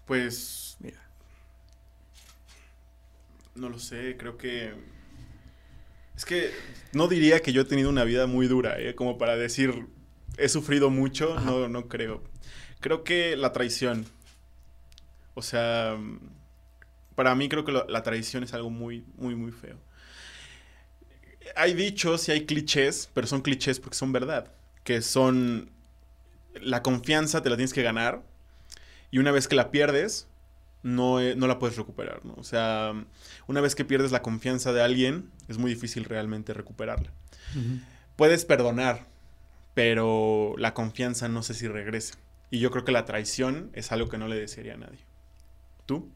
Pues 0.07 0.76
mira, 0.80 1.01
no 3.57 3.68
lo 3.68 3.78
sé, 3.78 4.16
creo 4.16 4.37
que... 4.39 4.72
Es 6.16 6.24
que 6.24 6.50
no 6.92 7.08
diría 7.08 7.40
que 7.40 7.52
yo 7.52 7.62
he 7.62 7.64
tenido 7.64 7.90
una 7.90 8.04
vida 8.04 8.26
muy 8.26 8.46
dura, 8.46 8.78
¿eh? 8.80 8.94
Como 8.94 9.18
para 9.18 9.36
decir, 9.36 9.86
he 10.38 10.48
sufrido 10.48 10.90
mucho, 10.90 11.34
Ajá. 11.36 11.44
no, 11.44 11.68
no 11.68 11.88
creo. 11.88 12.22
Creo 12.80 13.04
que 13.04 13.36
la 13.36 13.52
traición. 13.52 14.06
O 15.34 15.42
sea, 15.42 15.98
para 17.14 17.34
mí 17.34 17.48
creo 17.48 17.64
que 17.64 17.72
lo- 17.72 17.86
la 17.88 18.02
traición 18.02 18.42
es 18.44 18.54
algo 18.54 18.70
muy, 18.70 19.04
muy, 19.16 19.34
muy 19.34 19.52
feo. 19.52 19.76
Hay 21.54 21.74
dichos 21.74 22.28
y 22.28 22.32
hay 22.32 22.44
clichés, 22.46 23.08
pero 23.14 23.26
son 23.26 23.42
clichés 23.42 23.78
porque 23.80 23.96
son 23.96 24.12
verdad. 24.12 24.52
Que 24.84 25.02
son... 25.02 25.70
La 26.54 26.82
confianza 26.82 27.42
te 27.42 27.50
la 27.50 27.56
tienes 27.56 27.74
que 27.74 27.82
ganar. 27.82 28.22
Y 29.10 29.18
una 29.18 29.30
vez 29.30 29.46
que 29.46 29.56
la 29.56 29.70
pierdes, 29.70 30.26
no, 30.87 31.20
eh, 31.20 31.34
no 31.34 31.49
la 31.49 31.59
puedes 31.59 31.76
recuperar, 31.76 32.24
¿no? 32.24 32.34
O 32.34 32.45
sea, 32.45 32.93
una 33.49 33.61
vez 33.61 33.74
que 33.74 33.84
pierdes 33.84 34.12
la 34.12 34.22
confianza 34.22 34.72
de 34.72 34.82
alguien, 34.82 35.30
es 35.49 35.59
muy 35.59 35.72
difícil 35.74 36.05
realmente 36.05 36.55
recuperarla. 36.55 37.11
Puedes 38.14 38.45
perdonar, 38.45 39.07
pero 39.74 40.55
la 40.59 40.74
confianza 40.74 41.26
no 41.28 41.43
sé 41.43 41.55
si 41.55 41.66
regrese. 41.66 42.14
Y 42.53 42.61
yo 42.61 42.70
creo 42.70 42.84
que 42.84 42.93
la 42.93 43.05
traición 43.05 43.70
es 43.72 43.91
algo 43.91 44.09
que 44.09 44.16
no 44.16 44.28
le 44.28 44.37
desearía 44.37 44.74
a 44.74 44.76
nadie. 44.76 45.01
¿Tú? 45.87 46.09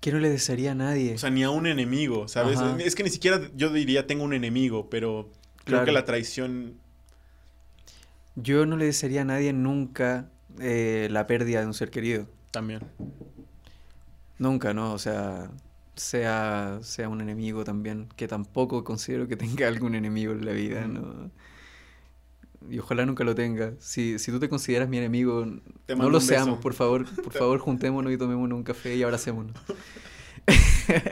¿Qué 0.00 0.12
no 0.12 0.18
le 0.18 0.28
desearía 0.28 0.72
a 0.72 0.74
nadie? 0.74 1.14
O 1.14 1.18
sea, 1.18 1.30
ni 1.30 1.42
a 1.42 1.48
un 1.50 1.66
enemigo, 1.66 2.28
¿sabes? 2.28 2.58
Ajá. 2.58 2.76
Es 2.80 2.94
que 2.94 3.02
ni 3.02 3.10
siquiera 3.10 3.40
yo 3.56 3.70
diría 3.72 4.06
tengo 4.06 4.24
un 4.24 4.34
enemigo, 4.34 4.90
pero 4.90 5.30
creo 5.64 5.78
Claro. 5.78 5.84
que 5.86 5.92
la 5.92 6.04
traición... 6.04 6.74
Yo 8.36 8.66
no 8.66 8.76
le 8.76 8.84
desearía 8.86 9.22
a 9.22 9.24
nadie 9.24 9.52
nunca 9.54 10.28
eh, 10.60 11.08
la 11.10 11.26
pérdida 11.26 11.60
de 11.60 11.66
un 11.66 11.74
ser 11.74 11.90
querido. 11.90 12.28
También. 12.50 12.80
Nunca, 14.38 14.72
¿no? 14.74 14.92
O 14.92 14.98
sea, 14.98 15.50
sea, 15.94 16.78
sea 16.82 17.08
un 17.08 17.20
enemigo 17.20 17.64
también, 17.64 18.08
que 18.16 18.26
tampoco 18.26 18.84
considero 18.84 19.28
que 19.28 19.36
tenga 19.36 19.68
algún 19.68 19.94
enemigo 19.94 20.32
en 20.32 20.44
la 20.44 20.52
vida. 20.52 20.86
¿no? 20.86 21.30
Y 22.68 22.78
ojalá 22.78 23.06
nunca 23.06 23.24
lo 23.24 23.34
tenga. 23.34 23.74
Si, 23.78 24.18
si 24.18 24.30
tú 24.30 24.38
te 24.38 24.48
consideras 24.48 24.88
mi 24.88 24.98
enemigo, 24.98 25.46
Te 25.86 25.96
no 25.96 26.10
lo 26.10 26.20
seamos, 26.20 26.58
por 26.58 26.74
favor. 26.74 27.06
Por 27.22 27.32
favor, 27.32 27.58
juntémonos 27.58 28.12
y 28.12 28.18
tomémonos 28.18 28.56
un 28.56 28.64
café 28.64 28.96
y 28.96 29.02
abracémonos. 29.02 29.54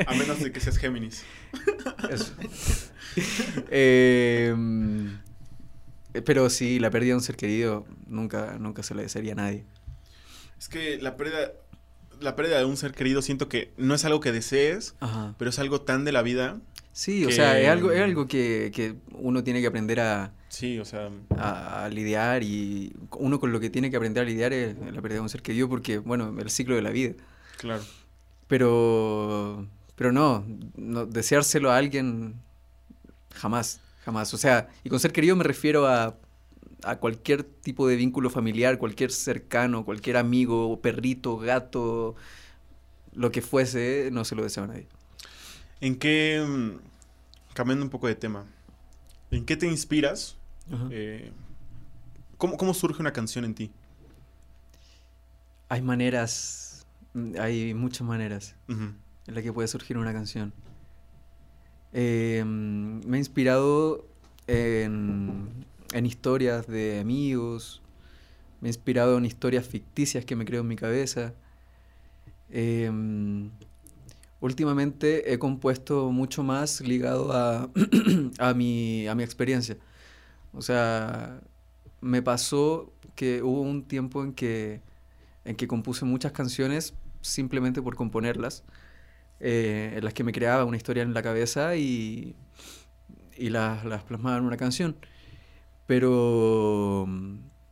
A 0.06 0.14
menos 0.14 0.40
de 0.40 0.50
que 0.50 0.60
seas 0.60 0.76
Géminis. 0.78 1.24
Eso. 2.10 2.32
Eh, 3.70 4.54
pero 6.24 6.50
sí, 6.50 6.78
la 6.78 6.90
pérdida 6.90 7.10
de 7.10 7.16
un 7.16 7.22
ser 7.22 7.36
querido 7.36 7.86
nunca, 8.06 8.56
nunca 8.58 8.82
se 8.82 8.94
le 8.94 9.02
desearía 9.02 9.32
a 9.32 9.36
nadie. 9.36 9.64
Es 10.58 10.68
que 10.68 10.98
la 10.98 11.16
pérdida, 11.16 11.52
la 12.20 12.34
pérdida 12.36 12.58
de 12.58 12.64
un 12.64 12.76
ser 12.76 12.92
querido 12.92 13.22
siento 13.22 13.48
que 13.48 13.72
no 13.76 13.94
es 13.94 14.04
algo 14.04 14.20
que 14.20 14.32
desees, 14.32 14.94
Ajá. 15.00 15.34
pero 15.38 15.50
es 15.50 15.58
algo 15.58 15.80
tan 15.80 16.04
de 16.04 16.12
la 16.12 16.22
vida. 16.22 16.58
Sí, 16.92 17.24
o 17.24 17.30
sea, 17.30 17.60
es 17.60 17.68
algo, 17.68 17.92
es 17.92 18.00
algo 18.00 18.26
que, 18.26 18.72
que 18.74 18.96
uno 19.12 19.44
tiene 19.44 19.60
que 19.60 19.68
aprender 19.68 20.00
a, 20.00 20.32
Sí, 20.48 20.78
o 20.78 20.84
sea, 20.84 21.10
a, 21.36 21.84
a 21.84 21.88
lidiar 21.90 22.42
y 22.42 22.92
uno 23.12 23.38
con 23.38 23.52
lo 23.52 23.60
que 23.60 23.70
tiene 23.70 23.90
que 23.90 23.96
aprender 23.96 24.22
a 24.24 24.26
lidiar 24.26 24.52
es 24.52 24.76
la 24.78 25.00
pérdida 25.00 25.16
de 25.16 25.20
un 25.20 25.28
ser 25.28 25.42
querido 25.42 25.68
porque, 25.68 25.98
bueno, 25.98 26.34
el 26.38 26.50
ciclo 26.50 26.74
de 26.74 26.82
la 26.82 26.90
vida. 26.90 27.14
claro. 27.58 27.82
Pero, 28.48 29.66
pero 29.94 30.10
no, 30.10 30.44
no, 30.74 31.04
deseárselo 31.04 31.70
a 31.70 31.76
alguien 31.76 32.34
jamás, 33.34 33.80
jamás. 34.04 34.32
O 34.32 34.38
sea, 34.38 34.68
y 34.82 34.88
con 34.88 34.98
ser 35.00 35.12
querido 35.12 35.36
me 35.36 35.44
refiero 35.44 35.86
a, 35.86 36.16
a 36.82 36.96
cualquier 36.96 37.42
tipo 37.42 37.88
de 37.88 37.96
vínculo 37.96 38.30
familiar, 38.30 38.78
cualquier 38.78 39.10
cercano, 39.10 39.84
cualquier 39.84 40.16
amigo, 40.16 40.80
perrito, 40.80 41.36
gato, 41.38 42.14
lo 43.12 43.32
que 43.32 43.42
fuese, 43.42 44.10
no 44.12 44.24
se 44.24 44.34
lo 44.34 44.42
deseo 44.42 44.64
a 44.64 44.68
nadie. 44.68 44.86
¿En 45.80 45.96
qué, 45.96 46.44
mm, 46.46 47.54
cambiando 47.54 47.84
un 47.84 47.90
poco 47.90 48.06
de 48.06 48.14
tema, 48.14 48.46
¿en 49.30 49.44
qué 49.44 49.56
te 49.56 49.66
inspiras? 49.66 50.36
Eh, 50.90 51.32
¿cómo, 52.36 52.56
¿Cómo 52.56 52.74
surge 52.74 53.00
una 53.00 53.12
canción 53.12 53.44
en 53.44 53.54
ti? 53.54 53.72
Hay 55.68 55.82
maneras, 55.82 56.86
mm, 57.14 57.34
hay 57.40 57.74
muchas 57.74 58.06
maneras. 58.06 58.54
En 58.68 59.34
la 59.34 59.42
que 59.42 59.52
puede 59.52 59.68
surgir 59.68 59.98
una 59.98 60.12
canción. 60.12 60.52
Eh, 61.92 62.42
me 62.44 63.16
ha 63.16 63.18
inspirado 63.18 64.06
en, 64.46 65.57
en 65.98 66.06
historias 66.06 66.66
de 66.66 67.00
amigos, 67.00 67.82
me 68.60 68.68
ha 68.68 68.70
inspirado 68.70 69.18
en 69.18 69.24
historias 69.24 69.66
ficticias 69.66 70.24
que 70.24 70.36
me 70.36 70.44
creo 70.44 70.62
en 70.62 70.68
mi 70.68 70.76
cabeza. 70.76 71.34
Eh, 72.50 72.90
últimamente 74.40 75.32
he 75.32 75.38
compuesto 75.38 76.10
mucho 76.10 76.42
más 76.42 76.80
ligado 76.80 77.32
a, 77.32 77.70
a, 78.38 78.54
mi, 78.54 79.06
a 79.06 79.14
mi 79.14 79.22
experiencia. 79.22 79.76
O 80.52 80.62
sea, 80.62 81.40
me 82.00 82.22
pasó 82.22 82.92
que 83.14 83.42
hubo 83.42 83.60
un 83.60 83.84
tiempo 83.84 84.22
en 84.22 84.32
que, 84.32 84.80
en 85.44 85.56
que 85.56 85.66
compuse 85.68 86.04
muchas 86.04 86.32
canciones 86.32 86.94
simplemente 87.20 87.82
por 87.82 87.96
componerlas 87.96 88.64
eh, 89.40 89.94
en 89.96 90.04
las 90.04 90.14
que 90.14 90.24
me 90.24 90.32
creaba 90.32 90.64
una 90.64 90.76
historia 90.76 91.02
en 91.02 91.14
la 91.14 91.22
cabeza 91.22 91.76
y, 91.76 92.36
y 93.36 93.50
las, 93.50 93.84
las 93.84 94.04
plasmaba 94.04 94.38
en 94.38 94.44
una 94.44 94.56
canción. 94.56 94.96
Pero, 95.88 97.08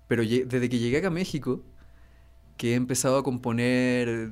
pero 0.08 0.22
desde 0.24 0.68
que 0.68 0.78
llegué 0.78 0.96
acá 0.96 1.08
a 1.08 1.10
México, 1.10 1.62
que 2.56 2.72
he 2.72 2.74
empezado 2.74 3.18
a 3.18 3.22
componer 3.22 4.30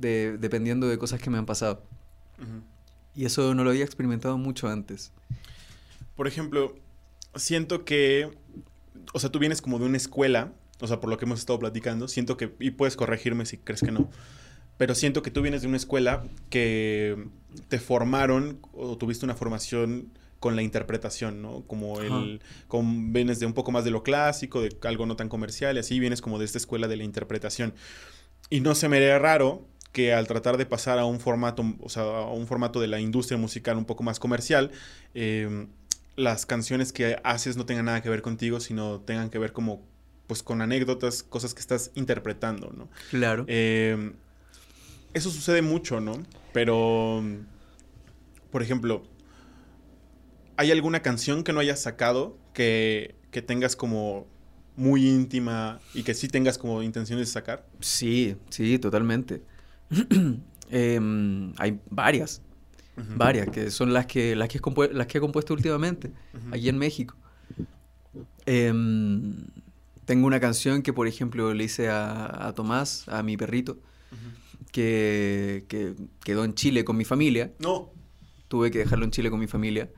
de- 0.00 0.38
dependiendo 0.38 0.88
de 0.88 0.96
cosas 0.98 1.20
que 1.20 1.28
me 1.30 1.36
han 1.38 1.44
pasado. 1.46 1.84
Y 3.14 3.26
eso 3.26 3.54
no 3.54 3.62
lo 3.62 3.70
había 3.70 3.84
experimentado 3.84 4.38
mucho 4.38 4.68
antes. 4.68 5.12
Por 6.16 6.26
ejemplo, 6.26 6.74
siento 7.34 7.84
que, 7.84 8.30
o 9.12 9.20
sea, 9.20 9.30
tú 9.30 9.38
vienes 9.38 9.60
como 9.60 9.78
de 9.78 9.84
una 9.84 9.98
escuela, 9.98 10.54
o 10.80 10.86
sea, 10.86 11.00
por 11.00 11.10
lo 11.10 11.18
que 11.18 11.26
hemos 11.26 11.40
estado 11.40 11.58
platicando, 11.58 12.08
siento 12.08 12.38
que, 12.38 12.54
y 12.58 12.70
puedes 12.70 12.96
corregirme 12.96 13.44
si 13.44 13.58
crees 13.58 13.82
que 13.82 13.92
no, 13.92 14.08
pero 14.78 14.94
siento 14.94 15.20
que 15.22 15.30
tú 15.30 15.42
vienes 15.42 15.60
de 15.60 15.68
una 15.68 15.76
escuela 15.76 16.24
que 16.48 17.28
te 17.68 17.78
formaron 17.78 18.60
o 18.72 18.96
tuviste 18.96 19.26
una 19.26 19.34
formación 19.34 20.08
con 20.40 20.56
la 20.56 20.62
interpretación, 20.62 21.42
¿no? 21.42 21.62
Como 21.66 22.00
el, 22.00 22.40
con, 22.66 23.12
vienes 23.12 23.38
de 23.38 23.46
un 23.46 23.52
poco 23.52 23.70
más 23.70 23.84
de 23.84 23.90
lo 23.90 24.02
clásico, 24.02 24.62
de 24.62 24.74
algo 24.84 25.04
no 25.06 25.14
tan 25.14 25.28
comercial, 25.28 25.76
y 25.76 25.80
así 25.80 26.00
vienes 26.00 26.22
como 26.22 26.38
de 26.38 26.46
esta 26.46 26.58
escuela 26.58 26.88
de 26.88 26.96
la 26.96 27.04
interpretación. 27.04 27.74
Y 28.48 28.60
no 28.60 28.74
se 28.74 28.88
me 28.88 28.96
haría 28.96 29.18
raro 29.18 29.68
que 29.92 30.14
al 30.14 30.26
tratar 30.26 30.56
de 30.56 30.64
pasar 30.66 30.98
a 30.98 31.04
un 31.04 31.20
formato, 31.20 31.62
o 31.80 31.88
sea, 31.90 32.02
a 32.02 32.32
un 32.32 32.46
formato 32.46 32.80
de 32.80 32.86
la 32.86 33.00
industria 33.00 33.38
musical 33.38 33.76
un 33.76 33.84
poco 33.84 34.02
más 34.02 34.18
comercial, 34.18 34.70
eh, 35.14 35.66
las 36.16 36.46
canciones 36.46 36.92
que 36.92 37.18
haces 37.22 37.56
no 37.56 37.66
tengan 37.66 37.84
nada 37.84 38.02
que 38.02 38.08
ver 38.08 38.22
contigo, 38.22 38.60
sino 38.60 39.00
tengan 39.00 39.28
que 39.28 39.38
ver 39.38 39.52
como, 39.52 39.86
pues, 40.26 40.42
con 40.42 40.62
anécdotas, 40.62 41.22
cosas 41.22 41.52
que 41.52 41.60
estás 41.60 41.90
interpretando, 41.94 42.72
¿no? 42.74 42.88
Claro. 43.10 43.44
Eh, 43.46 44.12
eso 45.12 45.30
sucede 45.30 45.60
mucho, 45.60 46.00
¿no? 46.00 46.22
Pero, 46.52 47.22
por 48.50 48.62
ejemplo, 48.62 49.02
¿hay 50.60 50.70
alguna 50.70 51.00
canción 51.00 51.42
que 51.42 51.54
no 51.54 51.60
hayas 51.60 51.80
sacado 51.80 52.36
que, 52.52 53.14
que 53.30 53.40
tengas 53.40 53.76
como 53.76 54.26
muy 54.76 55.08
íntima 55.08 55.80
y 55.94 56.02
que 56.02 56.12
sí 56.12 56.28
tengas 56.28 56.58
como 56.58 56.82
intenciones 56.82 57.28
de 57.28 57.32
sacar? 57.32 57.66
Sí, 57.80 58.36
sí, 58.50 58.78
totalmente. 58.78 59.42
Em, 60.72 61.52
hay 61.56 61.80
varias, 61.90 62.42
varias, 63.16 63.48
que 63.48 63.72
son 63.72 63.92
las 63.92 64.06
que, 64.06 64.36
las 64.36 64.48
que, 64.48 64.60
las 64.92 65.06
que 65.08 65.18
he 65.18 65.20
compuesto 65.20 65.52
últimamente, 65.52 66.12
Ujú. 66.32 66.54
aquí 66.54 66.68
en 66.68 66.78
México. 66.78 67.16
Em, 68.46 69.34
tengo 70.04 70.28
una 70.28 70.38
canción 70.38 70.82
que, 70.82 70.92
por 70.92 71.08
ejemplo, 71.08 71.54
le 71.54 71.64
hice 71.64 71.88
a, 71.88 72.46
a 72.46 72.54
Tomás, 72.54 73.08
a 73.08 73.24
mi 73.24 73.36
perrito, 73.36 73.78
que, 74.70 75.64
que 75.66 75.96
quedó 76.22 76.44
en 76.44 76.54
Chile 76.54 76.84
con 76.84 76.96
mi 76.96 77.04
familia. 77.04 77.50
No. 77.58 77.90
Tuve 78.46 78.70
que 78.70 78.78
dejarlo 78.78 79.06
en 79.06 79.10
Chile 79.10 79.28
con 79.28 79.40
mi 79.40 79.48
familia. 79.48 79.90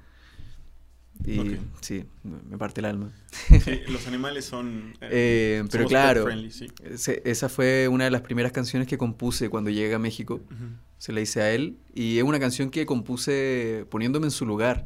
Y 1.24 1.38
Ok. 1.38 1.46
sí, 1.80 2.04
me 2.24 2.58
parte 2.58 2.80
el 2.80 2.86
alma. 2.86 3.12
Sí, 3.30 3.80
los 3.88 4.06
animales 4.08 4.44
son... 4.44 4.94
eh, 5.00 5.60
Eh, 5.62 5.64
pero 5.70 5.86
claro, 5.86 6.24
friendly, 6.24 6.50
sí. 6.50 6.66
ese- 6.82 7.22
esa 7.24 7.48
fue 7.48 7.86
una 7.88 8.04
de 8.04 8.10
las 8.10 8.22
primeras 8.22 8.50
canciones 8.52 8.88
que 8.88 8.98
compuse 8.98 9.48
cuando 9.48 9.70
llegué 9.70 9.94
a 9.94 9.98
México. 10.00 10.40
Ujú. 10.44 10.64
Se 10.98 11.12
la 11.12 11.20
hice 11.20 11.40
a 11.42 11.52
él 11.52 11.78
y 11.94 12.18
es 12.18 12.24
una 12.24 12.40
canción 12.40 12.70
que 12.70 12.86
compuse 12.86 13.86
poniéndome 13.90 14.26
en 14.26 14.30
su 14.32 14.46
lugar. 14.46 14.84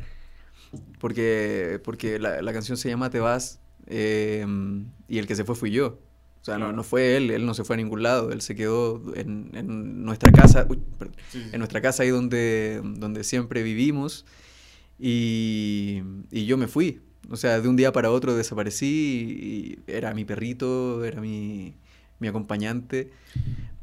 Porque, 0.99 1.80
porque 1.84 2.18
la, 2.18 2.43
la 2.43 2.53
canción 2.53 2.76
se 2.76 2.89
llama 2.89 3.11
Te 3.11 3.20
vas 3.20 3.61
eh, 3.87 4.45
y 5.09 5.18
el 5.18 5.26
que 5.26 5.37
se 5.37 5.45
fue 5.45 5.55
fui 5.55 5.70
yo. 5.70 6.01
O 6.41 6.45
sea, 6.45 6.55
no, 6.59 6.66
Claro. 6.66 6.76
no 6.76 6.82
fue 6.84 7.16
él, 7.16 7.30
él 7.30 7.45
no 7.47 7.55
se 7.55 7.64
fue 7.64 7.74
a 7.74 7.76
ningún 7.78 8.03
lado, 8.03 8.30
él 8.30 8.41
se 8.41 8.55
quedó 8.55 9.03
en, 9.16 9.51
en 9.55 10.05
nuestra 10.05 10.30
casa, 10.32 10.66
uy, 10.68 10.78
sí. 11.30 11.43
en 11.53 11.59
nuestra 11.59 11.80
casa 11.80 12.03
ahí 12.05 12.11
donde, 12.11 12.80
donde 12.84 13.24
siempre 13.24 13.62
vivimos 13.64 14.26
y, 14.99 16.03
y 16.30 16.47
yo 16.47 16.57
me 16.57 16.68
fui. 16.68 17.01
O 17.30 17.36
sea, 17.36 17.61
de 17.61 17.68
un 17.68 17.76
día 17.76 17.92
para 17.92 18.11
otro 18.11 18.36
desaparecí 18.36 19.76
y 19.86 19.90
era 19.90 20.14
mi 20.14 20.24
perrito, 20.24 21.05
era 21.05 21.20
mi, 21.20 21.76
mi 22.20 22.28
acompañante. 22.28 23.11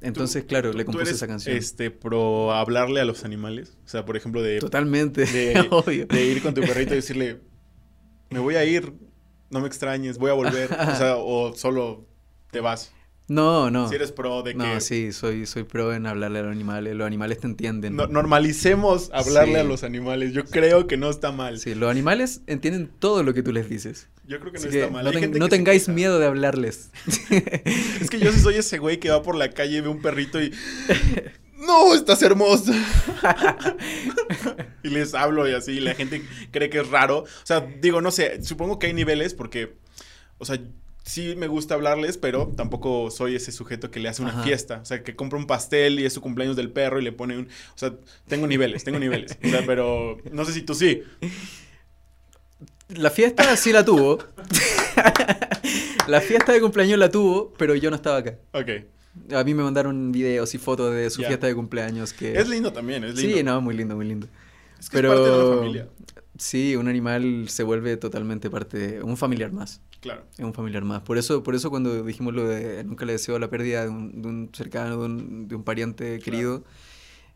Entonces, 0.01 0.45
claro, 0.45 0.72
¿Tú- 0.72 0.78
le 0.78 0.84
tú 0.84 0.88
compuse 0.91 1.09
eres, 1.09 1.16
esa 1.18 1.28
canción. 1.28 1.55
Este, 1.57 1.91
pro 1.91 2.53
hablarle 2.53 3.01
a 3.01 3.05
los 3.05 3.24
animales. 3.26 3.78
O 3.86 3.88
sea, 3.89 4.05
por 4.05 4.16
ejemplo, 4.18 4.41
de, 4.41 4.59
Totalmente, 4.59 5.26
de- 5.26 5.68
obvio. 5.72 6.05
de 6.07 6.26
ir 6.26 6.41
con 6.41 6.53
tu 6.53 6.61
perrito 6.61 6.93
y 6.93 6.97
decirle, 6.97 7.41
me 8.30 8.39
voy 8.39 8.55
a 8.55 8.64
ir, 8.66 8.93
no 9.49 9.59
me 9.59 9.68
extrañes, 9.68 10.18
voy 10.18 10.30
a 10.32 10.34
volver. 10.34 10.72
O 10.72 10.95
sea, 10.95 11.18
o 11.18 11.53
solo 11.53 12.05
te 12.51 12.59
vas. 12.61 12.93
No, 13.30 13.71
no. 13.71 13.88
Si 13.88 13.95
eres 13.95 14.11
pro 14.11 14.43
de 14.43 14.51
que 14.51 14.57
No, 14.57 14.80
sí, 14.82 15.13
soy, 15.13 15.45
soy 15.45 15.63
pro 15.63 15.93
en 15.93 16.05
hablarle 16.05 16.39
a 16.39 16.41
los 16.43 16.51
animales. 16.51 16.93
Los 16.95 17.07
animales 17.07 17.39
te 17.39 17.47
entienden. 17.47 17.95
no- 17.95 18.07
normalicemos 18.07 19.09
hablarle 19.13 19.53
Sí. 19.53 19.59
a 19.59 19.63
los 19.63 19.84
animales. 19.84 20.34
Yo 20.34 20.43
creo 20.43 20.88
que 20.88 20.97
no 20.97 21.09
está 21.09 21.32
mal. 21.32 21.57
Sí, 21.59 21.74
los 21.74 21.89
animales 21.89 22.41
entienden 22.47 22.91
todo 22.99 23.24
lo 23.24 23.34
que 23.34 23.41
tú 23.41 23.53
les 23.53 23.69
dices. 23.69 24.09
Yo 24.28 24.39
creo 24.41 24.51
que 24.51 24.59
no 24.59 24.65
está 24.65 24.86
que 24.88 24.91
mal. 24.91 25.05
no, 25.05 25.11
ten- 25.11 25.32
no 25.32 25.47
tengáis 25.49 25.88
miedo 25.88 26.19
de 26.19 26.28
hablarles. 26.28 26.91
Es 28.01 28.09
que 28.09 28.19
yo 28.19 28.32
sí 28.34 28.39
soy 28.39 28.55
ese 28.55 28.78
güey 28.78 28.99
que 28.99 29.09
va 29.09 29.24
por 29.24 29.36
la 29.36 29.49
calle 29.51 29.78
y 29.78 29.82
ve 29.82 29.88
un 29.88 30.01
perrito 30.01 30.41
y. 30.41 30.53
¡No! 31.65 31.95
¡Estás 31.95 32.21
hermoso! 32.24 32.74
y 34.84 34.89
les 34.89 35.13
hablo 35.13 35.47
y 35.49 35.53
así, 35.53 35.74
y 35.74 35.80
la 35.80 35.95
gente 35.95 36.21
cree 36.51 36.69
que 36.69 36.80
es 36.80 36.89
raro. 36.89 37.19
O 37.19 37.28
sea, 37.45 37.61
digo, 37.82 38.01
no 38.01 38.11
sé, 38.11 38.43
supongo 38.43 38.80
que 38.80 38.88
hay 38.88 38.93
niveles 38.93 39.34
porque. 39.34 39.76
O 40.39 40.45
sea, 40.45 40.59
sí 41.04 41.36
me 41.36 41.47
gusta 41.47 41.76
hablarles, 41.76 42.18
pero 42.18 42.51
tampoco 42.56 43.12
soy 43.12 43.36
ese 43.36 43.51
sujeto 43.51 43.91
que 43.91 43.99
le 43.99 44.10
hace 44.10 44.22
una 44.22 44.32
Ajá. 44.32 44.43
fiesta. 44.43 44.80
O 44.82 44.86
sea, 44.86 45.04
que 45.04 45.16
compra 45.16 45.38
un 45.38 45.45
pastel 45.45 45.99
y 45.99 46.06
es 46.06 46.14
su 46.14 46.22
cumpleaños 46.22 46.56
del 46.56 46.72
perro 46.72 46.99
y 46.99 47.04
le 47.04 47.12
pone 47.12 47.38
un. 47.38 47.45
O 47.45 47.78
sea, 47.78 47.93
tengo 48.28 48.47
niveles, 48.47 48.84
tengo 48.84 48.99
niveles. 48.99 49.38
O 49.43 49.49
sea, 49.49 49.64
pero 49.66 50.18
no 50.32 50.45
sé 50.45 50.54
si 50.54 50.62
tú 50.62 50.74
sí. 50.74 51.04
La 52.89 53.10
fiesta 53.10 53.56
sí 53.56 53.72
la 53.72 53.84
tuvo. 53.86 54.20
la 56.08 56.22
fiesta 56.22 56.51
de 56.51 56.62
cumpleaños 56.62 56.99
la 56.99 57.10
tuvo, 57.10 57.54
pero 57.58 57.76
yo 57.76 57.89
no 57.89 57.95
estaba 57.95 58.18
acá. 58.18 58.38
Ok. 58.54 58.70
A 59.34 59.43
mí 59.43 59.54
me 59.54 59.64
mandaron 59.64 60.12
videos 60.12 60.56
y 60.56 60.58
fotos 60.58 60.93
de 60.93 61.10
su 61.10 61.22
fiesta 61.22 61.45
de 61.45 61.54
cumpleaños 61.54 62.14
que... 62.14 62.38
Es 62.38 62.49
lindo 62.49 62.74
también, 62.74 63.04
es 63.04 63.16
lindo. 63.16 63.38
Sí, 63.38 63.43
no, 63.43 63.62
muy 63.62 63.76
lindo, 63.76 63.95
muy 63.95 64.08
lindo. 64.08 64.28
Es 64.80 64.89
que 64.89 64.97
es 64.97 65.04
parte 65.06 65.22
de 65.22 65.30
una 65.32 65.56
familia. 65.58 65.88
Sí, 66.43 66.75
un 66.75 66.89
animal 66.89 67.45
se 67.47 67.63
vuelve 67.63 67.95
totalmente 67.95 68.49
parte 68.49 68.77
de... 68.77 69.01
Un 69.01 69.15
familiar 69.15 69.53
más. 69.53 69.79
Claro. 70.01 70.25
Es 70.37 70.43
un 70.43 70.53
familiar 70.53 70.83
más. 70.83 71.01
Por 71.01 71.17
eso, 71.17 71.41
por 71.41 71.55
eso 71.55 71.69
cuando 71.69 72.03
dijimos 72.03 72.33
lo 72.33 72.45
de 72.47 72.83
nunca 72.83 73.05
le 73.05 73.13
deseo 73.13 73.39
la 73.39 73.49
pérdida 73.49 73.83
de 73.83 73.89
un, 73.89 74.21
de 74.21 74.27
un 74.27 74.49
cercano, 74.51 74.97
de 74.99 75.05
un, 75.05 75.47
de 75.47 75.55
un 75.55 75.63
pariente 75.63 76.19
querido, 76.19 76.65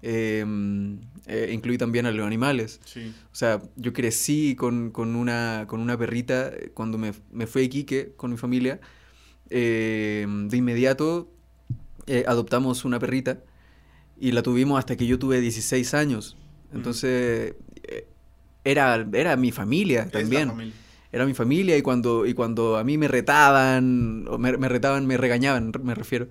eh, 0.02 0.44
eh, 1.28 1.52
incluí 1.54 1.78
también 1.78 2.06
a 2.06 2.12
los 2.12 2.28
animales. 2.28 2.82
Sí. 2.84 3.14
O 3.32 3.36
sea, 3.36 3.62
yo 3.78 3.94
crecí 3.94 4.56
con, 4.58 4.92
con 4.92 5.16
una, 5.16 5.66
con 5.68 5.80
una 5.80 5.98
perrita 5.98 6.50
eh, 6.50 6.72
cuando 6.74 6.98
me, 6.98 7.14
me 7.32 7.48
fui 7.48 7.62
a 7.62 7.66
Iquique 7.66 8.14
con 8.18 8.32
mi 8.32 8.38
familia. 8.38 8.82
eh, 9.50 10.26
de 10.50 10.58
inmediato 10.58 11.32
eh, 12.08 12.26
adoptamos 12.28 12.84
una 12.86 13.00
perrita 13.00 13.40
y 14.20 14.32
la 14.34 14.42
tuvimos 14.44 14.80
hasta 14.80 14.98
que 14.98 15.08
yo 15.08 15.18
tuve 15.18 15.40
16 15.40 15.94
años. 15.94 16.36
Entonces, 16.74 17.54
eh, 17.54 17.77
era, 18.72 19.08
era 19.14 19.36
mi 19.36 19.52
familia 19.52 20.08
también. 20.10 20.50
familia. 20.50 20.74
Era 21.10 21.26
mi 21.26 21.34
familia 21.34 21.78
y 21.78 21.82
cuando, 21.82 22.26
y 22.26 22.34
cuando 22.34 22.76
a 22.78 22.84
mí 22.84 22.98
me 22.98 23.08
retaban, 23.08 24.26
o 24.30 24.38
me, 24.38 24.58
me 24.58 24.68
retaban, 24.68 25.06
me 25.06 25.16
regañaban, 25.18 25.72
me 25.82 25.96
refiero. 25.96 26.28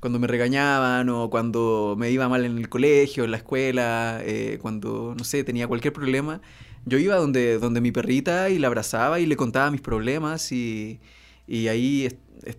Cuando 0.00 0.18
me 0.20 0.26
regañaban 0.28 1.08
o 1.08 1.28
cuando 1.28 1.96
me 1.98 2.10
iba 2.10 2.28
mal 2.28 2.44
en 2.44 2.56
el 2.56 2.68
colegio, 2.68 3.24
en 3.24 3.32
la 3.32 3.36
escuela, 3.38 4.20
eh, 4.22 4.58
cuando, 4.62 5.14
no 5.18 5.24
sé, 5.24 5.42
tenía 5.44 5.66
cualquier 5.66 5.92
problema, 5.92 6.40
yo 6.86 6.98
iba 6.98 7.16
donde, 7.16 7.58
donde 7.58 7.80
mi 7.80 7.90
perrita 7.92 8.48
y 8.48 8.58
la 8.58 8.68
abrazaba 8.68 9.18
y 9.18 9.26
le 9.26 9.36
contaba 9.36 9.70
mis 9.72 9.80
problemas 9.80 10.52
y, 10.52 11.00
y 11.48 11.66
ahí 11.68 12.06
es- 12.06 12.16
es- 12.44 12.58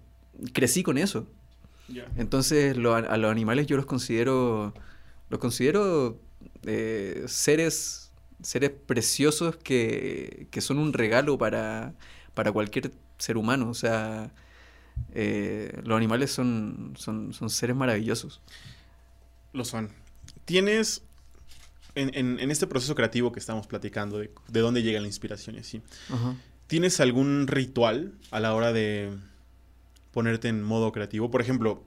crecí 0.52 0.84
con 0.84 0.98
eso. 0.98 1.28
Entonces 2.18 2.76
lo- 2.78 2.94
a 2.96 3.18
los 3.18 3.32
animales 3.32 3.68
yo 3.68 3.78
los 3.78 3.86
considero, 3.86 4.74
los 5.30 5.40
considero 5.40 6.20
eh, 6.66 7.24
seres, 7.28 8.03
seres 8.44 8.72
preciosos 8.86 9.56
que, 9.58 10.48
que 10.52 10.62
son 10.62 10.78
un 10.78 10.94
regalo 10.94 11.38
para, 11.38 11.94
para 12.34 12.52
cualquier 12.52 12.92
ser 13.18 13.38
humano. 13.38 13.70
O 13.70 13.74
sea, 13.74 14.32
eh, 15.14 15.82
los 15.84 15.98
animales 15.98 16.32
son, 16.32 16.94
son, 16.98 17.34
son 17.34 17.50
seres 17.50 17.76
maravillosos. 17.76 18.42
Lo 19.54 19.66
son. 19.66 19.90
Tienes, 20.46 21.04
en, 21.96 22.12
en- 22.16 22.40
en 22.40 22.52
este 22.52 22.68
proceso 22.68 22.96
creativo 22.96 23.32
que 23.32 23.40
estamos 23.40 23.68
platicando, 23.68 24.20
de, 24.20 24.32
de 24.48 24.60
dónde 24.60 24.84
llega 24.84 25.00
la 25.00 25.08
inspiración 25.08 25.56
y 25.56 25.60
así, 25.60 25.82
Ajá. 26.10 26.36
¿tienes 26.68 27.00
algún 27.00 27.48
ritual 27.48 28.14
a 28.32 28.40
la 28.40 28.54
hora 28.56 28.74
de 28.74 29.12
ponerte 30.12 30.48
en 30.50 30.64
modo 30.64 30.92
creativo? 30.92 31.32
Por 31.32 31.42
ejemplo, 31.42 31.84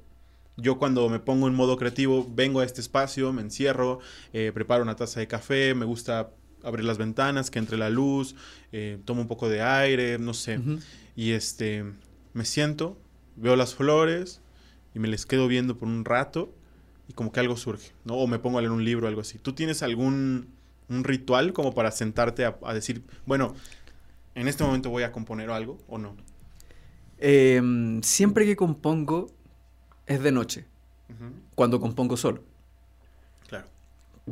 yo 0.57 0.79
cuando 0.79 1.09
me 1.09 1.19
pongo 1.19 1.49
en 1.49 1.55
modo 1.55 1.77
creativo, 1.77 2.27
vengo 2.35 2.61
a 2.61 2.65
este 2.65 2.81
espacio, 2.81 3.33
me 3.33 3.43
encierro, 3.43 3.99
eh, 4.33 4.53
preparo 4.55 4.83
una 4.83 4.97
taza 4.97 5.21
de 5.21 5.29
café, 5.29 5.75
me 5.75 5.85
gusta 5.85 6.31
abrir 6.67 6.85
las 6.85 6.99
ventanas, 6.99 7.51
que 7.51 7.59
entre 7.59 7.79
la 7.79 7.91
luz, 7.91 8.35
eh, 8.73 8.99
tomo 9.05 9.23
un 9.23 9.29
poco 9.29 9.49
de 9.49 9.63
aire, 9.63 10.19
no 10.19 10.35
sé. 10.35 10.61
Y 11.15 11.33
este, 11.33 11.85
me 12.35 12.45
siento, 12.45 12.99
veo 13.37 13.57
las 13.57 13.75
flores 13.75 14.41
y 14.95 14.99
me 14.99 15.09
les 15.09 15.27
quedo 15.27 15.49
viendo 15.49 15.77
por 15.79 15.89
un 15.89 16.05
rato 16.05 16.53
y 17.09 17.13
como 17.13 17.33
que 17.33 17.41
algo 17.41 17.57
surge, 17.57 17.93
¿no? 18.05 18.15
O 18.15 18.27
me 18.27 18.39
pongo 18.39 18.59
a 18.59 18.61
leer 18.61 18.73
un 18.73 18.85
libro 18.85 19.07
o 19.07 19.09
algo 19.09 19.21
así. 19.21 19.39
¿Tú 19.39 19.53
tienes 19.53 19.83
algún 19.83 20.49
un 20.89 21.03
ritual 21.03 21.53
como 21.53 21.75
para 21.75 21.91
sentarte 21.91 22.45
a, 22.45 22.59
a 22.65 22.73
decir, 22.73 23.03
bueno, 23.27 23.55
en 24.35 24.49
este 24.49 24.63
momento 24.63 24.91
voy 24.91 25.03
a 25.03 25.13
componer 25.13 25.51
algo 25.51 25.79
o 25.89 25.99
no? 25.99 26.17
Em, 27.19 28.03
siempre 28.03 28.45
que 28.45 28.57
compongo 28.57 29.31
es 30.07 30.23
de 30.23 30.33
noche, 30.33 30.67
cuando 31.55 31.81
compongo 31.81 32.17
solo. 32.17 32.43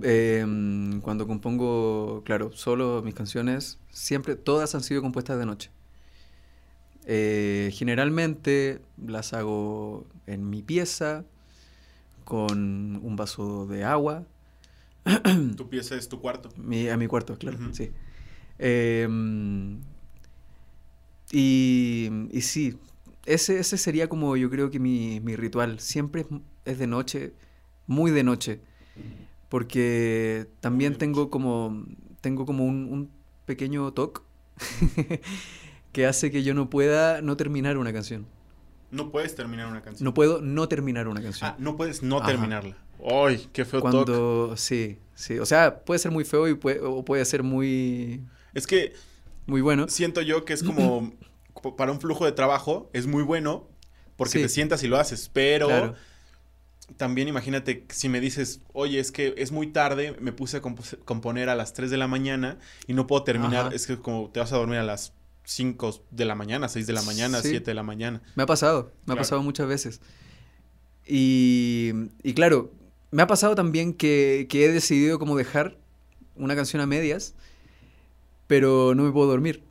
Em, 0.03 1.01
cuando 1.03 1.26
compongo, 1.26 2.22
claro, 2.24 2.51
solo 2.53 3.01
mis 3.03 3.14
canciones, 3.14 3.78
siempre, 3.90 4.34
todas 4.36 4.74
han 4.74 4.82
sido 4.82 5.03
compuestas 5.03 5.38
de 5.38 5.47
noche. 5.47 5.70
Eh, 7.07 7.70
generalmente 7.74 8.80
las 8.97 9.34
hago 9.34 10.07
en 10.26 10.49
mi 10.49 10.62
pieza, 10.62 11.24
con 12.24 13.01
un 13.03 13.16
vaso 13.16 13.66
de 13.66 13.84
agua, 13.84 14.24
Tu 15.57 15.68
pieza 15.68 15.97
es 15.97 16.09
tu 16.09 16.20
cuarto. 16.20 16.49
mi- 16.57 16.88
a 16.88 16.97
mi 16.97 17.07
cuarto, 17.07 17.36
claro, 17.38 17.59
sí. 17.72 17.90
Em, 18.59 19.80
y, 21.32 22.11
y 22.30 22.40
sí, 22.42 22.78
ese, 23.26 23.59
ese 23.59 23.78
sería 23.78 24.09
como 24.09 24.36
yo 24.36 24.51
creo 24.51 24.70
que 24.70 24.78
mi, 24.78 25.20
mi 25.20 25.36
ritual. 25.36 25.80
Siempre 25.80 26.22
es, 26.22 26.26
es 26.64 26.78
de 26.78 26.86
noche, 26.86 27.32
muy 27.86 28.11
de 28.11 28.22
noche. 28.24 28.61
Porque 29.55 30.49
también 30.59 30.97
tengo 30.99 31.31
como, 31.31 31.85
tengo 32.21 32.45
como 32.45 32.65
un, 32.65 32.89
un 32.91 33.11
pequeño 33.47 33.93
toque 33.93 34.21
que 35.93 36.07
hace 36.07 36.33
que 36.33 36.43
yo 36.43 36.55
no 36.55 36.69
pueda 36.69 37.23
no 37.23 37.37
terminar 37.37 37.79
una 37.79 37.93
canción. 37.93 38.27
No 38.91 39.13
puedes 39.13 39.37
terminar 39.37 39.69
una 39.69 39.81
canción. 39.81 40.05
No 40.05 40.13
puedo 40.13 40.43
no 40.43 40.67
terminar 40.67 41.07
una 41.07 41.23
canción. 41.23 41.51
Ah, 41.53 41.57
no 41.61 41.77
puedes 41.77 42.03
no 42.03 42.17
Ajá. 42.17 42.27
terminarla. 42.27 42.77
¡Ay, 43.09 43.49
qué 43.53 43.65
feo 43.65 43.81
toque! 43.81 43.93
Cuando, 43.93 44.57
sí, 44.57 44.99
sí. 45.15 45.39
O 45.39 45.47
sea, 45.47 45.85
puede 45.85 46.01
ser 46.01 46.11
muy 46.11 46.25
feo 46.25 46.49
y 46.49 46.55
puede, 46.55 46.81
o 46.81 47.05
puede 47.05 47.25
ser 47.25 47.45
muy, 47.45 48.25
Es 48.55 48.67
que 48.67 48.93
muy 49.47 49.61
bueno. 49.61 49.87
siento 49.87 50.21
yo 50.21 50.45
que 50.45 50.53
es 50.55 50.65
como 50.65 51.13
como 51.55 51.77
para 51.77 51.93
un 51.93 52.01
flujo 52.01 52.25
de 52.25 52.33
trabajo 52.33 52.91
es 52.93 53.07
muy 53.07 53.23
bueno 53.23 53.69
porque 54.17 54.33
Sí. 54.33 54.43
te 54.43 54.49
sientas 54.49 54.83
y 54.83 54.89
lo 54.89 54.97
haces, 54.97 55.31
pero 55.33 55.69
Claro. 55.69 55.95
También 56.97 57.28
imagínate 57.28 57.85
si 57.89 58.09
me 58.09 58.20
dices, 58.20 58.61
oye, 58.72 58.99
es 59.01 59.11
que 59.12 59.35
es 59.39 59.53
muy 59.53 59.68
tarde, 59.68 60.16
me 60.20 60.32
puse 60.32 60.59
a 60.59 60.61
componer 60.61 61.49
a 61.49 61.55
las 61.55 61.72
3 61.72 61.91
de 61.91 61.97
la 61.97 62.09
mañana 62.09 62.59
y 62.87 62.93
no 62.93 63.07
puedo 63.07 63.24
terminar, 63.24 63.66
Ajá. 63.66 63.74
es 63.74 63.87
que 63.87 63.99
como 63.99 64.30
te 64.30 64.41
vas 64.41 64.53
a 64.53 64.57
dormir 64.57 64.78
a 64.78 64.85
las 64.85 65.12
5 65.45 66.05
de 66.11 66.24
la 66.24 66.35
mañana, 66.35 66.68
6 66.68 66.87
de 66.87 66.93
la 66.93 67.03
mañana, 67.03 67.41
Sí. 67.43 67.49
7 67.51 67.70
de 67.70 67.74
la 67.74 67.82
mañana. 67.82 68.22
Me 68.37 68.43
ha 68.43 68.47
pasado, 68.47 68.85
me 68.85 69.05
Claro. 69.07 69.20
ha 69.20 69.22
pasado 69.22 69.43
muchas 69.43 69.66
veces. 69.66 70.01
Y, 71.07 71.93
y 72.22 72.35
claro, 72.35 72.70
me 73.11 73.22
ha 73.22 73.26
pasado 73.26 73.55
también 73.55 73.93
que, 73.95 74.47
que 74.49 74.64
he 74.66 74.72
decidido 74.72 75.18
como 75.18 75.37
dejar 75.37 75.76
una 76.37 76.57
canción 76.57 76.80
a 76.82 76.87
medias, 76.87 77.35
pero 78.47 78.95
no 78.95 79.05
me 79.05 79.12
puedo 79.12 79.26
dormir. 79.28 79.62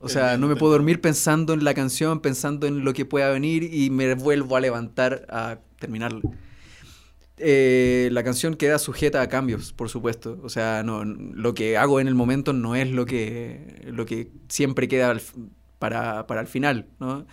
O 0.00 0.08
sea, 0.08 0.36
no 0.36 0.46
me 0.46 0.56
puedo 0.56 0.72
dormir 0.72 1.00
pensando 1.00 1.52
en 1.54 1.64
la 1.64 1.74
canción, 1.74 2.20
pensando 2.20 2.66
en 2.66 2.84
lo 2.84 2.92
que 2.92 3.04
pueda 3.06 3.30
venir 3.30 3.62
y 3.64 3.90
me 3.90 4.14
vuelvo 4.14 4.56
a 4.56 4.60
levantar 4.60 5.26
a 5.30 5.58
terminarla. 5.78 6.20
Eh, 7.38 8.08
la 8.12 8.24
canción 8.24 8.54
queda 8.54 8.78
sujeta 8.78 9.20
a 9.20 9.28
cambios, 9.28 9.72
por 9.72 9.88
supuesto. 9.90 10.38
O 10.42 10.48
sea, 10.48 10.82
no, 10.82 11.04
lo 11.04 11.54
que 11.54 11.76
hago 11.76 12.00
en 12.00 12.08
el 12.08 12.14
momento 12.14 12.52
no 12.52 12.74
es 12.74 12.90
lo 12.90 13.04
que, 13.04 13.82
lo 13.86 14.06
que 14.06 14.30
siempre 14.48 14.88
queda 14.88 15.14
para, 15.78 16.26
para 16.26 16.40
el 16.40 16.46
final, 16.46 16.86
¿no? 16.98 17.26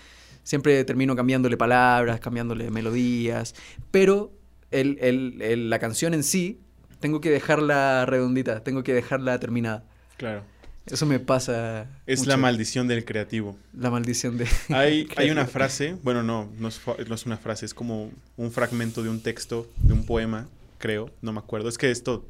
Siempre 0.43 0.83
termino 0.83 1.15
cambiándole 1.15 1.55
palabras, 1.55 2.19
cambiándole 2.19 2.69
melodías, 2.69 3.55
pero 3.91 4.33
el- 4.71 4.97
el- 4.99 5.69
la 5.69 5.79
canción 5.79 6.13
en 6.13 6.23
sí, 6.23 6.59
tengo 6.99 7.21
que 7.21 7.29
dejarla 7.29 8.05
redondita, 8.05 8.61
tengo 8.61 8.83
que 8.83 8.93
dejarla 8.93 9.39
terminada. 9.39 9.85
Claro. 10.17 10.43
Eso 10.85 11.05
me 11.05 11.19
pasa. 11.19 11.87
Es 12.05 12.19
mucho. 12.19 12.29
la 12.31 12.37
maldición 12.37 12.87
del 12.87 13.05
creativo. 13.05 13.57
La 13.77 13.89
maldición 13.89 14.37
de. 14.37 14.47
Hay, 14.69 15.07
hay 15.15 15.31
una 15.31 15.45
frase, 15.45 15.95
bueno, 16.03 16.23
no, 16.23 16.49
no 16.59 16.67
es, 16.67 16.81
no 17.07 17.15
es 17.15 17.25
una 17.25 17.37
frase, 17.37 17.65
es 17.65 17.73
como 17.73 18.11
un 18.37 18.51
fragmento 18.51 19.01
de 19.01 19.09
un 19.09 19.21
texto, 19.21 19.69
de 19.77 19.93
un 19.93 20.05
poema, 20.05 20.47
creo, 20.79 21.09
no 21.21 21.31
me 21.31 21.39
acuerdo. 21.39 21.69
Es 21.69 21.77
que 21.77 21.89
esto, 21.89 22.25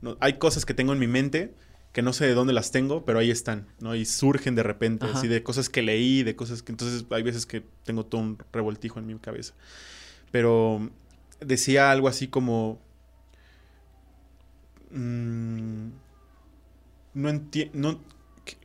no- 0.00 0.16
hay 0.20 0.34
cosas 0.38 0.64
que 0.64 0.72
tengo 0.74 0.92
en 0.92 0.98
mi 0.98 1.06
mente 1.06 1.52
que 1.92 2.02
no 2.02 2.12
sé 2.12 2.24
de 2.26 2.34
dónde 2.34 2.52
las 2.52 2.70
tengo, 2.70 3.04
pero 3.04 3.18
ahí 3.18 3.30
están, 3.32 3.66
¿no? 3.80 3.96
Y 3.96 4.04
surgen 4.04 4.54
de 4.54 4.62
repente, 4.62 5.06
Ajá. 5.06 5.18
así 5.18 5.26
de 5.26 5.42
cosas 5.42 5.68
que 5.68 5.82
leí, 5.82 6.22
de 6.22 6.36
cosas 6.36 6.62
que... 6.62 6.70
Entonces 6.70 7.04
hay 7.10 7.24
veces 7.24 7.46
que 7.46 7.64
tengo 7.84 8.06
todo 8.06 8.20
un 8.20 8.38
revoltijo 8.52 9.00
en 9.00 9.08
mi 9.08 9.18
cabeza. 9.18 9.54
Pero 10.30 10.88
decía 11.40 11.90
algo 11.90 12.06
así 12.06 12.28
como... 12.28 12.78
mm, 14.92 15.88
no 17.14 17.28
entiendo... 17.28 17.72
No, 17.78 18.00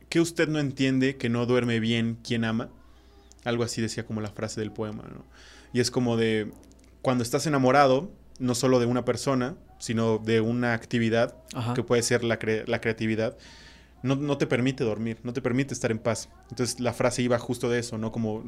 que- 0.08 0.20
usted 0.20 0.48
no 0.48 0.58
entiende 0.58 1.16
que 1.16 1.28
no 1.28 1.44
duerme 1.46 1.78
bien 1.80 2.16
quien 2.24 2.44
ama. 2.44 2.70
Algo 3.44 3.64
así 3.64 3.82
decía 3.82 4.06
como 4.06 4.20
la 4.20 4.30
frase 4.30 4.60
del 4.60 4.72
poema, 4.72 5.02
¿no? 5.12 5.24
Y 5.72 5.80
es 5.80 5.90
como 5.90 6.16
de 6.16 6.50
cuando 7.02 7.22
estás 7.22 7.46
enamorado, 7.46 8.10
no 8.38 8.54
solo 8.54 8.80
de 8.80 8.86
una 8.86 9.04
persona, 9.04 9.56
sino 9.78 10.18
de 10.18 10.40
una 10.40 10.72
actividad, 10.72 11.36
Ajá. 11.54 11.74
que 11.74 11.82
puede 11.82 12.02
ser 12.02 12.24
la, 12.24 12.38
cre- 12.38 12.66
la 12.66 12.80
creatividad, 12.80 13.36
no, 14.02 14.16
no 14.16 14.38
te 14.38 14.46
permite 14.46 14.84
dormir, 14.84 15.18
no 15.22 15.32
te 15.32 15.42
permite 15.42 15.74
estar 15.74 15.90
en 15.90 15.98
paz. 15.98 16.28
Entonces 16.50 16.80
la 16.80 16.92
frase 16.94 17.22
iba 17.22 17.38
justo 17.38 17.68
de 17.68 17.78
eso, 17.80 17.98
¿no? 17.98 18.10
Como, 18.10 18.42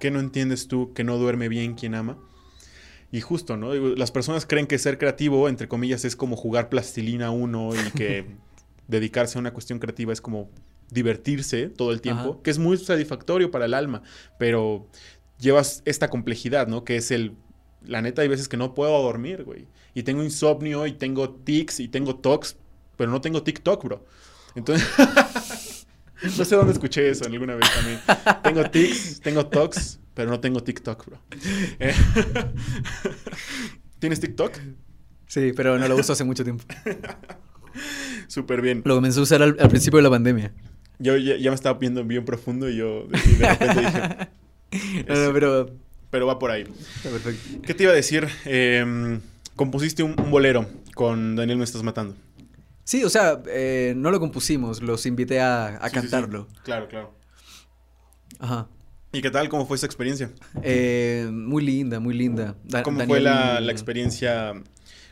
¿qué 0.00 0.10
no 0.10 0.20
entiendes 0.20 0.68
tú 0.68 0.92
que 0.94 1.04
no 1.04 1.18
duerme 1.18 1.48
bien 1.48 1.74
quien 1.74 1.94
ama? 1.94 2.16
Y 3.12 3.20
justo, 3.20 3.56
¿no? 3.56 3.74
Las 3.74 4.10
personas 4.10 4.46
creen 4.46 4.66
que 4.66 4.78
ser 4.78 4.96
creativo, 4.96 5.48
entre 5.48 5.68
comillas, 5.68 6.04
es 6.04 6.16
como 6.16 6.36
jugar 6.36 6.68
plastilina 6.70 7.30
uno 7.30 7.70
y 7.74 7.90
que 7.90 8.24
dedicarse 8.90 9.38
a 9.38 9.40
una 9.40 9.52
cuestión 9.52 9.78
creativa 9.78 10.12
es 10.12 10.20
como 10.20 10.50
divertirse 10.90 11.68
todo 11.68 11.92
el 11.92 12.00
tiempo, 12.00 12.32
Ajá. 12.32 12.42
que 12.42 12.50
es 12.50 12.58
muy 12.58 12.76
satisfactorio 12.76 13.50
para 13.50 13.64
el 13.64 13.74
alma, 13.74 14.02
pero 14.38 14.88
llevas 15.38 15.82
esta 15.84 16.08
complejidad, 16.08 16.66
¿no? 16.66 16.84
Que 16.84 16.96
es 16.96 17.10
el... 17.10 17.36
La 17.82 18.02
neta, 18.02 18.20
hay 18.20 18.28
veces 18.28 18.46
que 18.46 18.58
no 18.58 18.74
puedo 18.74 19.02
dormir, 19.02 19.44
güey. 19.44 19.66
Y 19.94 20.02
tengo 20.02 20.22
insomnio 20.22 20.86
y 20.86 20.92
tengo 20.92 21.30
tics 21.30 21.80
y 21.80 21.88
tengo 21.88 22.16
tocs, 22.16 22.56
pero 22.96 23.10
no 23.10 23.22
tengo 23.22 23.42
TikTok, 23.42 23.84
bro. 23.84 24.04
Entonces... 24.54 25.86
no 26.36 26.44
sé 26.44 26.56
dónde 26.56 26.74
escuché 26.74 27.08
eso 27.08 27.24
alguna 27.24 27.54
vez 27.54 27.70
también. 27.72 28.00
Tengo 28.42 28.70
tics, 28.70 29.20
tengo 29.20 29.46
tocs, 29.46 29.98
pero 30.12 30.30
no 30.30 30.40
tengo 30.40 30.62
TikTok, 30.62 31.06
bro. 31.06 31.22
Eh, 31.78 31.94
¿Tienes 33.98 34.20
TikTok? 34.20 34.58
Sí, 35.26 35.52
pero 35.56 35.78
no 35.78 35.88
lo 35.88 35.96
uso 35.96 36.12
hace 36.12 36.24
mucho 36.24 36.44
tiempo. 36.44 36.64
Súper 38.28 38.60
bien. 38.60 38.82
Lo 38.84 38.94
comencé 38.94 39.18
a 39.20 39.22
usar 39.22 39.42
al, 39.42 39.56
al 39.60 39.68
principio 39.68 39.98
de 39.98 40.02
la 40.04 40.10
pandemia. 40.10 40.52
Yo 40.98 41.16
ya, 41.16 41.36
ya 41.36 41.50
me 41.50 41.54
estaba 41.54 41.78
viendo 41.78 42.04
bien 42.04 42.24
profundo 42.24 42.68
y 42.68 42.76
yo 42.76 43.06
y 43.12 43.36
de 43.36 43.48
repente 43.48 43.80
dije, 43.80 45.04
No, 45.08 45.26
no, 45.26 45.32
pero. 45.32 45.70
pero 46.10 46.26
va 46.26 46.38
por 46.38 46.50
ahí. 46.50 46.62
Está 46.96 47.10
perfecto. 47.10 47.60
¿Qué 47.66 47.74
te 47.74 47.82
iba 47.84 47.92
a 47.92 47.96
decir? 47.96 48.28
Eh, 48.44 49.18
compusiste 49.56 50.02
un, 50.02 50.18
un 50.20 50.30
bolero 50.30 50.66
con 50.94 51.36
Daniel 51.36 51.58
Me 51.58 51.64
Estás 51.64 51.82
Matando. 51.82 52.14
Sí, 52.84 53.04
o 53.04 53.08
sea, 53.10 53.40
eh, 53.48 53.94
no 53.96 54.10
lo 54.10 54.18
compusimos, 54.20 54.82
los 54.82 55.06
invité 55.06 55.40
a, 55.40 55.66
a 55.66 55.70
Sí, 55.70 55.76
sí, 55.76 55.88
sí. 55.88 55.92
cantarlo. 55.94 56.48
Claro, 56.64 56.88
claro. 56.88 57.14
Ajá. 58.38 58.68
¿Y 59.12 59.22
qué 59.22 59.30
tal? 59.30 59.48
¿Cómo 59.48 59.66
fue 59.66 59.76
esa 59.76 59.86
experiencia? 59.86 60.30
Eh, 60.62 61.28
muy 61.32 61.64
linda, 61.64 61.98
muy 62.00 62.14
linda. 62.14 62.54
Da- 62.64 62.82
¿Cómo 62.82 63.00
fue 63.06 63.20
la, 63.20 63.60
la 63.60 63.72
experiencia 63.72 64.52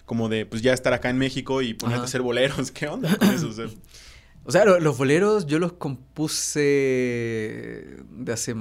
como 0.09 0.29
de 0.29 0.45
pues 0.45 0.61
ya 0.63 0.73
estar 0.73 0.93
acá 0.93 1.09
en 1.11 1.19
México 1.19 1.63
y 1.63 1.75
ponerte 1.75 1.99
Ajá. 1.99 2.03
a 2.03 2.07
hacer 2.07 2.23
boleros? 2.23 2.71
¿Qué 2.73 2.89
onda 2.89 3.17
con 3.17 3.29
eso? 3.31 3.49
O 3.49 3.53
sea, 3.53 3.67
O 4.45 4.51
sea, 4.51 4.65
lo- 4.65 4.81
los 4.81 4.99
boleros 4.99 5.47
yo 5.47 5.61
los 5.61 5.75
compuse 5.75 6.61
de 8.11 8.33
hace 8.33 8.55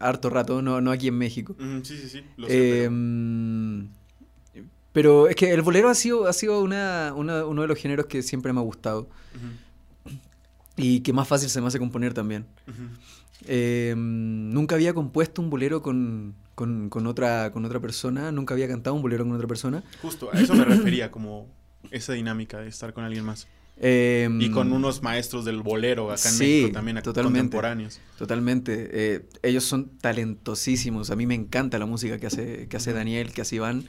harto 0.00 0.28
rato, 0.30 0.60
no, 0.62 0.80
no 0.82 0.90
aquí 0.90 1.08
en 1.08 1.16
México. 1.16 1.54
mm, 1.58 1.80
sí, 1.82 1.96
sí, 1.96 2.08
sí. 2.08 2.24
Lo 2.36 2.48
sé, 2.48 2.84
Eh, 2.84 2.88
mm, 2.90 3.88
pero 4.92 5.28
es 5.28 5.36
que 5.36 5.50
el 5.52 5.62
bolero 5.62 5.88
ha 5.88 5.94
sido, 5.94 6.26
ha 6.26 6.32
sido 6.34 6.60
una, 6.60 7.14
una- 7.16 7.46
uno 7.46 7.62
de 7.62 7.68
los 7.68 7.78
géneros 7.78 8.06
que 8.06 8.20
siempre 8.22 8.52
me 8.52 8.60
ha 8.60 8.62
gustado 8.62 9.08
y 10.76 11.00
que 11.00 11.12
más 11.12 11.28
fácil 11.28 11.48
se 11.48 11.60
me 11.60 11.66
hace 11.68 11.78
componer 11.78 12.12
también. 12.14 12.44
Eh, 13.46 13.94
nunca 13.96 14.74
había 14.74 14.92
compuesto 14.94 15.40
un 15.42 15.50
bolero 15.50 15.82
con, 15.82 16.34
con- 16.54 16.88
con 16.90 17.06
otra, 17.06 17.50
con 17.52 17.64
otra 17.64 17.80
persona, 17.80 18.30
nunca 18.32 18.54
había 18.54 18.68
cantado 18.68 18.94
un 18.96 19.02
bolero 19.02 19.24
con 19.24 19.32
otra 19.34 19.48
persona. 19.48 19.82
Justo, 20.02 20.30
a 20.32 20.40
eso 20.40 20.54
me 20.54 20.64
refería, 20.64 21.10
como 21.10 21.48
esa 21.90 22.12
dinámica 22.12 22.58
de 22.60 22.68
estar 22.68 22.92
con 22.92 23.04
alguien 23.04 23.24
más. 23.24 23.46
Eh, 23.78 24.28
Y 24.38 24.50
con 24.50 24.70
unos 24.72 25.02
maestros 25.02 25.44
del 25.44 25.62
bolero 25.62 26.10
acá 26.12 26.28
en 26.28 26.34
Sí, 26.34 26.44
México 26.44 26.72
también, 26.74 27.02
totalmente. 27.02 27.38
contemporáneos. 27.40 28.00
Totalmente. 28.18 28.88
Eh, 28.92 29.26
ellos 29.42 29.64
son 29.64 29.88
talentosísimos. 29.98 31.10
A 31.10 31.16
mí 31.16 31.26
me 31.26 31.34
encanta 31.34 31.78
la 31.78 31.86
música 31.86 32.18
que 32.18 32.26
hace, 32.26 32.68
que 32.68 32.76
hace. 32.76 32.92
Daniel, 32.92 33.32
que 33.32 33.40
hace 33.42 33.56
Iván. 33.56 33.84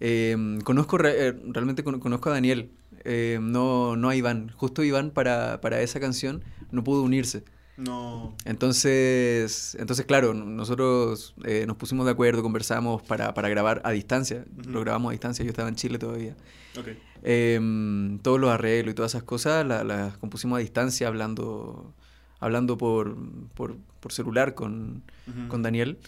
Eh, 0.00 0.58
conozco 0.64 0.96
re- 0.98 1.32
realmente 1.48 1.82
con- 1.82 1.98
conozco 2.00 2.30
a 2.30 2.32
Daniel, 2.32 2.70
eh, 3.04 3.38
no, 3.42 3.96
no 3.96 4.08
a 4.08 4.16
Iván. 4.16 4.52
Justo 4.56 4.84
Iván 4.84 5.10
para, 5.10 5.60
para 5.60 5.80
esa 5.82 6.00
canción 6.00 6.42
no 6.70 6.84
pudo 6.84 7.02
unirse. 7.02 7.44
No. 7.76 8.34
Entonces, 8.46 9.76
entonces 9.78 10.06
claro, 10.06 10.32
nosotros 10.32 11.34
eh, 11.44 11.64
nos 11.66 11.76
pusimos 11.76 12.06
de 12.06 12.12
acuerdo, 12.12 12.42
conversamos 12.42 13.02
para, 13.02 13.34
para 13.34 13.48
grabar 13.48 13.82
a 13.84 13.90
distancia. 13.90 14.44
Ujú. 14.60 14.70
Lo 14.70 14.80
grabamos 14.80 15.10
a 15.10 15.12
distancia, 15.12 15.44
yo 15.44 15.50
estaba 15.50 15.68
en 15.68 15.74
Chile 15.76 15.98
todavía. 15.98 16.34
Ok. 16.78 16.88
Em, 17.22 18.18
todos 18.20 18.40
los 18.40 18.50
arreglos 18.50 18.92
y 18.92 18.94
todas 18.94 19.12
esas 19.12 19.24
cosas 19.24 19.66
la- 19.66 19.84
las 19.84 20.16
compusimos 20.18 20.56
a 20.56 20.60
distancia 20.60 21.08
hablando, 21.08 21.92
hablando 22.40 22.78
por, 22.78 23.16
por, 23.54 23.76
por 24.00 24.12
celular 24.12 24.54
con, 24.54 25.02
Ujú. 25.28 25.48
con 25.48 25.62
Daniel. 25.62 25.98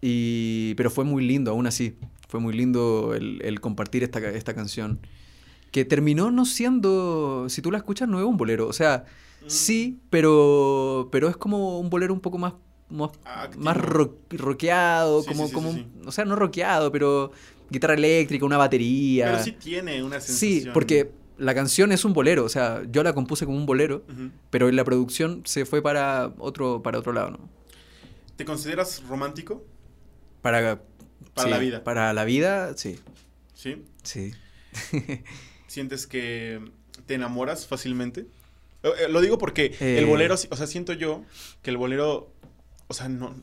Y, 0.00 0.74
pero 0.74 0.90
fue 0.90 1.04
muy 1.04 1.24
lindo, 1.26 1.50
aún 1.50 1.66
así. 1.66 1.96
Fue 2.28 2.40
muy 2.40 2.54
lindo 2.54 3.14
el, 3.14 3.40
el 3.44 3.60
compartir 3.60 4.02
esta, 4.02 4.18
esta 4.30 4.54
canción. 4.54 4.98
Que 5.72 5.84
terminó 5.84 6.30
no 6.30 6.46
siendo, 6.46 7.46
si 7.48 7.60
tú 7.62 7.70
la 7.70 7.78
escuchas, 7.78 8.08
no 8.08 8.18
es 8.18 8.24
un 8.24 8.36
bolero. 8.36 8.66
O 8.66 8.72
sea. 8.72 9.04
Sí, 9.46 10.00
pero, 10.10 11.08
pero 11.12 11.28
es 11.28 11.36
como 11.36 11.78
un 11.80 11.90
bolero 11.90 12.12
un 12.14 12.20
poco 12.20 12.38
más, 12.38 12.54
más, 12.88 13.10
más 13.58 13.76
rock- 13.76 14.16
rockeado, 14.32 15.22
Sí, 15.22 15.28
como, 15.28 15.46
sí, 15.46 15.52
como 15.52 15.70
un- 15.70 16.02
o 16.06 16.12
sea, 16.12 16.24
no 16.24 16.36
rockeado, 16.36 16.90
pero 16.92 17.32
guitarra 17.70 17.94
eléctrica, 17.94 18.44
una 18.44 18.56
batería. 18.58 19.26
Pero 19.26 19.44
sí 19.44 19.52
tiene 19.52 20.02
una 20.02 20.20
sensación. 20.20 20.62
Sí, 20.64 20.68
porque 20.72 21.10
la 21.38 21.54
canción 21.54 21.92
es 21.92 22.04
un 22.04 22.12
bolero, 22.12 22.44
o 22.44 22.48
sea, 22.48 22.82
yo 22.90 23.02
la 23.02 23.12
compuse 23.14 23.46
como 23.46 23.56
un 23.56 23.66
bolero, 23.66 24.04
pero 24.50 24.68
en 24.68 24.76
la 24.76 24.84
producción 24.84 25.42
se 25.44 25.64
fue 25.64 25.80
para 25.82 26.32
otro, 26.38 26.82
para 26.82 26.98
otro 26.98 27.12
lado, 27.12 27.30
¿no? 27.30 27.38
¿Te 28.36 28.44
consideras 28.44 29.02
romántico? 29.08 29.64
Para, 30.42 30.80
Para 31.34 31.46
sí, 31.46 31.50
la 31.50 31.58
vida. 31.58 31.84
Para 31.84 32.12
la 32.12 32.24
vida, 32.24 32.76
sí, 32.76 32.98
Sí. 33.54 33.84
sí. 34.02 34.32
¿Sientes 35.66 36.06
que 36.06 36.60
te 37.06 37.14
enamoras 37.14 37.66
fácilmente? 37.66 38.26
Eh, 38.82 38.88
eh, 39.04 39.08
Lo 39.08 39.20
digo 39.20 39.38
porque 39.38 39.74
Eh. 39.80 39.98
el 39.98 40.06
bolero, 40.06 40.34
o 40.34 40.56
sea, 40.56 40.66
siento 40.66 40.92
yo 40.92 41.24
que 41.62 41.70
el 41.70 41.76
bolero, 41.76 42.32
o 42.88 42.94
sea, 42.94 43.08
no... 43.08 43.34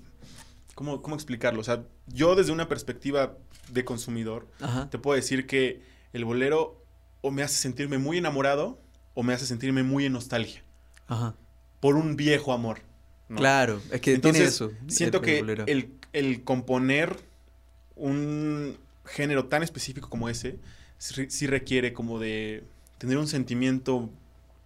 ¿Cómo, 0.75 1.01
cómo 1.01 1.15
explicarlo? 1.15 1.59
O 1.61 1.63
sea, 1.63 1.83
yo 2.05 2.35
desde 2.35 2.51
una 2.51 2.69
perspectiva 2.69 3.35
de 3.69 3.83
consumidor, 3.83 4.47
Ajá. 4.61 4.89
te 4.91 4.99
puedo 4.99 5.15
decir 5.15 5.47
que 5.47 5.81
el 6.13 6.23
bolero 6.23 6.83
o 7.21 7.31
me 7.31 7.41
hace 7.41 7.55
sentirme 7.57 7.97
muy 7.97 8.19
enamorado 8.19 8.79
o 9.15 9.23
me 9.23 9.33
hace 9.33 9.47
sentirme 9.47 9.81
muy 9.81 10.05
en 10.05 10.13
nostalgia 10.13 10.63
Ajá. 11.07 11.33
por 11.79 11.95
un 11.95 12.15
viejo 12.15 12.53
amor. 12.53 12.81
¿no? 13.27 13.38
Claro, 13.38 13.81
es 13.91 14.01
que 14.01 14.13
Entonces, 14.13 14.55
tiene 14.57 14.71
eso. 14.71 14.71
siento 14.88 15.17
el- 15.17 15.23
que 15.23 15.63
el, 15.71 15.89
el 16.13 16.43
componer 16.43 17.17
un 17.95 18.77
género 19.05 19.45
tan 19.47 19.63
específico 19.63 20.09
como 20.09 20.29
ese 20.29 20.59
sí 20.97 21.25
sí 21.29 21.47
requiere 21.47 21.91
como 21.93 22.19
de 22.19 22.63
tener 22.97 23.17
un 23.17 23.27
sentimiento 23.27 24.09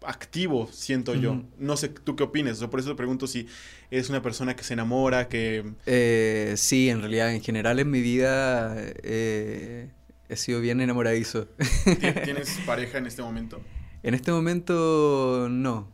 activo, 0.04 0.68
siento 0.72 1.14
yo. 1.16 1.43
No 1.60 1.78
sé 1.78 1.89
tú 1.89 2.16
qué 2.16 2.24
opinas, 2.24 2.54
o 2.58 2.60
sea, 2.62 2.70
por 2.70 2.80
eso 2.80 2.89
te 2.89 2.95
pregunto 2.95 3.28
si 3.28 3.47
eres 3.91 4.10
una 4.10 4.22
persona 4.22 4.56
que 4.56 4.64
se 4.64 4.74
enamora, 4.74 5.28
que... 5.28 5.74
Eh, 5.86 6.54
sí, 6.58 6.89
en 6.89 7.02
realidad, 7.02 7.32
en 7.34 7.41
general 7.41 7.80
en 7.80 7.89
mi 7.91 8.02
vida 8.02 8.76
eh, 9.04 9.89
he 10.30 10.36
sido 10.38 10.60
bien 10.62 10.82
enamoradizo. 10.82 11.45
¿Ti- 11.45 11.97
¿Tienes 12.24 12.58
pareja 12.66 12.97
en 12.97 13.06
este 13.06 13.22
momento? 13.22 13.62
en 14.04 14.14
este 14.16 14.32
momento, 14.32 15.47
no. 15.52 15.88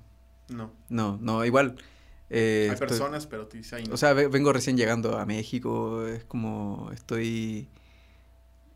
No. 0.49 0.71
No, 0.87 1.17
no, 1.21 1.43
igual. 1.43 1.75
eh, 2.29 2.67
Hay 2.69 2.73
estoy- 2.75 2.87
personas, 2.87 3.27
pero 3.27 3.45
dices, 3.51 3.73
"Ay, 3.73 3.83
no". 3.85 3.95
O 3.95 3.97
sea, 3.97 4.13
ve- 4.13 4.29
vengo 4.29 4.53
recién 4.53 4.77
llegando 4.77 5.17
a 5.17 5.25
México, 5.25 6.07
es 6.07 6.23
como 6.23 6.89
estoy 6.93 7.67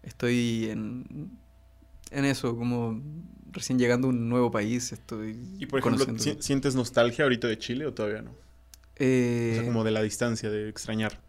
estoy 0.04 0.70
en 0.70 1.32
en 2.12 2.26
eso, 2.26 2.58
como 2.58 3.02
recién 3.52 3.78
llegando 3.80 4.08
a 4.08 4.10
un 4.12 4.30
nuevo 4.30 4.52
país, 4.52 4.92
estoy 4.92 5.38
y 5.60 5.66
por 5.66 5.80
ejemplo, 5.80 6.06
conociendo. 6.06 6.42
¿si- 6.42 6.48
¿sientes 6.48 6.76
nostalgia 6.76 7.24
ahorita 7.26 7.48
de 7.48 7.58
Chile 7.58 7.86
o 7.86 7.94
todavía 7.94 8.22
no? 8.22 8.32
O 8.32 8.36
Eh, 8.98 9.54
sea, 9.56 9.66
como 9.66 9.84
de 9.84 9.92
la 9.92 10.02
distancia, 10.04 10.50
de 10.50 10.70
extrañar. 10.70 11.20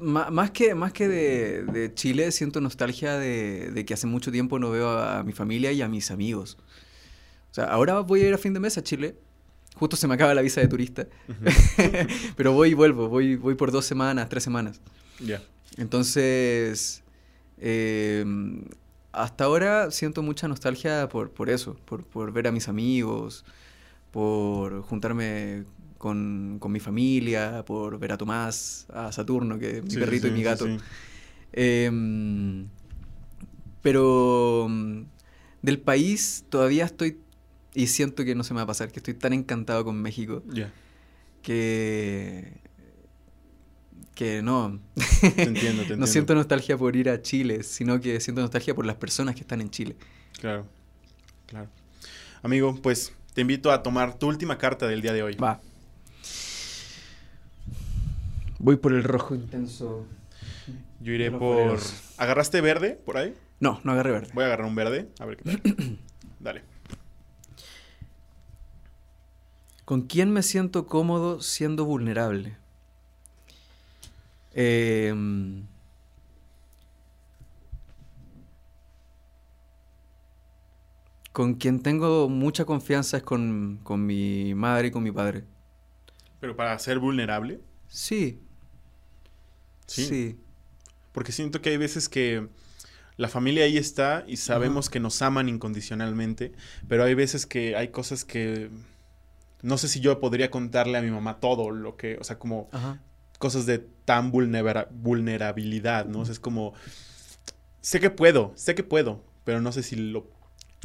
Más 0.00 0.50
que, 0.50 0.74
más 0.74 0.92
que 0.92 1.06
de, 1.06 1.62
de 1.64 1.94
Chile, 1.94 2.32
siento 2.32 2.60
nostalgia 2.60 3.16
de, 3.18 3.70
de 3.72 3.84
que 3.84 3.94
hace 3.94 4.06
mucho 4.08 4.32
tiempo 4.32 4.58
no 4.58 4.70
veo 4.70 4.90
a, 4.98 5.22
mi 5.22 5.32
familia 5.32 5.70
y 5.72 5.80
a 5.82 5.88
mis 5.88 6.10
amigos. 6.10 6.56
O 7.50 7.54
sea, 7.54 7.64
ahora 7.66 8.00
voy 8.00 8.22
a 8.22 8.28
ir 8.28 8.34
a 8.34 8.38
fin 8.38 8.52
de 8.52 8.58
mes 8.60 8.76
a 8.78 8.82
Chile. 8.82 9.14
Justo 9.76 9.96
se 9.96 10.08
me 10.08 10.14
acaba 10.14 10.34
la 10.34 10.42
visa 10.42 10.60
de 10.60 10.66
turista. 10.68 11.06
Pero 12.36 12.52
voy 12.52 12.70
y 12.70 12.74
vuelvo. 12.74 13.08
Voy, 13.08 13.36
voy 13.36 13.54
por 13.54 13.70
dos 13.70 13.84
semanas, 13.84 14.28
tres 14.28 14.42
semanas. 14.42 14.80
Ya. 15.20 15.40
Entonces, 15.76 17.02
eh, 17.58 18.24
hasta 19.14 19.44
ahora 19.44 19.90
siento 19.90 20.22
mucha 20.22 20.48
nostalgia 20.48 21.08
por, 21.08 21.30
por 21.30 21.50
eso, 21.50 21.76
por, 21.84 22.04
por 22.04 22.32
ver 22.32 22.46
a 22.48 22.52
mis 22.52 22.68
amigos, 22.68 23.44
por 24.10 24.82
juntarme 24.82 25.64
con, 25.98 26.58
con 26.60 26.72
mi 26.72 26.80
familia, 26.80 27.64
por 27.66 27.98
ver 27.98 28.12
a 28.12 28.18
Tomás, 28.18 28.86
a 28.92 29.10
Saturno, 29.12 29.58
que 29.58 29.78
es 29.78 29.82
mi 29.82 29.90
Sí, 29.90 29.96
perrito 29.96 30.26
sí, 30.26 30.32
y 30.32 30.36
mi 30.36 30.42
gato. 30.42 30.66
sí. 30.66 30.76
Em, 31.52 32.66
pero 33.82 34.66
mm, 34.68 35.02
del 35.62 35.80
país 35.80 36.44
todavía 36.48 36.84
estoy, 36.84 37.20
y 37.74 37.86
siento 37.88 38.24
que 38.24 38.34
no 38.34 38.44
se 38.44 38.54
me 38.54 38.58
va 38.58 38.64
a 38.64 38.66
pasar, 38.66 38.90
que 38.92 38.98
estoy 39.00 39.14
tan 39.14 39.32
encantado 39.32 39.84
con 39.84 40.00
México 40.00 40.42
que 41.42 42.60
que 44.14 44.42
no 44.42 44.80
Te 45.20 45.26
entiendo, 45.26 45.34
te 45.34 45.68
entiendo. 45.68 45.96
no 45.96 46.06
siento 46.06 46.34
nostalgia 46.34 46.76
por 46.78 46.94
ir 46.96 47.08
a 47.10 47.20
Chile 47.20 47.62
sino 47.62 48.00
que 48.00 48.20
siento 48.20 48.40
nostalgia 48.40 48.74
por 48.74 48.86
las 48.86 48.96
personas 48.96 49.34
que 49.34 49.40
están 49.42 49.60
en 49.60 49.70
Chile 49.70 49.96
Claro, 50.40 50.66
claro. 51.46 51.68
Amigo, 52.42 52.78
pues 52.82 53.12
te 53.34 53.40
invito 53.40 53.70
a 53.72 53.82
tomar 53.82 54.18
tu 54.18 54.26
última 54.28 54.58
carta 54.58 54.86
del 54.86 55.00
día 55.02 55.12
de 55.12 55.22
hoy. 55.22 55.34
va 55.36 55.60
voy 58.58 58.76
por 58.76 58.92
el 58.92 59.04
rojo 59.04 59.34
intenso 59.34 60.06
Yo 61.00 61.12
iré 61.12 61.30
por... 61.30 61.78
¿Agarraste 62.16 62.60
verde 62.60 62.98
por 63.04 63.16
ahí? 63.16 63.34
no 63.60 63.80
no 63.84 63.92
agarré 63.92 64.10
verde 64.12 64.30
Voy 64.34 64.44
a 64.44 64.46
agarrar 64.46 64.66
un 64.66 64.74
verde, 64.74 65.08
a 65.18 65.26
ver 65.26 65.36
qué 65.38 65.44
tal. 65.44 65.98
Dale. 66.40 66.62
¿Con 69.84 70.02
quién 70.02 70.32
me 70.32 70.42
siento 70.42 70.86
cómodo 70.86 71.40
siendo 71.42 71.84
vulnerable? 71.84 72.56
Em, 74.54 75.66
con 81.32 81.54
quien 81.54 81.82
tengo 81.82 82.28
mucha 82.28 82.64
confianza 82.64 83.16
es 83.16 83.22
con, 83.24 83.80
con 83.82 84.06
mi 84.06 84.54
madre 84.54 84.88
y 84.88 84.90
con 84.90 85.02
mi 85.02 85.10
padre. 85.10 85.44
Pero 86.40 86.56
para 86.56 86.78
ser 86.78 86.98
vulnerable, 86.98 87.60
Sí, 87.88 88.40
Sí. 89.86 90.04
sí. 90.06 90.40
porque 91.12 91.32
siento 91.32 91.60
que 91.60 91.70
hay 91.70 91.76
veces 91.76 92.08
que 92.08 92.48
la 93.16 93.28
familia 93.28 93.64
ahí 93.64 93.76
está 93.76 94.24
y 94.26 94.36
sabemos 94.38 94.88
que 94.90 94.98
nos 95.00 95.20
aman 95.22 95.48
incondicionalmente, 95.48 96.52
pero 96.88 97.04
hay 97.04 97.14
veces 97.14 97.46
que 97.46 97.76
hay 97.76 97.88
cosas 97.88 98.24
que 98.24 98.70
no 99.62 99.78
sé 99.78 99.88
si 99.88 100.00
yo 100.00 100.18
podría 100.20 100.50
contarle 100.50 100.98
a 100.98 101.02
mi 101.02 101.10
mamá 101.10 101.38
todo 101.40 101.70
lo 101.70 101.96
que, 101.96 102.16
o 102.20 102.24
sea, 102.24 102.38
como 102.38 102.68
Ajá. 102.72 103.00
Cosas 103.38 103.66
de 103.66 103.78
tan 104.04 104.30
vulnera- 104.32 104.88
vulnerabilidad, 104.90 106.06
¿no? 106.06 106.20
O 106.20 106.24
sea, 106.24 106.32
es 106.32 106.40
como, 106.40 106.72
sé 107.80 108.00
que 108.00 108.10
puedo, 108.10 108.52
sé 108.56 108.74
que 108.74 108.82
puedo, 108.82 109.22
pero 109.44 109.60
no 109.60 109.72
sé 109.72 109.82
si 109.82 109.96
lo, 109.96 110.26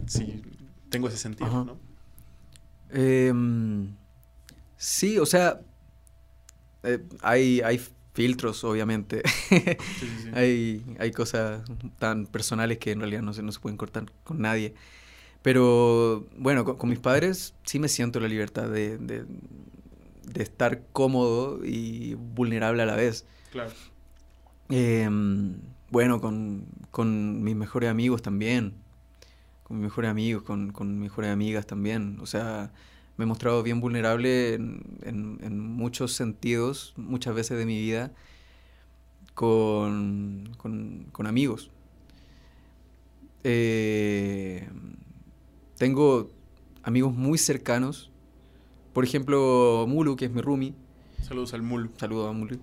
si 0.07 0.41
tengo 0.89 1.07
ese 1.07 1.17
sentido, 1.17 1.49
Ajá. 1.49 1.63
¿no? 1.65 1.77
Em, 2.91 3.95
sí, 4.77 5.19
o 5.19 5.25
sea, 5.25 5.61
eh, 6.83 6.99
hay, 7.21 7.61
hay 7.61 7.79
filtros, 8.13 8.63
obviamente. 8.63 9.21
Sí, 9.49 9.59
sí, 9.99 10.07
sí. 10.23 10.29
Hay, 10.33 10.83
hay 10.99 11.11
cosas 11.11 11.61
tan 11.99 12.25
personales 12.25 12.77
que 12.77 12.91
en 12.91 12.99
realidad 12.99 13.21
no 13.21 13.33
se, 13.33 13.41
no 13.43 13.51
se 13.51 13.59
pueden 13.59 13.77
cortar 13.77 14.05
con 14.23 14.41
nadie. 14.41 14.73
Pero 15.41 16.27
bueno, 16.37 16.65
con, 16.65 16.77
con 16.77 16.89
mis 16.89 16.99
padres 16.99 17.53
sí 17.63 17.79
me 17.79 17.87
siento 17.87 18.19
la 18.19 18.27
libertad 18.27 18.67
de, 18.69 18.97
de- 18.97 19.25
de 20.33 20.43
estar 20.43 20.83
cómodo 20.93 21.59
y 21.65 22.13
vulnerable 22.15 22.83
a 22.83 22.85
la 22.85 22.95
vez. 22.95 23.25
Claro. 23.51 23.71
Em, 24.69 25.55
bueno, 25.89 26.21
con, 26.21 26.65
con 26.91 27.43
mis 27.43 27.55
mejores 27.55 27.89
amigos 27.89 28.21
también. 28.21 28.73
Con 29.63 29.77
mis 29.77 29.83
mejores 29.85 30.09
amigos, 30.11 30.43
con, 30.43 30.71
con 30.71 30.91
mis 30.93 31.09
mejores 31.09 31.31
amigas 31.31 31.65
también. 31.67 32.17
O 32.21 32.25
sea, 32.25 32.71
me 33.17 33.23
he 33.23 33.25
mostrado 33.27 33.63
bien 33.63 33.81
vulnerable 33.81 34.53
en, 34.53 34.81
en- 35.03 35.39
en 35.41 35.59
muchos 35.59 36.13
sentidos, 36.13 36.93
muchas 36.97 37.35
veces 37.35 37.57
de 37.57 37.65
mi 37.65 37.79
vida, 37.79 38.11
con, 39.33 40.51
con- 40.57 41.05
con 41.11 41.27
amigos. 41.27 41.71
Eh, 43.43 44.67
tengo 45.77 46.29
amigos 46.83 47.13
muy 47.13 47.37
cercanos. 47.37 48.08
Por 48.99 49.05
ejemplo, 49.05 49.85
Mulu, 49.87 50.17
que 50.17 50.25
es 50.25 50.31
mi 50.31 50.41
roomie. 50.41 50.73
Saludos 51.25 51.53
al 51.53 51.61
mul. 51.61 51.89
Saludos 51.97 52.29
a 52.29 52.33
Mulu. 52.33 52.59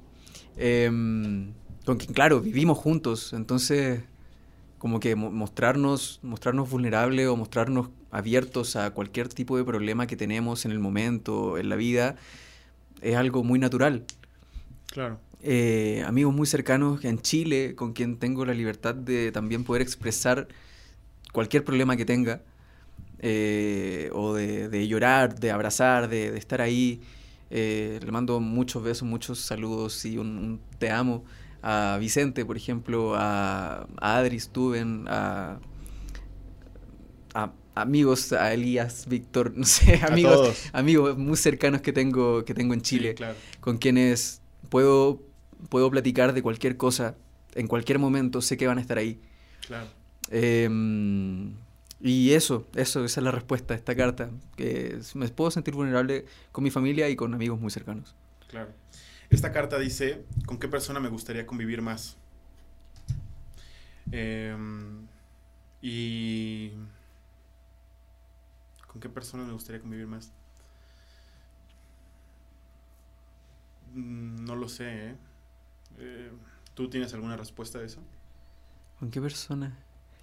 Em, 0.59 1.55
con 1.87 1.97
quien, 1.97 2.12
claro, 2.12 2.43
vivimos 2.43 2.76
juntos. 2.76 3.32
Entonces, 3.32 4.03
como 4.76 5.01
que 5.01 5.16
mo- 5.16 5.30
mostrarnos, 5.30 6.20
mostrarnos 6.22 6.68
vulnerables 6.68 7.26
o 7.28 7.37
mostrarnos 7.39 7.89
abiertos 8.11 8.76
a 8.76 8.91
cualquier 8.91 9.28
tipo 9.28 9.57
de 9.57 9.64
problema 9.64 10.07
que 10.07 10.14
tenemos 10.14 10.66
en 10.66 10.72
el 10.72 10.78
momento, 10.78 11.57
en 11.57 11.70
la 11.70 11.76
vida, 11.76 12.16
es 13.01 13.16
algo 13.16 13.43
muy 13.43 13.59
natural. 13.59 14.05
Claro. 14.91 15.18
Eh, 15.41 16.05
amigos 16.07 16.34
muy 16.34 16.47
cercanos 16.47 17.03
en 17.07 17.18
Chile, 17.18 17.74
con 17.74 17.95
quien 17.95 18.18
tengo 18.18 18.45
la 18.45 18.53
libertad 18.53 18.95
de 18.95 19.32
también 19.32 19.64
poder 19.64 19.80
expresar 19.80 20.49
cualquier 21.32 21.64
problema 21.64 21.97
que 21.97 22.05
tenga, 22.05 22.43
eh, 23.21 24.11
o 24.12 24.35
de, 24.35 24.69
de 24.69 24.89
llorar, 24.89 25.35
de 25.39 25.51
abrazar, 25.51 26.09
de, 26.09 26.31
de 26.33 26.39
estar 26.39 26.61
ahí. 26.61 27.01
Eh, 27.51 28.01
le 28.05 28.11
mando 28.12 28.41
muchos 28.41 28.83
besos, 28.83 29.09
muchos 29.09 29.39
saludos 29.41 30.05
y 30.05 30.19
un, 30.19 30.37
un 30.39 30.61
te 30.79 30.91
amo 30.91 31.25
a 31.62 31.97
Vicente, 32.01 32.45
por 32.45 32.57
ejemplo, 32.57 33.14
a, 33.17 33.87
a 34.01 34.17
Adris 34.19 34.49
Tuben, 34.51 35.05
a, 35.09 35.59
a 37.35 37.53
amigos, 37.75 38.33
a 38.33 38.53
Elías, 38.53 39.07
Víctor, 39.09 39.53
no 39.57 39.64
sé, 39.64 40.01
amigos, 40.03 40.57
amigos 40.73 41.17
muy 41.19 41.37
cercanos 41.37 41.81
que 41.83 41.93
tengo, 41.93 42.45
que 42.45 42.55
tengo 42.55 42.75
en 42.75 42.83
Chile 42.83 43.11
Sí, 43.11 43.14
claro. 43.14 43.37
con 43.61 43.79
quienes 43.79 44.41
puedo, 44.69 45.23
puedo 45.69 45.91
platicar 45.91 46.33
de 46.33 46.43
cualquier 46.43 46.77
cosa 46.77 47.17
en 47.55 47.67
cualquier 47.69 47.99
momento, 47.99 48.43
sé 48.43 48.57
que 48.57 48.67
van 48.67 48.79
a 48.79 48.81
estar 48.81 48.99
ahí. 48.99 49.21
Claro. 49.67 49.87
Em, 50.31 51.55
y 52.01 52.32
eso, 52.32 52.66
eso, 52.74 53.05
esa 53.05 53.20
es 53.20 53.24
la 53.24 53.30
respuesta 53.30 53.74
a 53.74 53.76
esta 53.76 53.94
carta, 53.97 54.30
que 54.57 54.99
me 55.14 55.28
puedo 55.28 55.51
sentir 55.51 55.74
vulnerable 55.74 56.26
con 56.53 56.64
mi 56.64 56.70
familia 56.70 57.09
y 57.09 57.16
con 57.16 57.34
amigos 57.34 57.61
muy 57.61 57.70
cercanos. 57.70 58.14
Claro. 58.49 58.70
Esta 59.30 59.53
carta 59.53 59.78
dice, 59.78 60.24
¿con 60.47 60.59
qué 60.59 60.68
persona 60.68 61.01
me 61.01 61.09
gustaría 61.09 61.47
convivir 61.47 61.82
más? 61.82 62.16
Em, 64.12 65.07
y... 65.82 66.70
¿Con 68.86 69.01
qué 69.01 69.09
persona 69.09 69.44
me 69.44 69.53
gustaría 69.53 69.80
convivir 69.80 70.07
más? 70.07 70.32
Mm, 73.94 74.44
No 74.44 74.55
lo 74.57 74.68
sé, 74.68 75.11
¿eh? 75.11 75.16
Eh, 75.99 76.30
¿Tú 76.74 76.88
tienes 76.90 77.12
alguna 77.14 77.36
respuesta 77.36 77.78
a 77.78 77.82
eso? 77.84 78.01
¿Con 78.99 79.11
qué 79.11 79.20
persona? 79.20 79.76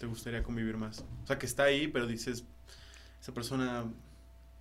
¿Te 0.04 0.08
gustaría 0.08 0.44
convivir 0.44 0.76
más? 0.76 1.06
O 1.24 1.28
sea, 1.28 1.40
que 1.40 1.46
está 1.46 1.64
ahí, 1.64 1.88
pero 1.88 2.06
dices, 2.06 2.44
esa 3.22 3.34
persona 3.34 3.86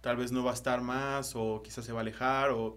tal 0.01 0.17
vez 0.17 0.31
no 0.31 0.45
va 0.45 0.53
a 0.53 0.55
estar 0.55 0.83
más, 0.83 1.33
o 1.35 1.63
quizás 1.65 1.85
se 1.85 1.91
va 1.91 1.99
a 1.99 2.03
alejar, 2.03 2.51
o, 2.51 2.77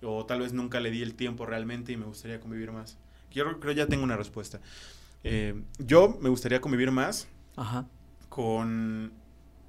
o 0.00 0.24
tal 0.24 0.40
vez 0.40 0.54
nunca 0.54 0.80
le 0.80 0.90
di 0.90 1.02
el 1.02 1.14
tiempo 1.14 1.44
realmente 1.44 1.92
y 1.92 1.98
me 1.98 2.06
gustaría 2.06 2.40
convivir 2.40 2.72
más. 2.72 2.96
Yo 3.32 3.60
creo 3.60 3.74
ya 3.74 3.86
tengo 3.86 4.02
una 4.02 4.16
respuesta. 4.16 4.62
Eh, 5.24 5.62
yo 5.78 6.16
me 6.22 6.30
gustaría 6.30 6.62
convivir 6.62 6.90
más 6.90 7.28
Ajá. 7.54 7.86
con... 8.30 9.12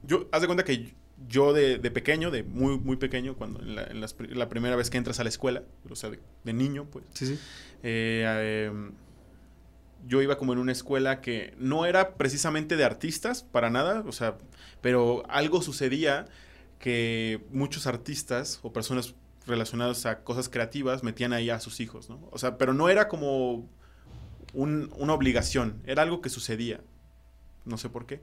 Yo, 0.04 0.30
haz 0.32 0.40
de 0.40 0.48
cuenta 0.48 0.64
que 0.64 0.96
yo 1.28 1.52
de, 1.52 1.80
de 1.80 1.92
pequeño, 1.92 2.32
de 2.32 2.44
muy, 2.44 2.80
muy 2.80 2.96
pequeño, 2.96 3.36
cuando 3.36 3.60
en 3.62 3.76
la, 3.76 3.84
en 3.84 4.00
las 4.00 4.14
pri- 4.14 4.34
la 4.34 4.48
primera 4.48 4.78
vez 4.78 4.90
que 4.90 4.98
entras 4.98 5.20
a 5.20 5.24
la 5.24 5.30
escuela, 5.30 5.64
o 5.90 5.96
sea, 5.98 6.12
de, 6.12 6.22
de 6.46 6.54
niño, 6.54 6.86
pues, 6.90 7.04
Sí, 7.14 7.28
sí. 7.28 7.34
eh, 7.84 8.24
eh, 8.26 8.72
yo 10.06 10.22
iba 10.22 10.38
como 10.38 10.54
en 10.54 10.60
una 10.60 10.72
escuela 10.72 11.22
que 11.22 11.54
no 11.58 11.86
era 11.86 12.16
precisamente 12.16 12.76
de 12.76 12.84
artistas, 12.86 13.44
para 13.44 13.70
nada, 13.70 14.04
o 14.08 14.12
sea, 14.12 14.38
pero 14.82 15.24
algo 15.30 15.62
sucedía 15.62 16.26
que 16.80 17.42
muchos 17.52 17.88
artistas 17.88 18.60
o 18.62 18.72
personas 18.72 19.16
relacionadas 19.48 20.06
a 20.06 20.24
cosas 20.24 20.50
creativas 20.50 21.04
metían 21.04 21.34
ahí 21.34 21.50
a 21.50 21.60
sus 21.60 21.80
hijos, 21.80 22.10
¿no? 22.10 22.20
O 22.32 22.38
sea, 22.38 22.58
pero 22.58 22.74
no 22.74 22.90
era 22.90 23.08
como 23.08 23.68
un- 24.54 24.92
una 24.98 25.14
obligación, 25.14 25.82
era 25.86 26.04
algo 26.04 26.22
que 26.22 26.30
sucedía, 26.30 26.82
no 27.66 27.78
sé 27.78 27.90
por 27.90 28.06
qué. 28.06 28.22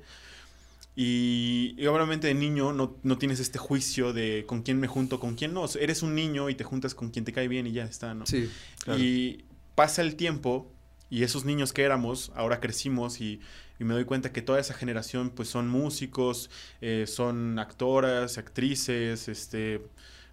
Y, 0.96 1.74
y 1.76 1.86
obviamente 1.86 2.28
de 2.28 2.34
niño 2.34 2.72
no, 2.72 2.96
no 3.02 3.18
tienes 3.18 3.40
este 3.40 3.58
juicio 3.58 4.12
de 4.12 4.44
con 4.46 4.62
quién 4.62 4.78
me 4.78 4.86
junto, 4.86 5.18
con 5.18 5.34
quién 5.34 5.52
no. 5.52 5.62
O 5.62 5.68
sea, 5.68 5.82
eres 5.82 6.02
un 6.02 6.14
niño 6.14 6.48
y 6.50 6.54
te 6.54 6.62
juntas 6.62 6.94
con 6.94 7.10
quien 7.10 7.24
te 7.24 7.32
cae 7.32 7.48
bien 7.48 7.66
y 7.66 7.72
ya 7.72 7.84
está, 7.84 8.14
¿no? 8.14 8.26
Sí, 8.26 8.48
claro. 8.84 9.00
Y 9.00 9.44
pasa 9.74 10.02
el 10.02 10.14
tiempo 10.14 10.70
y 11.10 11.22
esos 11.22 11.44
niños 11.44 11.72
que 11.72 11.82
éramos, 11.82 12.32
ahora 12.34 12.60
crecimos 12.60 13.20
y, 13.20 13.40
y 13.78 13.84
me 13.84 13.94
doy 13.94 14.04
cuenta 14.04 14.32
que 14.32 14.42
toda 14.42 14.60
esa 14.60 14.74
generación 14.74 15.30
pues 15.30 15.48
son 15.48 15.68
músicos, 15.68 16.50
eh, 16.80 17.04
son 17.06 17.58
actoras, 17.58 18.38
actrices, 18.38 19.28
este, 19.28 19.82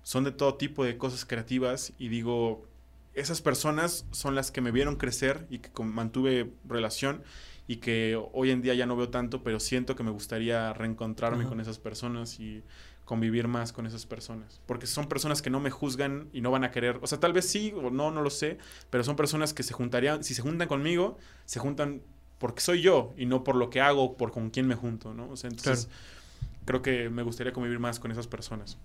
son 0.03 0.23
de 0.23 0.31
todo 0.31 0.55
tipo 0.55 0.83
de 0.83 0.97
cosas 0.97 1.25
creativas 1.25 1.93
y 1.97 2.09
digo, 2.09 2.67
esas 3.13 3.41
personas 3.41 4.05
son 4.11 4.35
las 4.35 4.51
que 4.51 4.61
me 4.61 4.71
vieron 4.71 4.95
crecer 4.95 5.45
y 5.49 5.59
que 5.59 5.83
mantuve 5.83 6.51
relación 6.65 7.23
y 7.67 7.77
que 7.77 8.19
hoy 8.33 8.51
en 8.51 8.61
día 8.61 8.73
ya 8.73 8.85
no 8.85 8.95
veo 8.95 9.09
tanto, 9.09 9.43
pero 9.43 9.59
siento 9.59 9.95
que 9.95 10.03
me 10.03 10.11
gustaría 10.11 10.73
reencontrarme 10.73 11.45
con 11.45 11.59
esas 11.59 11.79
personas 11.79 12.39
y 12.39 12.63
convivir 13.11 13.49
más 13.49 13.73
con 13.73 13.85
esas 13.85 14.05
personas. 14.05 14.61
Porque 14.65 14.87
son 14.87 15.09
personas 15.09 15.41
que 15.41 15.49
no 15.49 15.59
me 15.59 15.69
juzgan 15.69 16.29
y 16.31 16.39
no 16.39 16.49
van 16.49 16.63
a 16.63 16.71
querer, 16.71 16.97
o 17.01 17.07
sea, 17.07 17.19
tal 17.19 17.33
vez 17.33 17.45
sí 17.45 17.73
o 17.75 17.89
no, 17.89 18.09
no 18.09 18.21
lo 18.21 18.29
sé, 18.29 18.57
pero 18.89 19.03
son 19.03 19.17
personas 19.17 19.53
que 19.53 19.63
se 19.63 19.73
juntarían, 19.73 20.23
si 20.23 20.33
se 20.33 20.41
juntan 20.41 20.69
conmigo, 20.69 21.17
se 21.43 21.59
juntan 21.59 22.01
porque 22.37 22.61
soy 22.61 22.81
yo 22.81 23.13
y 23.17 23.25
no 23.25 23.43
por 23.43 23.57
lo 23.57 23.69
que 23.69 23.81
hago, 23.81 24.15
por 24.15 24.31
con 24.31 24.49
quién 24.49 24.65
me 24.65 24.75
junto, 24.75 25.13
¿no? 25.13 25.29
O 25.29 25.35
sea, 25.35 25.49
entonces 25.49 25.89
creo 26.63 26.81
que 26.81 27.09
me 27.09 27.21
gustaría 27.21 27.51
convivir 27.51 27.79
más 27.79 27.99
con 27.99 28.11
esas 28.11 28.27
personas. 28.27 28.77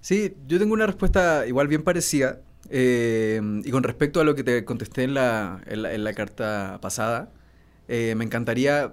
Sí, 0.00 0.34
yo 0.48 0.58
tengo 0.58 0.72
una 0.72 0.86
respuesta 0.86 1.46
igual 1.46 1.68
bien 1.68 1.82
parecida. 1.82 2.40
Eh, 2.70 3.42
y 3.62 3.70
con 3.72 3.82
respecto 3.82 4.22
a 4.22 4.24
lo 4.24 4.34
que 4.34 4.42
te 4.42 4.64
contesté 4.64 5.02
en 5.02 5.12
la, 5.12 5.60
en 5.66 6.02
la, 6.02 6.14
carta 6.14 6.78
pasada, 6.80 7.28
eh, 7.88 8.14
me 8.16 8.24
encantaría 8.24 8.90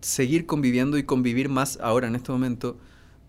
seguir 0.00 0.46
conviviendo 0.46 0.96
y 0.96 1.02
convivir 1.02 1.50
más 1.50 1.78
ahora 1.82 2.08
en 2.08 2.16
este 2.16 2.32
momento 2.32 2.78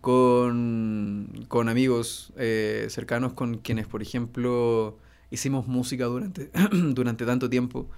con, 0.01 1.45
con 1.47 1.69
amigos 1.69 2.33
eh, 2.37 2.87
cercanos 2.89 3.33
con 3.33 3.57
quienes, 3.57 3.87
por 3.87 4.01
ejemplo, 4.01 4.97
hicimos 5.31 5.67
música 5.67 6.05
durante, 6.05 6.49
durante 6.71 7.25
tanto 7.25 7.49
tiempo. 7.49 7.89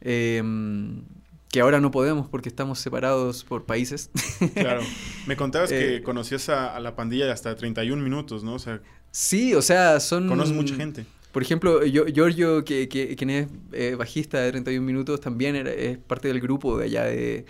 Em, 0.00 1.02
que 1.50 1.60
ahora 1.60 1.80
no 1.80 1.90
podemos 1.90 2.28
porque 2.28 2.48
estamos 2.48 2.78
separados 2.78 3.44
por 3.44 3.66
países. 3.66 4.10
claro. 4.54 4.82
Me 5.26 5.36
contabas 5.36 5.70
que 5.70 6.02
conocías 6.02 6.48
a, 6.48 6.78
la 6.78 6.94
pandilla 6.94 7.26
de 7.26 7.32
hasta 7.32 7.56
31 7.56 8.02
minutos, 8.02 8.44
¿no? 8.44 8.54
O 8.54 8.58
sea, 8.58 8.80
Sí, 9.10 9.54
o 9.54 9.62
sea, 9.62 9.98
son... 10.00 10.28
Conoces 10.28 10.54
mucha 10.54 10.74
gente. 10.76 11.04
Por 11.32 11.42
ejemplo, 11.42 11.84
yo, 11.84 12.06
Giorgio, 12.06 12.64
que, 12.64 12.88
que, 12.88 13.14
quien 13.16 13.30
es 13.30 13.48
eh, 13.72 13.94
bajista 13.96 14.40
de 14.40 14.50
31 14.50 14.84
Minutos, 14.84 15.20
también 15.20 15.56
es 15.56 15.98
parte 15.98 16.28
del 16.28 16.40
grupo 16.40 16.76
de 16.78 16.86
allá 16.86 17.04
de, 17.04 17.44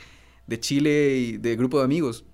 de 0.46 0.60
Chile 0.60 1.16
y 1.16 1.36
de 1.38 1.56
grupo 1.56 1.78
de 1.78 1.84
amigos. 1.84 2.24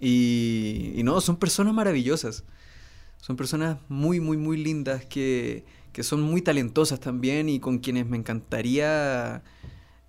Y, 0.00 1.00
no, 1.04 1.20
son 1.20 1.36
personas 1.36 1.74
maravillosas. 1.74 2.44
Son 3.18 3.36
personas 3.36 3.78
muy, 3.88 4.18
muy, 4.18 4.36
muy 4.36 4.56
lindas 4.56 5.04
que, 5.04 5.64
que 5.92 6.02
son 6.02 6.22
muy 6.22 6.42
talentosas 6.42 7.00
también 7.00 7.48
y 7.48 7.60
con 7.60 7.78
quienes 7.78 8.06
me 8.06 8.16
encantaría 8.16 9.42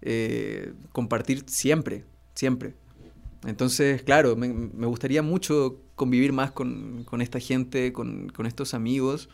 eh, 0.01 0.73
compartir 0.91 1.43
siempre, 1.47 2.05
siempre. 2.33 2.73
Entonces, 3.45 4.03
claro, 4.03 4.35
me, 4.35 4.47
gustaría 4.85 5.21
mucho 5.21 5.81
convivir 5.95 6.31
más 6.33 6.51
con, 6.51 7.05
esta 7.21 7.39
gente, 7.39 7.91
con, 7.93 8.31
estos 8.45 8.73
amigos. 8.73 9.29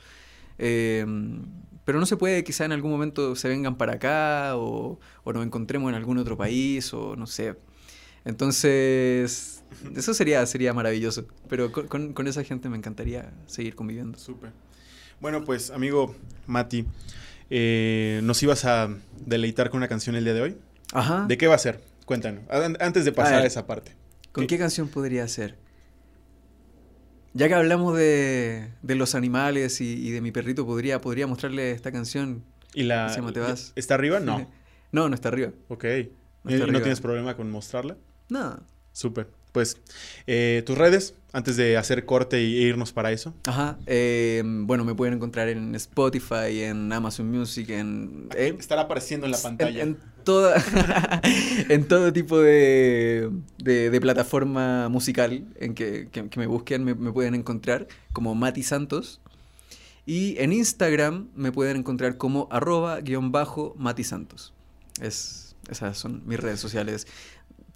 Em, 0.57 1.43
pero 1.85 1.99
no 1.99 2.05
se 2.05 2.17
puede, 2.17 2.43
quizá 2.43 2.65
en 2.65 2.71
algún 2.71 2.91
momento 2.91 3.35
se 3.35 3.47
vengan 3.47 3.77
para 3.77 3.93
acá 3.93 4.57
o, 4.57 4.99
nos 5.25 5.45
encontremos 5.45 5.89
en 5.89 5.95
algún 5.95 6.17
otro 6.17 6.37
país 6.37 6.93
o 6.93 7.15
no 7.15 7.27
sé. 7.27 7.55
Entonces, 8.25 9.56
eso 9.95 10.13
sería, 10.13 10.45
sería 10.45 10.73
maravilloso. 10.73 11.25
Pero 11.49 11.71
con, 11.71 12.27
esa 12.27 12.43
gente 12.43 12.69
me 12.69 12.77
encantaría 12.77 13.31
seguir 13.45 13.75
conviviendo. 13.75 14.17
Súper. 14.17 14.51
Bueno, 15.19 15.43
pues 15.43 15.71
amigo 15.71 16.15
Mati, 16.45 16.85
eh, 17.49 18.19
¿nos 18.23 18.41
ibas 18.43 18.65
a 18.65 18.89
deleitar 19.25 19.69
con 19.69 19.77
una 19.77 19.87
canción 19.87 20.15
el 20.15 20.23
día 20.23 20.33
de 20.33 20.41
hoy? 20.41 20.57
Ajá. 20.93 21.25
¿De 21.27 21.37
qué 21.37 21.47
va 21.47 21.55
a 21.55 21.59
ser? 21.59 21.81
Cuéntanos, 22.05 22.43
antes 22.79 23.03
de 23.03 23.11
pasar 23.11 23.41
a, 23.41 23.45
esa 23.45 23.67
parte. 23.67 23.91
¿Con 24.31 24.47
qué 24.47 24.57
canción 24.57 24.87
podría 24.87 25.27
ser? 25.27 25.57
Ya 27.33 27.47
que 27.47 27.53
hablamos 27.53 27.95
de, 27.97 28.71
los 28.83 29.13
animales 29.13 29.81
y, 29.81 30.09
de 30.11 30.21
mi 30.21 30.31
perrito, 30.31 30.65
podría, 30.65 31.01
podría 31.01 31.27
mostrarle 31.27 31.71
esta 31.71 31.91
canción. 31.91 32.43
¿Y 32.73 32.83
la, 32.83 33.15
¿Está 33.75 33.95
arriba? 33.95 34.19
No. 34.19 34.49
no, 34.91 35.09
no 35.09 35.15
está 35.15 35.27
arriba. 35.29 35.51
Ok. 35.67 35.85
No, 36.43 36.67
¿No 36.67 36.79
tienes 36.79 37.01
problema 37.01 37.35
con 37.35 37.51
mostrarla? 37.51 37.97
No. 38.29 38.59
Súper. 38.91 39.29
Pues, 39.57 39.75
eh, 40.27 40.61
tus 40.67 40.77
redes, 40.77 41.15
antes 41.33 41.57
de 41.57 41.77
hacer 41.77 42.05
corte 42.05 42.37
e 42.37 42.43
irnos 42.43 42.93
para 42.93 43.11
eso. 43.11 43.33
Ajá. 43.47 43.79
Eh, 43.87 44.43
bueno, 44.45 44.85
me 44.85 44.93
pueden 44.93 45.15
encontrar 45.15 45.49
en 45.49 45.73
Spotify, 45.73 46.61
en 46.61 46.93
Amazon 46.93 47.31
Music, 47.31 47.71
en... 47.71 48.29
Eh, 48.37 48.55
estará 48.59 48.81
apareciendo 48.81 49.25
en 49.25 49.31
la 49.31 49.39
pantalla. 49.39 49.81
En, 49.81 49.97
toda, 50.23 50.63
en 51.69 51.87
todo 51.87 52.13
tipo 52.13 52.37
de, 52.37 53.31
de, 53.57 53.99
plataforma 53.99 54.89
musical 54.89 55.43
en 55.55 55.73
que, 55.73 56.07
me 56.35 56.45
busquen, 56.45 56.83
me, 56.83 56.93
pueden 56.93 57.33
encontrar 57.33 57.87
como 58.13 58.35
Mati 58.35 58.61
Santos. 58.61 59.21
Y 60.05 60.35
en 60.37 60.53
Instagram 60.53 61.29
me 61.33 61.51
pueden 61.51 61.77
encontrar 61.77 62.17
como 62.17 62.47
arroba 62.51 63.01
guion 63.01 63.31
bajo 63.31 63.73
Mati 63.75 64.03
Santos. 64.03 64.53
Es, 65.01 65.55
esas 65.67 65.97
son 65.97 66.21
mis 66.27 66.39
redes 66.39 66.59
sociales. 66.59 67.07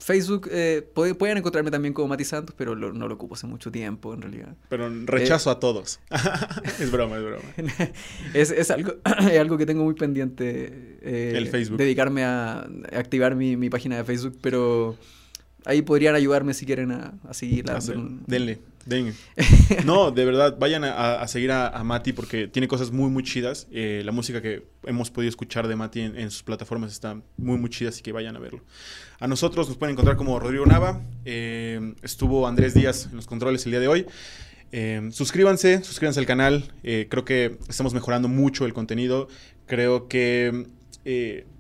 Facebook, 0.02 0.50
eh, 0.52 0.82
pueden 0.96 1.38
encontrarme 1.38 1.70
también 1.70 1.94
como 1.94 2.08
Mati 2.08 2.26
Santos, 2.26 2.56
pero 2.58 2.76
no 2.76 3.08
lo 3.08 3.14
ocupo 3.14 3.36
hace 3.36 3.46
mucho 3.46 3.72
tiempo, 3.72 4.16
en 4.16 4.22
realidad. 4.24 4.56
Pero 4.68 4.90
rechazo 5.06 5.52
a 5.52 5.60
todos. 5.60 6.00
es 6.80 6.92
broma, 6.92 7.18
es 7.18 7.24
broma. 7.24 7.44
es, 8.34 8.72
algo, 8.72 8.96
algo 9.40 9.60
que 9.60 9.68
tengo 9.68 9.84
muy 9.84 9.94
pendiente. 9.94 10.98
Eh, 11.04 11.34
El 11.36 11.48
Facebook. 11.50 11.78
Dedicarme 11.78 12.24
a 12.24 12.68
activar 12.94 13.36
mi, 13.36 13.56
mi, 13.58 13.70
página 13.70 13.98
de 13.98 14.04
Facebook, 14.04 14.40
pero 14.42 14.98
ahí 15.66 15.84
podrían 15.84 16.16
ayudarme 16.16 16.56
si 16.56 16.66
quieren 16.66 16.92
a, 16.92 17.14
a 17.28 17.36
seguirla. 17.36 17.80
Denle. 18.26 18.60
No, 19.86 20.12
de 20.12 20.26
verdad, 20.26 20.58
vayan 20.60 20.84
a, 20.84 21.28
seguir 21.28 21.52
a, 21.52 21.84
Mati 21.84 22.14
porque 22.14 22.48
tiene 22.48 22.68
cosas 22.68 22.92
muy, 22.92 23.10
muy 23.10 23.24
chidas. 23.24 23.68
Eh, 23.72 24.02
la 24.06 24.12
música 24.12 24.42
que 24.42 24.66
hemos 24.84 25.10
podido 25.10 25.30
escuchar 25.30 25.68
de 25.68 25.76
Mati 25.76 26.02
en, 26.02 26.32
sus 26.32 26.44
plataformas 26.44 26.92
está 26.92 27.22
muy, 27.38 27.58
muy 27.58 27.70
chida, 27.70 27.90
así 27.90 28.02
que 28.02 28.12
vayan 28.12 28.36
a 28.36 28.40
verlo. 28.40 28.64
A 29.20 29.28
nosotros 29.28 29.68
nos 29.68 29.78
pueden 29.78 29.94
encontrar 29.94 30.18
como 30.18 30.40
Rodrigo 30.40 30.66
Nava. 30.66 31.02
Eh, 31.26 31.94
estuvo 32.02 32.48
Andrés 32.48 32.74
Díaz 32.74 33.08
en 33.10 33.16
los 33.16 33.28
controles 33.28 33.66
el 33.66 33.72
día 33.72 33.80
de 33.80 33.88
hoy. 33.88 34.06
Eh, 34.72 35.10
suscríbanse, 35.12 35.84
suscríbanse 35.84 36.20
al 36.20 36.26
canal. 36.26 36.72
creo 36.82 37.26
que 37.26 37.58
estamos 37.70 37.94
mejorando 37.94 38.28
mucho 38.28 38.66
el 38.66 38.74
contenido. 38.74 39.28
Creo 39.68 40.08
que 40.08 40.68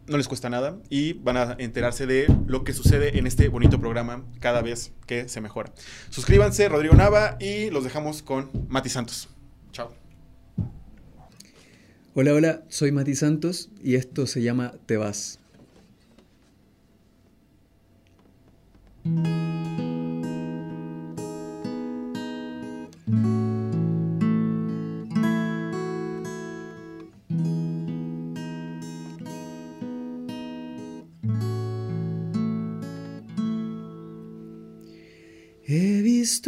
no 0.07 0.17
les 0.17 0.27
cuesta 0.27 0.49
nada 0.49 0.77
y 0.89 1.13
van 1.13 1.37
a 1.37 1.55
enterarse 1.59 2.05
de 2.05 2.27
lo 2.47 2.63
que 2.63 2.73
sucede 2.73 3.17
en 3.17 3.27
este 3.27 3.47
bonito 3.47 3.79
programa 3.79 4.25
cada 4.39 4.61
vez 4.61 4.93
que 5.05 5.29
se 5.29 5.41
mejora. 5.41 5.71
Suscríbanse, 6.09 6.69
Rodrigo 6.69 6.95
Nava, 6.95 7.37
y 7.39 7.69
los 7.69 7.83
dejamos 7.83 8.21
con 8.21 8.49
Mati 8.67 8.89
Santos. 8.89 9.29
Chao. 9.71 9.93
Hola, 12.13 12.33
hola, 12.33 12.63
soy 12.67 12.91
Mati 12.91 13.15
Santos 13.15 13.69
y 13.81 13.95
esto 13.95 14.27
se 14.27 14.41
llama 14.41 14.73
Te 14.85 14.97
vas. 14.97 15.39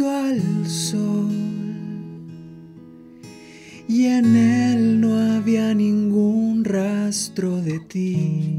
Al 0.02 0.66
sol 0.66 1.30
y 3.86 4.06
en 4.06 4.34
él 4.34 5.00
no 5.00 5.36
había 5.36 5.72
ningún 5.72 6.64
rastro 6.64 7.60
de 7.62 7.78
ti. 7.78 8.56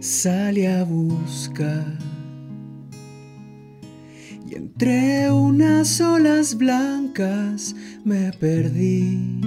Salí 0.00 0.66
a 0.66 0.82
buscar 0.82 1.98
y 4.50 4.56
entre 4.56 5.30
unas 5.30 6.00
olas 6.00 6.56
blancas 6.56 7.76
me 8.04 8.32
perdí. 8.32 9.39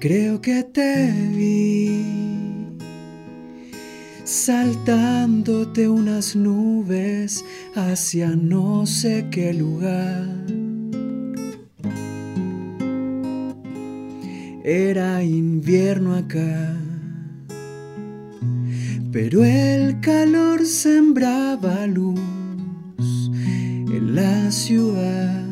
Creo 0.00 0.40
que 0.40 0.62
te 0.64 1.12
vi 1.36 2.24
saltándote 4.24 5.88
unas 5.88 6.34
nubes 6.34 7.44
hacia 7.74 8.28
no 8.30 8.86
sé 8.86 9.26
qué 9.30 9.52
lugar. 9.52 10.28
Era 14.64 15.22
invierno 15.22 16.14
acá, 16.14 16.74
pero 19.12 19.44
el 19.44 20.00
calor 20.00 20.64
sembraba 20.64 21.86
luz 21.86 22.18
en 23.38 24.14
la 24.14 24.50
ciudad. 24.50 25.43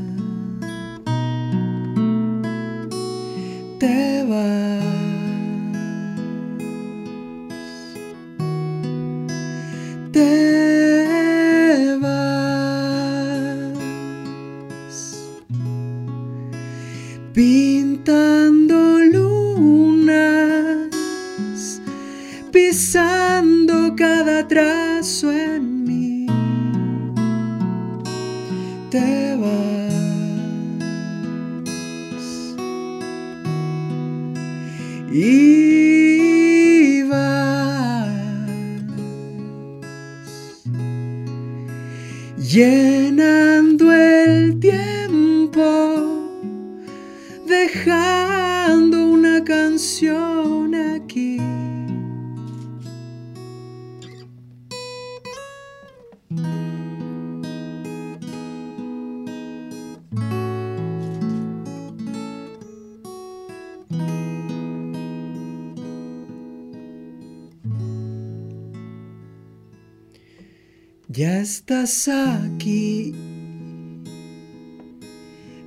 Aquí 71.83 73.13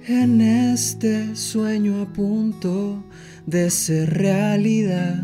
en 0.08 0.40
este 0.40 1.36
sueño 1.36 2.04
a 2.04 2.14
punto 2.14 3.04
de 3.46 3.70
ser 3.70 4.14
realidad. 4.14 5.22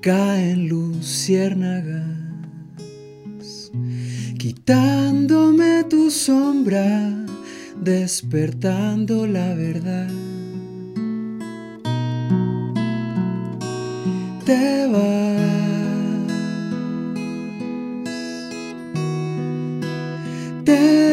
Caen 0.00 0.68
luciérnagas, 0.68 2.06
quitándome 4.38 5.82
tu 5.90 6.08
sombra, 6.08 7.26
despertando 7.82 9.26
la 9.26 9.54
verdad. 9.54 10.08
te. 14.44 15.33
Te 20.64 21.03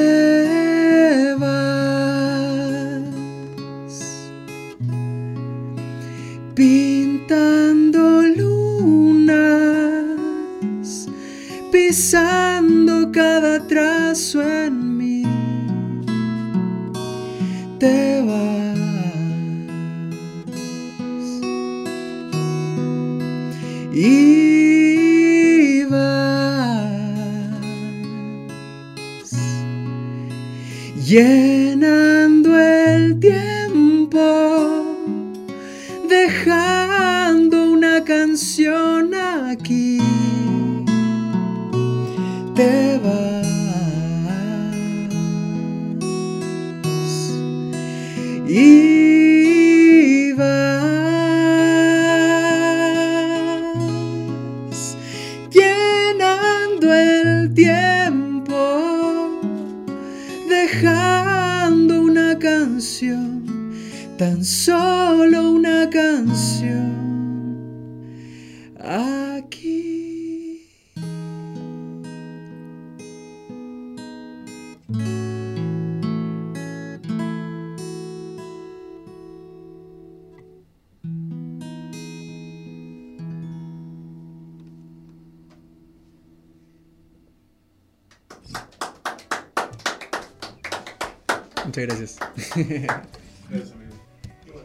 gracias. 92.56 93.02
Gracias, 93.50 93.72
amigo. 93.72 93.92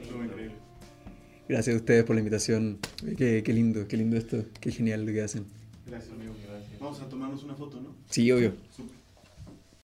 Estuvo 0.02 0.24
increíble. 0.24 0.56
Gracias 1.48 1.74
a 1.74 1.78
ustedes 1.78 2.04
por 2.04 2.16
la 2.16 2.20
invitación. 2.20 2.78
Qué, 3.16 3.42
qué 3.44 3.52
lindo, 3.52 3.86
qué 3.86 3.96
lindo 3.96 4.16
esto. 4.16 4.44
Qué 4.60 4.72
genial 4.72 5.06
lo 5.06 5.12
que 5.12 5.22
hacen. 5.22 5.46
Gracias, 5.86 6.12
amigo. 6.12 6.34
Vamos 6.80 7.00
a 7.00 7.08
tomarnos 7.08 7.42
una 7.44 7.54
foto, 7.54 7.80
¿no? 7.80 7.94
Sí, 8.10 8.30
obvio. 8.30 8.54